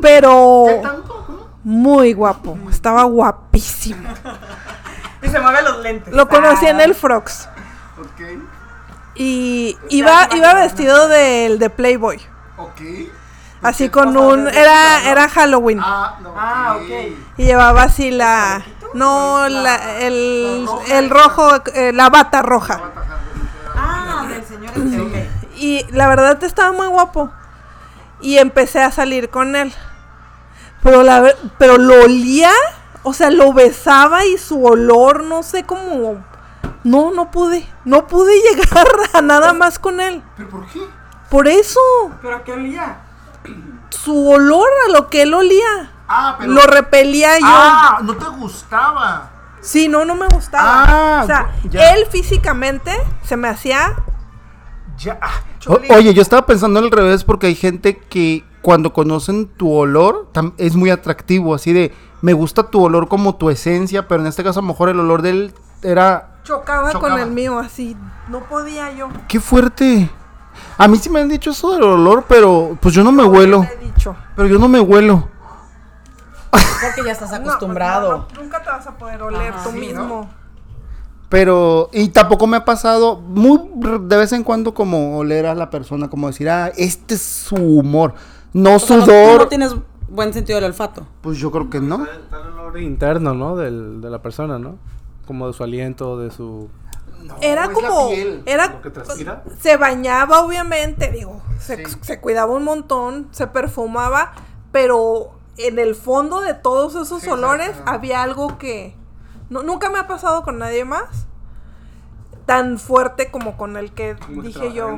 Pero 0.00 0.66
muy 1.64 2.12
guapo. 2.12 2.56
Estaba 2.70 3.02
guapísimo. 3.04 4.08
Y 5.22 5.28
se 5.28 5.40
mueve 5.40 5.62
los 5.62 5.78
lentes. 5.80 6.14
Lo 6.14 6.28
conocí 6.28 6.66
en 6.66 6.80
Ah. 6.80 6.84
el 6.84 6.94
Frogs. 6.94 7.48
Ok, 7.98 8.20
Y 9.16 9.76
iba, 9.88 10.28
iba 10.34 10.54
vestido 10.54 11.08
del 11.08 11.58
de 11.58 11.70
Playboy. 11.70 12.20
ok. 12.58 12.80
Así 13.62 13.88
con 13.88 14.14
un. 14.16 14.46
Era, 14.48 15.08
era 15.08 15.26
Halloween. 15.28 15.80
Ah, 15.82 16.18
no. 16.20 16.34
Ah, 16.36 16.76
ok. 16.76 17.16
Y 17.38 17.44
llevaba 17.44 17.84
así 17.84 18.10
la. 18.10 18.62
No, 18.92 19.48
la, 19.48 20.00
el, 20.00 20.68
el 20.90 21.08
rojo, 21.10 21.48
eh, 21.72 21.92
la 21.94 22.10
bata 22.10 22.42
roja. 22.42 22.80
Ah, 23.74 24.26
del 24.28 24.44
señor 24.44 24.72
este. 24.76 25.30
Y 25.56 25.86
la 25.92 26.06
verdad 26.08 26.42
estaba 26.44 26.72
muy 26.72 26.86
guapo. 26.88 27.30
Y 28.20 28.36
empecé 28.38 28.82
a 28.82 28.90
salir 28.90 29.30
con 29.30 29.56
él. 29.56 29.72
Pero, 30.84 31.02
la, 31.02 31.20
ver- 31.20 31.36
pero 31.58 31.78
lo 31.78 32.04
olía, 32.04 32.52
o 33.02 33.12
sea, 33.12 33.30
lo 33.30 33.52
besaba 33.52 34.24
y 34.24 34.38
su 34.38 34.64
olor, 34.64 35.24
no 35.24 35.42
sé 35.42 35.64
cómo... 35.64 36.24
No, 36.84 37.10
no 37.12 37.30
pude. 37.30 37.66
No 37.86 38.06
pude 38.06 38.32
llegar 38.52 38.86
a 39.14 39.22
nada 39.22 39.52
más 39.54 39.78
con 39.80 40.00
él. 40.00 40.22
¿Pero 40.36 40.48
por 40.50 40.66
qué? 40.68 40.80
Por 41.30 41.48
eso, 41.48 41.80
¿Pero 42.22 42.44
qué 42.44 42.52
olía? 42.52 42.98
su 43.90 44.28
olor 44.28 44.68
a 44.86 44.92
lo 44.92 45.08
que 45.08 45.22
él 45.22 45.32
olía. 45.34 45.90
Ah, 46.06 46.36
pero. 46.38 46.52
Lo 46.52 46.60
repelía 46.66 47.38
yo. 47.38 47.46
Ah, 47.48 48.00
no 48.02 48.14
te 48.16 48.26
gustaba. 48.26 49.30
Sí, 49.62 49.88
no, 49.88 50.04
no 50.04 50.14
me 50.14 50.26
gustaba. 50.28 50.84
Ah, 50.86 51.20
o 51.22 51.26
sea, 51.26 51.52
ya. 51.70 51.94
él 51.94 52.04
físicamente 52.10 52.92
se 53.22 53.36
me 53.38 53.48
hacía... 53.48 53.94
Ya. 54.98 55.18
ah. 55.22 55.40
O- 55.66 55.80
oye, 55.94 56.12
yo 56.12 56.20
estaba 56.20 56.44
pensando 56.44 56.78
al 56.80 56.90
revés 56.90 57.24
porque 57.24 57.46
hay 57.46 57.54
gente 57.54 57.96
que 57.98 58.44
cuando 58.64 58.94
conocen 58.94 59.46
tu 59.46 59.70
olor 59.70 60.26
es 60.56 60.74
muy 60.74 60.88
atractivo, 60.88 61.54
así 61.54 61.74
de 61.74 61.92
me 62.22 62.32
gusta 62.32 62.70
tu 62.70 62.82
olor 62.82 63.08
como 63.08 63.34
tu 63.34 63.50
esencia, 63.50 64.08
pero 64.08 64.22
en 64.22 64.26
este 64.26 64.42
caso 64.42 64.60
a 64.60 64.62
lo 64.62 64.68
mejor 64.68 64.88
el 64.88 64.98
olor 64.98 65.20
de 65.20 65.30
él 65.30 65.54
era 65.82 66.38
Chocaba, 66.44 66.90
Chocaba. 66.90 67.12
con 67.16 67.20
el 67.22 67.30
mío, 67.30 67.58
así. 67.58 67.94
No 68.30 68.40
podía 68.44 68.90
yo. 68.96 69.08
qué 69.28 69.38
fuerte. 69.38 70.10
A 70.78 70.88
mí 70.88 70.96
sí 70.96 71.10
me 71.10 71.20
han 71.20 71.28
dicho 71.28 71.50
eso 71.50 71.72
del 71.72 71.82
olor, 71.82 72.24
pero 72.26 72.78
pues 72.80 72.94
yo 72.94 73.04
no 73.04 73.12
me 73.12 73.22
huelo, 73.24 73.60
Le 73.62 73.86
he 73.86 73.92
dicho. 73.92 74.16
pero 74.34 74.48
yo 74.48 74.58
no 74.58 74.66
me 74.68 74.80
huelo. 74.80 75.28
Porque 76.50 77.04
ya 77.04 77.12
estás 77.12 77.30
No, 77.32 77.36
acostumbrado. 77.36 78.10
no, 78.10 78.26
no, 78.34 78.42
nunca 78.42 78.62
te 78.62 78.70
vas 78.70 78.86
a 78.86 78.96
poder 78.96 79.22
oler 79.22 79.52
Ajá, 79.52 79.62
tú 79.64 79.72
sí, 79.72 79.78
mismo. 79.78 80.30
Pero, 81.28 81.90
y 81.92 82.08
tampoco 82.08 82.46
me 82.46 82.56
ha 82.56 82.64
pasado 82.64 83.16
muy 83.16 83.60
de 84.02 84.16
vez 84.16 84.32
en 84.32 84.42
cuando 84.44 84.72
como 84.72 85.18
oler 85.18 85.44
a 85.46 85.54
la 85.54 85.68
persona, 85.68 86.08
como 86.08 86.28
decir, 86.28 86.48
ah, 86.48 86.70
este 86.76 87.14
es 87.16 87.22
su 87.22 87.56
humor, 87.56 88.14
no 88.54 88.76
O 88.76 88.78
sea, 88.78 88.96
no- 88.96 89.04
sudor. 89.04 89.32
tú 89.32 89.38
no 89.44 89.48
tienes 89.48 89.74
buen 90.08 90.32
sentido 90.32 90.56
del 90.56 90.64
olfato. 90.70 91.06
Pues 91.20 91.36
yo 91.38 91.50
creo 91.50 91.68
que 91.68 91.80
no. 91.80 92.04
Está 92.04 92.40
el 92.40 92.46
olor 92.48 92.78
interno, 92.78 93.34
¿no? 93.34 93.56
Del, 93.56 94.00
de 94.00 94.08
la 94.10 94.22
persona, 94.22 94.58
¿no? 94.58 94.78
Como 95.26 95.46
de 95.48 95.52
su 95.52 95.62
aliento, 95.62 96.18
de 96.18 96.30
su... 96.30 96.68
Era 97.40 97.62
es 97.64 97.68
la 97.68 97.74
como. 97.74 98.08
piel. 98.10 98.42
Era. 98.46 98.66
Lo 98.68 98.82
que 98.82 98.90
transpira. 98.90 99.42
Se 99.60 99.76
bañaba, 99.76 100.40
obviamente, 100.44 101.10
digo. 101.10 101.40
Se, 101.58 101.76
Sí. 101.86 101.96
se 102.02 102.20
cuidaba 102.20 102.52
un 102.52 102.64
montón, 102.64 103.28
se 103.30 103.46
perfumaba, 103.46 104.32
pero 104.72 105.30
en 105.56 105.78
el 105.78 105.94
fondo 105.94 106.40
de 106.42 106.52
todos 106.52 106.94
esos 106.94 107.22
Sí, 107.22 107.30
olores 107.30 107.72
había 107.86 108.22
algo 108.22 108.58
que. 108.58 108.94
no- 109.48 109.62
nunca 109.62 109.88
me 109.88 109.98
ha 109.98 110.06
pasado 110.06 110.42
con 110.42 110.58
nadie 110.58 110.84
más. 110.84 111.26
Tan 112.46 112.78
fuerte 112.78 113.30
como 113.30 113.56
con 113.56 113.76
el 113.78 113.92
que 113.92 114.16
dije 114.42 114.72
yo. 114.74 114.90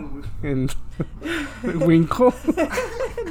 En, 0.42 0.68
en 1.62 1.82
Winco. 1.86 2.32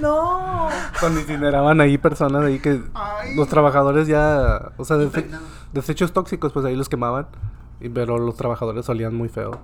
No. 0.02 0.68
Cuando 1.00 1.22
incineraban 1.22 1.80
ahí 1.80 1.98
personas 1.98 2.44
ahí 2.44 2.60
que 2.60 2.82
Ay. 2.94 3.34
los 3.36 3.48
trabajadores 3.48 4.08
ya, 4.08 4.72
o 4.78 4.84
sea, 4.84 4.98
dese- 4.98 5.06
Impregnados. 5.06 5.48
desechos 5.72 6.12
tóxicos, 6.12 6.52
pues 6.52 6.66
ahí 6.66 6.76
los 6.76 6.90
quemaban. 6.90 7.28
Y, 7.80 7.88
pero 7.88 8.18
los 8.18 8.36
trabajadores 8.36 8.88
olían 8.90 9.16
muy 9.16 9.30
feo. 9.30 9.58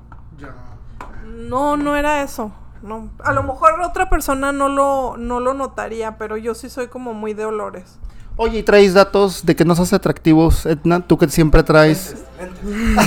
No, 1.26 1.76
no 1.76 1.98
era 1.98 2.24
eso. 2.24 2.54
No. 2.82 3.10
A 3.24 3.34
lo 3.34 3.44
mejor 3.44 3.80
otra 3.82 4.10
persona 4.10 4.52
no 4.54 4.70
lo, 4.70 5.18
no 5.18 5.40
lo 5.42 5.54
notaría, 5.54 6.18
pero 6.18 6.38
yo 6.38 6.56
sí 6.56 6.70
soy 6.70 6.88
como 6.88 7.14
muy 7.14 7.34
de 7.34 7.46
olores. 7.46 8.00
Oye, 8.38 8.60
¿y 8.60 8.64
traes 8.64 8.94
datos 8.94 9.46
de 9.46 9.56
que 9.56 9.66
nos 9.66 9.80
hace 9.82 9.96
atractivos, 9.98 10.66
Edna? 10.66 11.02
Tú 11.06 11.18
que 11.18 11.28
siempre 11.28 11.62
traes. 11.64 12.24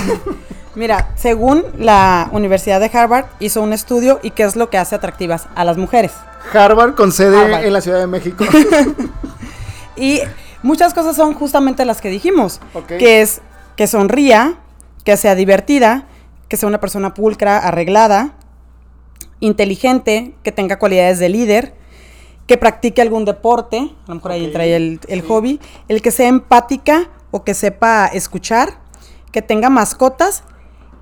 Mira, 0.75 1.09
según 1.15 1.63
la 1.77 2.29
Universidad 2.33 2.79
de 2.79 2.91
Harvard 2.93 3.25
hizo 3.39 3.61
un 3.61 3.71
estudio 3.71 4.19
y 4.21 4.31
qué 4.31 4.43
es 4.43 4.55
lo 4.55 4.69
que 4.69 4.77
hace 4.77 4.95
atractivas 4.95 5.47
a 5.55 5.63
las 5.63 5.77
mujeres. 5.77 6.11
Harvard 6.53 6.95
con 6.95 7.11
sede 7.11 7.37
Harvard. 7.37 7.65
en 7.65 7.73
la 7.73 7.81
Ciudad 7.81 7.99
de 7.99 8.07
México. 8.07 8.45
Y 9.95 10.19
muchas 10.61 10.93
cosas 10.93 11.15
son 11.15 11.33
justamente 11.33 11.85
las 11.85 12.01
que 12.01 12.09
dijimos, 12.09 12.59
que 12.87 13.21
es 13.21 13.41
que 13.75 13.87
sonría, 13.87 14.57
que 15.03 15.15
sea 15.17 15.35
divertida, 15.35 16.05
que 16.49 16.57
sea 16.57 16.67
una 16.67 16.79
persona 16.79 17.13
pulcra, 17.13 17.57
arreglada, 17.57 18.33
inteligente, 19.39 20.35
que 20.43 20.51
tenga 20.51 20.79
cualidades 20.79 21.19
de 21.19 21.29
líder, 21.29 21.75
que 22.47 22.57
practique 22.57 23.01
algún 23.01 23.25
deporte, 23.25 23.77
a 23.77 24.09
lo 24.09 24.15
mejor 24.15 24.33
ahí 24.33 24.53
ahí 24.53 24.71
el, 24.71 24.99
el 25.07 25.21
sí. 25.21 25.27
hobby, 25.27 25.59
el 25.87 26.01
que 26.01 26.11
sea 26.11 26.27
empática 26.27 27.09
o 27.31 27.43
que 27.43 27.53
sepa 27.53 28.07
escuchar, 28.07 28.79
que 29.31 29.41
tenga 29.41 29.69
mascotas 29.69 30.43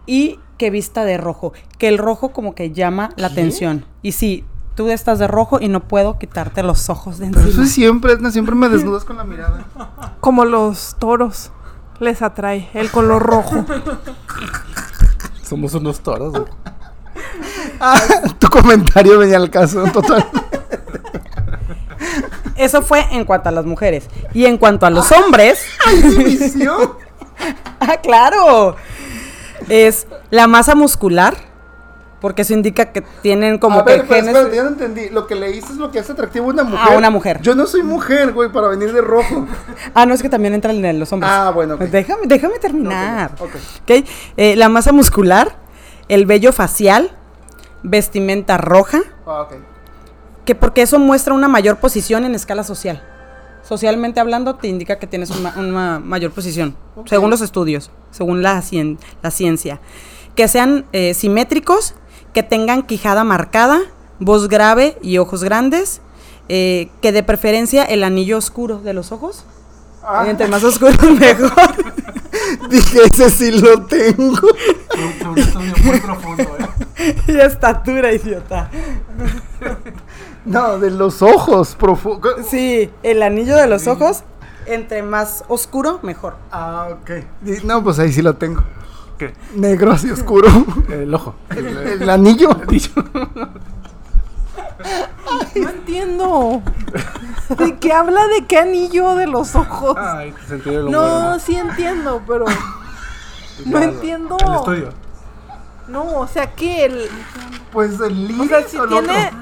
y 0.06 0.40
que 0.58 0.70
vista 0.70 1.04
de 1.06 1.18
rojo, 1.18 1.54
que 1.78 1.88
el 1.88 1.98
rojo 1.98 2.30
como 2.32 2.56
que 2.56 2.72
llama 2.72 3.10
la 3.16 3.28
atención. 3.28 3.86
Y 4.02 4.14
sí, 4.14 4.46
tú 4.76 4.90
estás 4.90 5.20
de 5.20 5.28
rojo 5.28 5.60
y 5.60 5.68
no 5.68 5.82
puedo 5.82 6.18
quitarte 6.20 6.64
los 6.64 6.90
ojos 6.90 7.18
de 7.20 7.28
Pero 7.28 7.40
eso 7.42 7.48
encima. 7.50 7.66
es 7.66 7.72
siempre, 7.72 8.14
Edna, 8.14 8.32
siempre 8.32 8.56
me 8.56 8.70
desnudas 8.70 9.04
con 9.04 9.18
la 9.18 9.24
mirada. 9.24 9.66
Como 10.20 10.46
los 10.46 10.96
toros. 11.00 11.52
Les 12.00 12.22
atrae 12.22 12.70
el 12.74 12.90
color 12.90 13.22
rojo. 13.22 13.64
Somos 15.44 15.74
unos 15.76 16.02
toros. 16.02 16.32
güey. 16.32 16.46
Ah, 17.80 18.00
tu 18.40 18.48
comentario 18.50 19.20
venía 19.20 19.38
al 19.38 19.50
caso, 19.50 19.84
total. 19.94 20.26
Eso 22.56 22.82
fue 22.82 23.06
en 23.12 23.26
cuanto 23.26 23.50
a 23.50 23.52
las 23.52 23.66
mujeres. 23.66 24.10
Y 24.34 24.46
en 24.46 24.58
cuanto 24.58 24.86
a 24.86 24.90
los 24.90 25.12
hombres, 25.12 25.60
División. 26.02 26.94
ah, 27.80 27.98
claro, 28.02 28.76
es 29.70 30.08
la 30.30 30.48
masa 30.48 30.76
muscular, 30.76 31.36
porque 32.22 32.44
eso 32.44 32.54
indica 32.54 32.92
que 32.94 33.02
tienen 33.22 33.58
como 33.58 33.80
a 33.80 33.86
que 33.86 33.92
ver, 33.98 34.06
pero 34.08 34.22
genes- 34.22 34.28
espérate, 34.36 34.56
ya 34.56 34.64
no 34.64 34.70
entendí. 34.70 35.10
Lo 35.10 35.28
que 35.28 35.36
leíste 35.36 35.74
es 35.74 35.78
lo 35.78 35.92
que 35.92 36.00
hace 36.00 36.14
atractivo 36.14 36.46
a 36.46 36.54
una 36.54 36.64
mujer. 36.64 36.98
una 36.98 37.10
mujer. 37.10 37.42
Yo 37.42 37.54
no 37.54 37.66
soy 37.68 37.84
mujer, 37.84 38.32
güey, 38.32 38.50
para 38.50 38.68
venir 38.70 38.94
de 38.94 39.02
rojo. 39.02 39.46
Ah, 39.94 40.06
no, 40.06 40.14
es 40.14 40.22
que 40.22 40.30
también 40.30 40.54
entran 40.54 40.84
en 40.86 41.00
los 41.00 41.12
hombres. 41.12 41.32
Ah, 41.34 41.52
bueno, 41.54 41.76
ok. 41.76 41.82
Déjame, 41.82 42.22
déjame 42.28 42.60
terminar. 42.60 43.32
Ok, 43.40 43.42
ok. 43.42 43.56
Ok, 43.82 44.08
eh, 44.38 44.56
la 44.56 44.70
masa 44.70 44.92
muscular, 44.94 45.58
el 46.08 46.26
vello 46.26 46.54
facial, 46.54 47.12
vestimenta 47.84 48.58
roja, 48.58 49.02
Ah, 49.26 49.42
ok. 49.42 49.54
que 50.46 50.56
porque 50.56 50.82
eso 50.84 51.00
muestra 51.00 51.34
una 51.34 51.48
mayor 51.50 51.78
posición 51.78 52.24
en 52.26 52.36
escala 52.36 52.64
social. 52.64 53.04
Socialmente 53.64 54.20
hablando, 54.20 54.56
te 54.56 54.68
indica 54.68 55.00
que 55.00 55.08
tienes 55.08 55.30
una, 55.32 55.54
una 55.58 56.00
mayor 56.00 56.32
posición, 56.32 56.76
Ok. 56.96 57.08
según 57.08 57.30
los 57.30 57.42
estudios, 57.42 57.92
según 58.12 58.42
la, 58.44 58.62
cien- 58.62 58.98
la 59.22 59.32
ciencia. 59.32 59.80
Que 60.36 60.48
sean 60.48 60.86
eh, 60.92 61.14
simétricos, 61.14 61.96
que 62.34 62.44
tengan 62.44 62.84
quijada 62.84 63.24
marcada, 63.24 63.80
voz 64.20 64.50
grave 64.50 64.98
y 65.02 65.18
ojos 65.18 65.44
grandes, 65.44 66.02
eh, 66.50 66.90
que 67.02 67.12
de 67.14 67.24
preferencia 67.24 67.84
el 67.86 68.04
anillo 68.04 68.38
oscuro 68.38 68.80
de 68.80 68.94
los 68.94 69.12
ojos. 69.14 69.46
Ah. 70.04 70.26
Entre 70.28 70.48
más 70.50 70.64
oscuro, 70.64 70.92
mejor. 71.20 71.52
Dije, 72.70 73.00
ese 73.06 73.30
sí 73.30 73.52
lo 73.52 73.86
tengo. 73.86 74.38
Un 75.30 75.38
estudio 75.38 75.74
muy 75.86 76.00
profundo, 76.02 76.44
¿eh? 76.98 77.16
y 77.28 77.40
estatura, 77.40 78.12
idiota. 78.12 78.70
No, 80.46 80.78
de 80.80 80.92
los 80.92 81.22
ojos 81.22 81.76
profundos. 81.76 82.46
Sí, 82.50 82.92
el 83.04 83.24
anillo 83.24 83.56
de 83.56 83.68
los 83.68 83.88
ojos, 83.88 84.24
entre 84.66 85.02
más 85.04 85.44
oscuro, 85.48 86.00
mejor. 86.04 86.36
Ah, 86.52 86.90
ok. 86.92 87.12
No, 87.64 87.84
pues 87.84 88.00
ahí 88.00 88.12
sí 88.12 88.22
lo 88.22 88.36
tengo. 88.36 88.62
¿Qué? 89.18 89.34
Negro 89.56 89.92
así 89.92 90.10
oscuro. 90.12 90.50
El 90.90 91.14
ojo. 91.14 91.36
El, 91.56 91.68
el 92.02 92.10
anillo. 92.10 92.50
No 95.56 95.70
entiendo. 95.70 96.62
¿De 97.58 97.76
qué 97.78 97.94
habla 97.94 98.28
de 98.28 98.46
qué 98.46 98.58
anillo 98.58 99.16
de 99.16 99.28
los 99.28 99.56
ojos? 99.56 99.96
Ay, 99.98 100.34
sentido 100.48 100.90
No, 100.90 101.40
sí 101.40 101.56
entiendo, 101.56 102.22
pero 102.28 102.46
no 103.66 103.80
entiendo. 103.80 104.38
El 104.40 104.54
estudio. 104.56 104.90
No, 105.88 106.04
o 106.20 106.28
sea 106.28 106.54
que 106.56 106.86
el. 106.86 107.10
Pues 107.72 108.00
el 108.00 108.32
O 108.40 108.44
iris 108.44 108.50
sea, 108.50 108.68
si 108.68 108.78
o 108.78 108.84
el 108.84 108.90
tiene. 108.90 109.28
otro. 109.28 109.38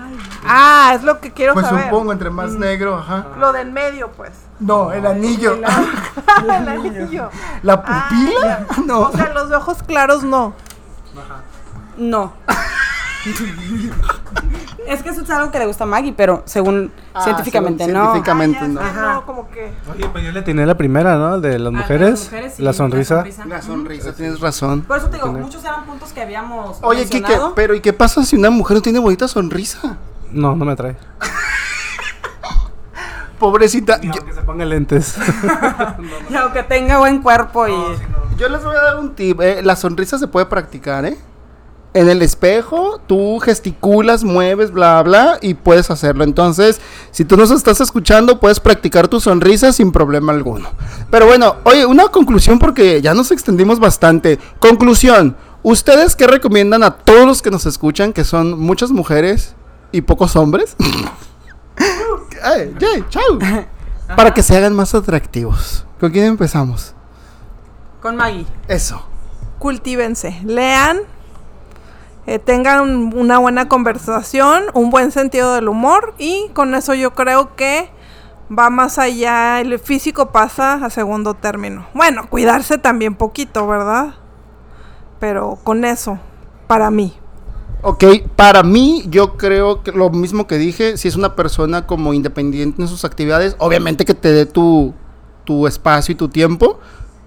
Ah, 0.45 0.93
es 0.95 1.03
lo 1.03 1.19
que 1.19 1.31
quiero 1.31 1.53
Pues 1.53 1.65
saber. 1.67 1.85
supongo, 1.85 2.11
entre 2.11 2.29
más 2.29 2.51
negro, 2.53 2.95
ajá. 2.97 3.27
Lo 3.39 3.51
del 3.53 3.71
medio, 3.71 4.09
pues. 4.11 4.31
No, 4.59 4.91
el 4.91 5.05
anillo. 5.05 5.53
el 5.55 6.49
anillo. 6.67 7.29
¿La 7.63 7.81
pupila? 7.81 8.65
No. 8.85 9.01
O 9.01 9.11
sea, 9.11 9.33
los 9.33 9.49
de 9.49 9.55
ojos 9.55 9.77
claros 9.83 10.23
no. 10.23 10.53
No. 11.97 12.33
es 14.87 15.03
que 15.03 15.09
eso 15.09 15.21
es 15.21 15.29
algo 15.29 15.51
que 15.51 15.59
le 15.59 15.65
gusta 15.67 15.83
a 15.83 15.87
Maggie, 15.87 16.13
pero 16.15 16.41
según 16.45 16.91
Ah, 17.13 17.23
científicamente 17.23 17.83
según 17.85 17.99
no. 17.99 18.05
científicamente. 18.11 18.59
Ah, 18.63 18.67
no. 18.67 18.81
Ajá. 18.81 19.13
no, 19.13 19.25
como 19.25 19.49
que. 19.49 19.71
Oye, 19.93 20.07
pues 20.09 20.23
yo 20.23 20.31
le 20.31 20.41
tenía 20.41 20.65
la 20.65 20.75
primera, 20.75 21.17
¿no? 21.17 21.39
De 21.39 21.59
las 21.59 21.71
mujeres. 21.73 22.31
la 22.59 22.73
sonrisa. 22.73 23.23
La 23.47 23.61
sonrisa, 23.61 24.13
tienes 24.13 24.39
razón. 24.39 24.81
Por 24.81 24.97
eso 24.97 25.09
te 25.09 25.17
digo, 25.17 25.31
muchos 25.31 25.63
eran 25.63 25.85
puntos 25.85 26.11
que 26.13 26.21
habíamos 26.21 26.79
Oye, 26.81 27.05
Kike, 27.07 27.37
pero 27.55 27.75
¿y 27.75 27.81
qué 27.81 27.93
pasa 27.93 28.23
si 28.23 28.35
una 28.35 28.49
mujer 28.49 28.77
no 28.77 28.81
tiene 28.81 28.99
bonita 28.99 29.27
sonrisa? 29.27 29.97
No, 30.31 30.55
no 30.55 30.65
me 30.65 30.73
atrae. 30.73 30.95
Pobrecita. 33.39 33.99
Yo, 34.01 34.11
aunque 34.13 34.33
se 34.33 34.41
ponga 34.41 34.65
lentes. 34.65 35.15
Y 36.29 36.35
aunque 36.35 36.63
tenga 36.63 36.99
buen 36.99 37.21
cuerpo 37.21 37.67
y... 37.67 37.73
yo 38.37 38.49
les 38.49 38.63
voy 38.63 38.75
a 38.75 38.81
dar 38.81 38.99
un 38.99 39.15
tip. 39.15 39.41
eh, 39.41 39.61
La 39.63 39.75
sonrisa 39.75 40.17
se 40.19 40.27
puede 40.27 40.45
practicar, 40.45 41.05
¿eh? 41.05 41.17
En 41.93 42.07
el 42.07 42.21
espejo, 42.21 43.01
tú 43.05 43.39
gesticulas, 43.39 44.23
mueves, 44.23 44.71
bla, 44.71 45.03
bla, 45.03 45.39
y 45.41 45.55
puedes 45.55 45.91
hacerlo. 45.91 46.23
Entonces, 46.23 46.79
si 47.11 47.25
tú 47.25 47.35
nos 47.35 47.51
estás 47.51 47.81
escuchando, 47.81 48.39
puedes 48.39 48.61
practicar 48.61 49.09
tu 49.09 49.19
sonrisa 49.19 49.73
sin 49.73 49.91
problema 49.91 50.31
alguno. 50.31 50.69
Pero 51.09 51.25
bueno, 51.25 51.57
oye, 51.65 51.85
una 51.85 52.07
conclusión 52.07 52.59
porque 52.59 53.01
ya 53.01 53.13
nos 53.13 53.31
extendimos 53.31 53.81
bastante. 53.81 54.39
Conclusión, 54.59 55.35
¿ustedes 55.63 56.15
qué 56.15 56.27
recomiendan 56.27 56.83
a 56.83 56.91
todos 56.91 57.25
los 57.25 57.41
que 57.41 57.51
nos 57.51 57.65
escuchan, 57.65 58.13
que 58.13 58.23
son 58.23 58.57
muchas 58.57 58.91
mujeres 58.91 59.55
y 59.91 60.01
pocos 60.01 60.35
hombres? 60.35 60.75
Ay, 62.43 62.75
yay, 62.79 63.05
chau. 63.09 63.39
Para 64.15 64.33
que 64.33 64.43
se 64.43 64.57
hagan 64.57 64.75
más 64.75 64.93
atractivos. 64.95 65.85
¿Con 65.99 66.11
quién 66.11 66.25
empezamos? 66.25 66.95
Con 68.01 68.15
Maggie. 68.15 68.47
Eso. 68.67 69.05
Cultívense, 69.59 70.41
lean, 70.43 71.01
eh, 72.25 72.39
tengan 72.39 73.13
una 73.15 73.37
buena 73.37 73.67
conversación, 73.67 74.63
un 74.73 74.89
buen 74.89 75.11
sentido 75.11 75.53
del 75.53 75.67
humor 75.67 76.13
y 76.17 76.49
con 76.53 76.73
eso 76.75 76.93
yo 76.93 77.13
creo 77.13 77.55
que 77.55 77.89
va 78.57 78.69
más 78.69 78.99
allá, 78.99 79.61
el 79.61 79.79
físico 79.79 80.31
pasa 80.31 80.73
a 80.73 80.89
segundo 80.89 81.33
término. 81.33 81.87
Bueno, 81.93 82.27
cuidarse 82.29 82.77
también 82.77 83.15
poquito, 83.15 83.67
¿verdad? 83.67 84.15
Pero 85.19 85.59
con 85.63 85.85
eso, 85.85 86.19
para 86.67 86.91
mí. 86.91 87.17
Ok, 87.83 88.03
para 88.35 88.61
mí 88.61 89.03
yo 89.09 89.37
creo 89.37 89.81
que 89.81 89.91
lo 89.91 90.11
mismo 90.11 90.45
que 90.45 90.59
dije, 90.59 90.97
si 90.97 91.07
es 91.07 91.15
una 91.15 91.35
persona 91.35 91.87
como 91.87 92.13
independiente 92.13 92.79
en 92.79 92.87
sus 92.87 93.05
actividades, 93.05 93.55
obviamente 93.57 94.05
que 94.05 94.13
te 94.13 94.31
dé 94.31 94.45
tu, 94.45 94.93
tu 95.45 95.65
espacio 95.65 96.13
y 96.13 96.15
tu 96.15 96.29
tiempo 96.29 96.79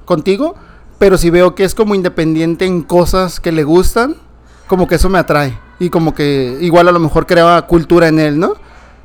contigo, 0.05 0.55
pero 0.99 1.19
si 1.19 1.31
veo 1.31 1.57
que 1.57 1.65
es 1.65 1.75
como 1.75 1.97
independiente 1.97 2.67
en 2.67 2.83
cosas 2.83 3.41
que 3.41 3.51
le 3.51 3.65
gustan, 3.65 4.15
como 4.69 4.87
que 4.87 4.95
eso 4.95 5.09
me 5.09 5.19
atrae 5.19 5.59
y 5.81 5.91
como 5.91 6.15
que 6.15 6.57
igual 6.61 6.87
a 6.87 6.93
lo 6.93 7.01
mejor 7.01 7.27
crea 7.27 7.63
cultura 7.63 8.07
en 8.07 8.21
él, 8.21 8.39
¿no? 8.39 8.55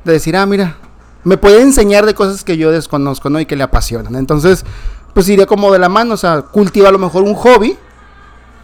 De 0.04 0.12
decir, 0.12 0.36
ah, 0.36 0.46
mira, 0.46 0.76
me 1.24 1.36
puede 1.36 1.62
enseñar 1.62 2.06
de 2.06 2.14
cosas 2.14 2.44
que 2.44 2.56
yo 2.56 2.70
desconozco, 2.70 3.28
¿no? 3.28 3.40
Y 3.40 3.46
que 3.46 3.56
le 3.56 3.64
apasionan. 3.64 4.14
Entonces, 4.14 4.64
pues 5.14 5.28
iría 5.28 5.46
como 5.46 5.72
de 5.72 5.80
la 5.80 5.88
mano, 5.88 6.14
o 6.14 6.16
sea, 6.16 6.42
cultiva 6.42 6.90
a 6.90 6.92
lo 6.92 6.98
mejor 7.00 7.24
un 7.24 7.34
hobby, 7.34 7.76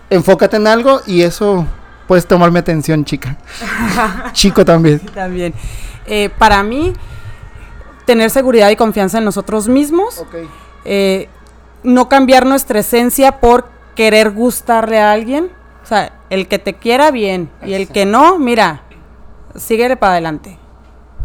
enfócate 0.09 0.57
en 0.57 0.69
algo 0.69 1.01
y 1.05 1.23
eso 1.23 1.67
puedes 2.07 2.27
tomarme 2.27 2.59
atención, 2.59 3.05
chica. 3.05 3.37
Chico 4.33 4.65
también. 4.65 5.01
También. 5.01 5.55
Eh, 6.07 6.31
para 6.39 6.63
mí, 6.63 6.93
tener 8.05 8.31
seguridad 8.31 8.71
y 8.71 8.77
confianza 8.77 9.19
en 9.19 9.25
nosotros 9.25 9.69
mismos. 9.69 10.25
Eh, 10.85 11.29
no 11.83 12.09
cambiar 12.09 12.47
nuestra 12.47 12.81
esencia 12.81 13.41
por 13.41 13.69
querer 13.95 14.31
gustarle 14.31 15.01
a 15.01 15.13
alguien. 15.13 15.51
O 15.83 15.87
sea, 15.87 16.13
el 16.31 16.49
que 16.49 16.59
te 16.59 16.75
quiera 16.75 17.11
bien 17.11 17.51
y 17.65 17.75
el 17.75 17.89
que 17.89 18.07
no, 18.07 18.39
mira, 18.39 18.83
síguele 19.55 19.97
para 19.97 20.13
adelante. 20.13 20.59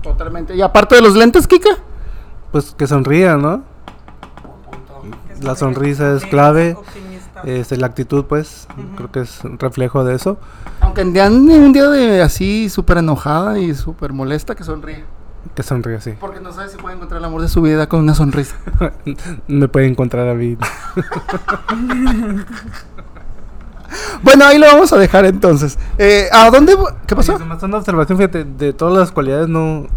Totalmente. 0.01 0.55
Y 0.55 0.61
aparte 0.61 0.95
de 0.95 1.01
los 1.01 1.15
lentes, 1.15 1.47
Kika. 1.47 1.77
Pues 2.51 2.75
que 2.77 2.87
sonría, 2.87 3.37
¿no? 3.37 3.63
La 5.41 5.55
sonrisa 5.55 6.15
es 6.15 6.25
clave. 6.25 6.75
Este, 7.43 7.77
la 7.77 7.87
actitud, 7.87 8.25
pues, 8.25 8.67
creo 8.95 9.11
que 9.11 9.21
es 9.21 9.43
un 9.43 9.57
reflejo 9.59 10.03
de 10.03 10.15
eso. 10.15 10.37
Aunque 10.79 11.01
andan 11.01 11.49
en 11.49 11.63
un 11.63 11.73
día 11.73 11.89
de 11.89 12.21
así 12.21 12.69
súper 12.69 12.97
enojada 12.97 13.59
y 13.59 13.73
súper 13.73 14.13
molesta, 14.13 14.55
que 14.55 14.63
sonríe. 14.63 15.03
Que 15.55 15.63
sonríe 15.63 15.95
así. 15.95 16.13
Porque 16.19 16.39
no 16.39 16.51
sabe 16.53 16.69
si 16.69 16.77
puede 16.77 16.95
encontrar 16.95 17.19
el 17.19 17.25
amor 17.25 17.41
de 17.41 17.47
su 17.47 17.61
vida 17.61 17.87
con 17.87 18.01
una 18.01 18.13
sonrisa. 18.13 18.55
Me 19.47 19.67
puede 19.67 19.87
encontrar 19.87 20.27
a 20.27 20.33
mí. 20.33 20.57
Bueno, 24.23 24.45
ahí 24.45 24.57
lo 24.57 24.67
vamos 24.67 24.93
a 24.93 24.97
dejar 24.97 25.25
entonces. 25.25 25.77
Eh, 25.97 26.29
¿A 26.31 26.49
dónde? 26.49 26.77
¿Qué 27.07 27.13
pasó? 27.13 27.35
Oye, 27.35 27.43
una 27.43 27.77
observación, 27.77 28.17
fíjate, 28.17 28.45
de 28.45 28.71
todas 28.71 28.97
las 28.97 29.11
cualidades 29.11 29.49
no 29.49 29.87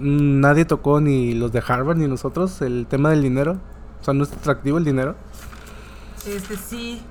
nadie 0.00 0.64
tocó 0.64 1.00
ni 1.00 1.34
los 1.34 1.52
de 1.52 1.62
Harvard 1.66 1.98
ni 1.98 2.06
nosotros 2.06 2.62
el 2.62 2.86
tema 2.88 3.10
del 3.10 3.22
dinero. 3.22 3.58
O 4.00 4.04
sea, 4.04 4.14
no 4.14 4.24
es 4.24 4.32
atractivo 4.32 4.78
el 4.78 4.84
dinero. 4.84 5.14
Este 6.26 6.56
sí, 6.56 7.02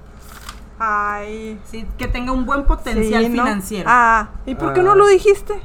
Ay. 0.78 1.60
sí, 1.70 1.86
que 1.98 2.08
tenga 2.08 2.32
un 2.32 2.46
buen 2.46 2.64
potencial 2.66 3.24
sí, 3.24 3.30
¿no? 3.30 3.44
financiero. 3.44 3.90
Ah, 3.92 4.30
¿y 4.46 4.56
por 4.56 4.74
qué 4.74 4.82
Ah. 4.82 4.84
no 4.84 4.96
lo 4.96 5.08
dijiste? 5.08 5.60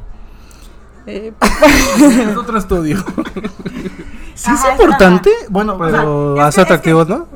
Eh, 1.06 1.32
es 2.30 2.36
otro 2.36 2.56
estudio. 2.58 3.04
Sí 4.34 4.50
Ajá, 4.50 4.68
es 4.74 4.80
importante. 4.80 5.30
Bueno, 5.50 5.76
Pero 5.78 6.40
hace 6.40 6.40
que- 6.40 6.48
es 6.48 6.54
que- 6.54 6.60
atractivos, 6.62 7.08
¿no? 7.08 7.26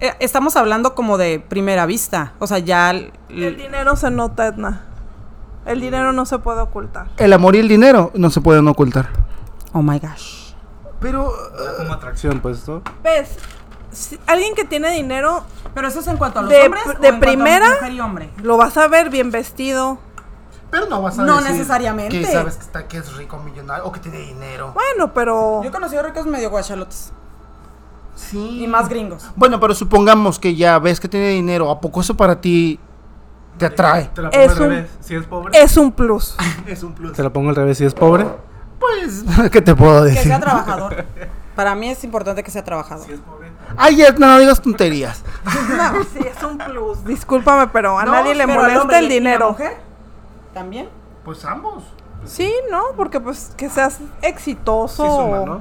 eh, 0.00 0.14
estamos 0.20 0.54
hablando 0.56 0.94
como 0.94 1.18
de 1.18 1.40
primera 1.40 1.84
vista. 1.86 2.32
O 2.38 2.46
sea, 2.46 2.58
ya. 2.58 2.90
El 2.90 3.56
dinero 3.56 3.96
se 3.96 4.10
nota, 4.10 4.46
Edna. 4.46 4.82
El 5.66 5.80
dinero 5.80 6.12
no 6.12 6.24
se 6.24 6.38
puede 6.38 6.60
ocultar. 6.60 7.08
El 7.18 7.32
amor 7.32 7.56
y 7.56 7.58
el 7.58 7.68
dinero 7.68 8.10
no 8.14 8.30
se 8.30 8.40
pueden 8.40 8.66
ocultar. 8.68 9.10
Oh 9.72 9.82
my 9.82 9.98
gosh. 9.98 10.52
Pero 11.00 11.32
Como 11.78 11.92
atracción, 11.92 12.40
pues, 12.40 12.66
¿no? 12.66 12.82
¿Ves? 13.04 13.36
Si- 13.90 14.18
alguien 14.26 14.54
que 14.54 14.64
tiene 14.64 14.90
dinero 14.90 15.42
Pero 15.74 15.88
eso 15.88 16.00
es 16.00 16.06
en 16.08 16.16
cuanto 16.16 16.40
a 16.40 16.42
los 16.42 16.50
De- 16.50 16.60
hombres. 16.62 16.82
o 16.86 16.88
de 16.88 16.94
en 16.94 16.98
cuanto 17.00 17.16
a 17.16 17.20
primera, 17.20 17.70
mujer 17.70 17.92
y 17.92 18.00
hombre. 18.00 18.30
lo 18.42 18.56
vas 18.56 18.76
a 18.76 18.88
ver 18.88 19.10
bien 19.10 19.30
vestido. 19.30 19.98
Pero 20.70 20.86
no 20.86 21.00
vas 21.00 21.18
a 21.18 21.22
No 21.24 21.36
decir 21.38 21.52
necesariamente. 21.52 22.20
Que 22.20 22.26
sabes 22.26 22.56
que, 22.56 22.62
está, 22.64 22.86
que 22.88 22.98
es 22.98 23.14
rico, 23.16 23.38
millonario 23.38 23.84
o 23.86 23.92
que 23.92 24.00
tiene 24.00 24.18
dinero. 24.18 24.72
Bueno, 24.74 25.14
pero 25.14 25.62
Yo 25.62 25.68
he 25.68 25.72
conocido 25.72 26.02
ricos 26.02 26.26
medio 26.26 26.50
guachalotes. 26.50 27.12
Sí. 28.14 28.64
Y 28.64 28.66
más 28.66 28.88
gringos. 28.88 29.30
Bueno, 29.36 29.60
pero 29.60 29.74
supongamos 29.74 30.38
que 30.38 30.54
ya 30.56 30.78
ves 30.78 30.98
que 31.00 31.08
tiene 31.08 31.28
dinero. 31.30 31.70
¿A 31.70 31.80
poco 31.80 32.00
eso 32.00 32.16
para 32.16 32.40
ti 32.40 32.78
te 33.56 33.66
atrae? 33.66 34.10
Te 34.14 34.22
la 34.22 34.30
pongo 34.30 34.42
Es 34.44 34.50
al 34.52 34.62
un- 34.62 34.68
revés. 34.70 34.90
Si 35.00 35.14
es 35.14 35.26
pobre. 35.26 35.58
es 35.62 35.76
un 35.76 35.92
plus. 35.92 36.36
Es 36.66 36.82
un 36.82 36.92
plus. 36.92 37.12
Te 37.14 37.22
la 37.22 37.30
pongo 37.30 37.48
al 37.50 37.56
revés. 37.56 37.78
Si 37.78 37.84
es 37.84 37.94
pobre. 37.94 38.26
Pues, 38.80 39.24
¿qué 39.52 39.62
te 39.62 39.74
puedo 39.74 40.02
Que 40.04 40.10
decir? 40.10 40.24
sea 40.24 40.40
trabajador. 40.40 41.04
Para 41.54 41.74
mí 41.74 41.88
es 41.88 42.02
importante 42.04 42.42
que 42.42 42.50
sea 42.50 42.62
trabajador. 42.64 43.06
Ay, 43.76 44.02
Edna, 44.02 44.28
no 44.28 44.38
digas 44.38 44.60
tonterías. 44.62 45.22
No, 45.44 46.02
sí, 46.04 46.20
es 46.26 46.42
un 46.42 46.58
plus. 46.58 47.04
Discúlpame, 47.04 47.68
pero 47.68 47.98
a 47.98 48.04
No, 48.04 48.12
nadie 48.12 48.34
le 48.34 48.46
molesta 48.46 48.82
hombre 48.82 48.98
el 48.98 49.04
y- 49.04 49.06
y 49.06 49.08
la 49.08 49.14
dinero. 49.14 49.48
mujer 49.50 49.76
¿También? 50.54 50.88
Pues 51.24 51.44
ambos. 51.44 51.84
Sí, 52.24 52.52
¿no? 52.70 52.82
Porque 52.96 53.20
pues 53.20 53.52
que 53.56 53.68
seas 53.70 53.98
exitoso. 54.22 55.04
Sí 55.04 55.10
suma, 55.10 55.38
¿no? 55.46 55.60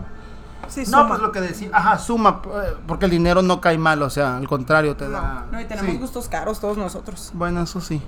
Sí, 0.67 0.81
No, 0.81 0.85
suma. 1.03 1.07
pues 1.09 1.19
lo 1.21 1.31
que 1.31 1.41
decía. 1.41 1.69
Ajá, 1.71 1.97
suma. 1.99 2.41
eh, 2.45 2.73
Porque 2.87 3.05
el 3.05 3.11
dinero 3.11 3.41
no 3.41 3.61
cae 3.61 3.77
mal, 3.77 4.01
o 4.01 4.09
sea, 4.09 4.37
al 4.37 4.47
contrario, 4.47 4.95
te 4.95 5.07
da. 5.09 5.45
No, 5.51 5.61
y 5.61 5.65
tenemos 5.65 5.91
Sí. 5.91 5.97
gustos 5.97 6.27
caros 6.29 6.59
todos 6.59 6.77
nosotros. 6.77 7.31
Bueno, 7.33 7.61
eso 7.61 7.79
sí. 7.81 8.01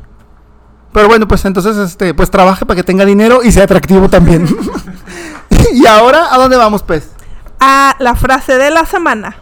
Pero 0.94 1.08
bueno, 1.08 1.28
pues 1.28 1.46
entonces, 1.46 1.78
este, 1.78 2.14
pues 2.16 2.32
trabaje 2.32 2.66
para 2.66 2.76
que 2.78 2.84
tenga 2.84 3.06
dinero 3.06 3.44
y 3.44 3.52
sea 3.52 3.66
atractivo 3.66 4.10
también. 4.10 4.48
y 5.74 5.86
ahora, 5.86 6.34
¿a 6.34 6.38
dónde 6.38 6.58
vamos, 6.58 6.82
pues? 6.82 7.12
A 7.60 7.96
la 8.00 8.16
frase 8.16 8.58
de 8.58 8.72
la 8.72 8.86
semana 8.86 9.36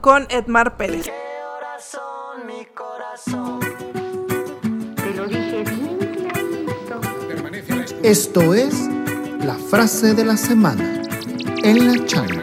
con 0.00 0.26
Edmar 0.30 0.76
Pérez. 0.76 1.10
Te 4.96 5.14
lo 5.14 5.26
dije 5.26 5.64
bien 5.64 5.98
clarito. 5.98 7.00
Esto 8.02 8.54
es 8.54 8.88
la 9.40 9.54
frase 9.54 10.14
de 10.14 10.24
la 10.24 10.36
semana 10.36 11.02
en 11.62 11.86
la 11.86 12.06
chancla. 12.06 12.42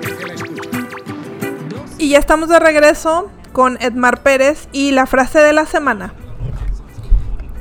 Y 1.97 2.10
ya 2.10 2.20
estamos 2.20 2.49
de 2.49 2.60
regreso 2.60 3.30
con 3.53 3.78
Edmar 3.82 4.22
Pérez 4.22 4.68
y 4.72 4.91
la 4.91 5.06
frase 5.06 5.39
de 5.39 5.53
la 5.53 5.66
semana. 5.66 6.14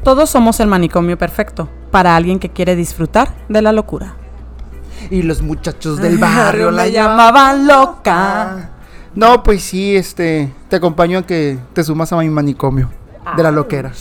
Todos 0.02 0.28
somos 0.28 0.60
el 0.60 0.66
manicomio 0.66 1.16
perfecto 1.16 1.68
para 1.90 2.16
alguien 2.16 2.38
que 2.38 2.50
quiere 2.50 2.76
disfrutar 2.76 3.34
de 3.48 3.62
la 3.62 3.72
locura. 3.72 4.16
Y 5.10 5.22
los 5.22 5.40
muchachos 5.42 5.98
del 5.98 6.18
barrio 6.18 6.70
la 6.72 6.88
llamaban 6.88 7.66
loca. 7.66 8.73
No, 9.14 9.42
pues 9.42 9.62
sí, 9.62 9.96
este, 9.96 10.52
te 10.68 10.76
acompaño 10.76 11.20
a 11.20 11.22
que 11.26 11.58
te 11.72 11.84
sumas 11.84 12.12
a 12.12 12.16
mi 12.16 12.28
manicomio 12.28 12.90
de 13.36 13.42
la 13.42 13.50
loquera. 13.50 13.92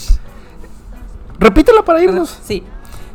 Repítela 1.38 1.84
para 1.84 2.02
irnos. 2.02 2.38
Sí. 2.44 2.62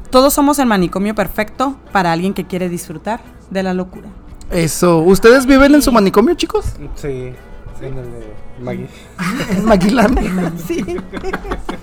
Todos 0.10 0.34
somos 0.34 0.58
el 0.60 0.66
manicomio 0.66 1.14
perfecto 1.14 1.76
para 1.92 2.12
alguien 2.12 2.34
que 2.34 2.46
quiere 2.46 2.70
disfrutar 2.70 3.22
de 3.50 3.64
la 3.64 3.74
locura. 3.74 4.10
Eso, 4.50 5.00
¿ustedes 5.00 5.46
viven 5.46 5.76
en 5.76 5.82
su 5.82 5.92
manicomio, 5.92 6.34
chicos? 6.36 6.66
Sí. 6.96 7.34
En 7.82 7.98
el 7.98 8.12
de 8.12 8.34
Maggie. 8.62 8.88
En 9.52 9.66
Maguilán. 9.66 10.16
Sí. 10.68 10.84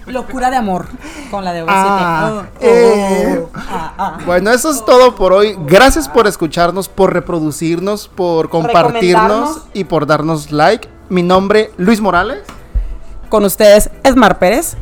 Locura 0.06 0.50
de 0.50 0.56
amor 0.56 0.86
con 1.30 1.44
la 1.44 1.52
de 1.52 1.62
OV7. 1.64 1.68
Ah, 1.68 2.30
Oh, 2.32 2.38
oh, 2.40 2.44
eh. 2.60 3.40
oh, 3.42 3.50
ah, 3.54 3.94
ah. 3.98 4.18
Bueno, 4.26 4.50
eso 4.50 4.70
es 4.70 4.84
todo 4.84 5.14
por 5.14 5.32
hoy. 5.32 5.56
Gracias 5.66 6.08
por 6.08 6.26
escucharnos, 6.26 6.88
por 6.88 7.12
reproducirnos, 7.14 8.08
por 8.08 8.48
compartirnos 8.50 9.62
y 9.72 9.84
por 9.84 10.06
darnos 10.06 10.52
like. 10.52 10.88
Mi 11.08 11.22
nombre, 11.22 11.70
Luis 11.78 12.00
Morales. 12.00 12.42
Con 13.28 13.44
ustedes, 13.44 13.90
Esmar 14.04 14.38
Pérez. 14.38 14.76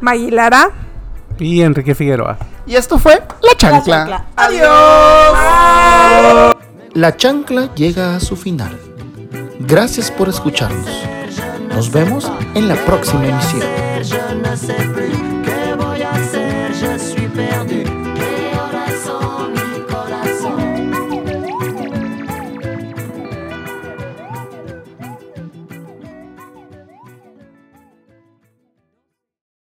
Maguilara. 0.00 0.70
Y 1.38 1.62
Enrique 1.62 1.94
Figueroa. 1.94 2.38
Y 2.66 2.76
esto 2.76 2.98
fue 2.98 3.22
La 3.42 3.54
Chancla. 3.56 3.96
chancla. 3.96 4.24
Adiós. 4.36 5.36
La 6.94 7.16
chancla 7.16 7.74
llega 7.74 8.16
a 8.16 8.20
su 8.20 8.36
final. 8.36 8.78
Gracias 9.60 10.10
por 10.10 10.28
escucharnos. 10.28 10.88
Nos 11.68 11.90
vemos 11.90 12.30
en 12.54 12.68
la 12.68 12.76
próxima 12.84 13.26
emisión. 13.26 15.35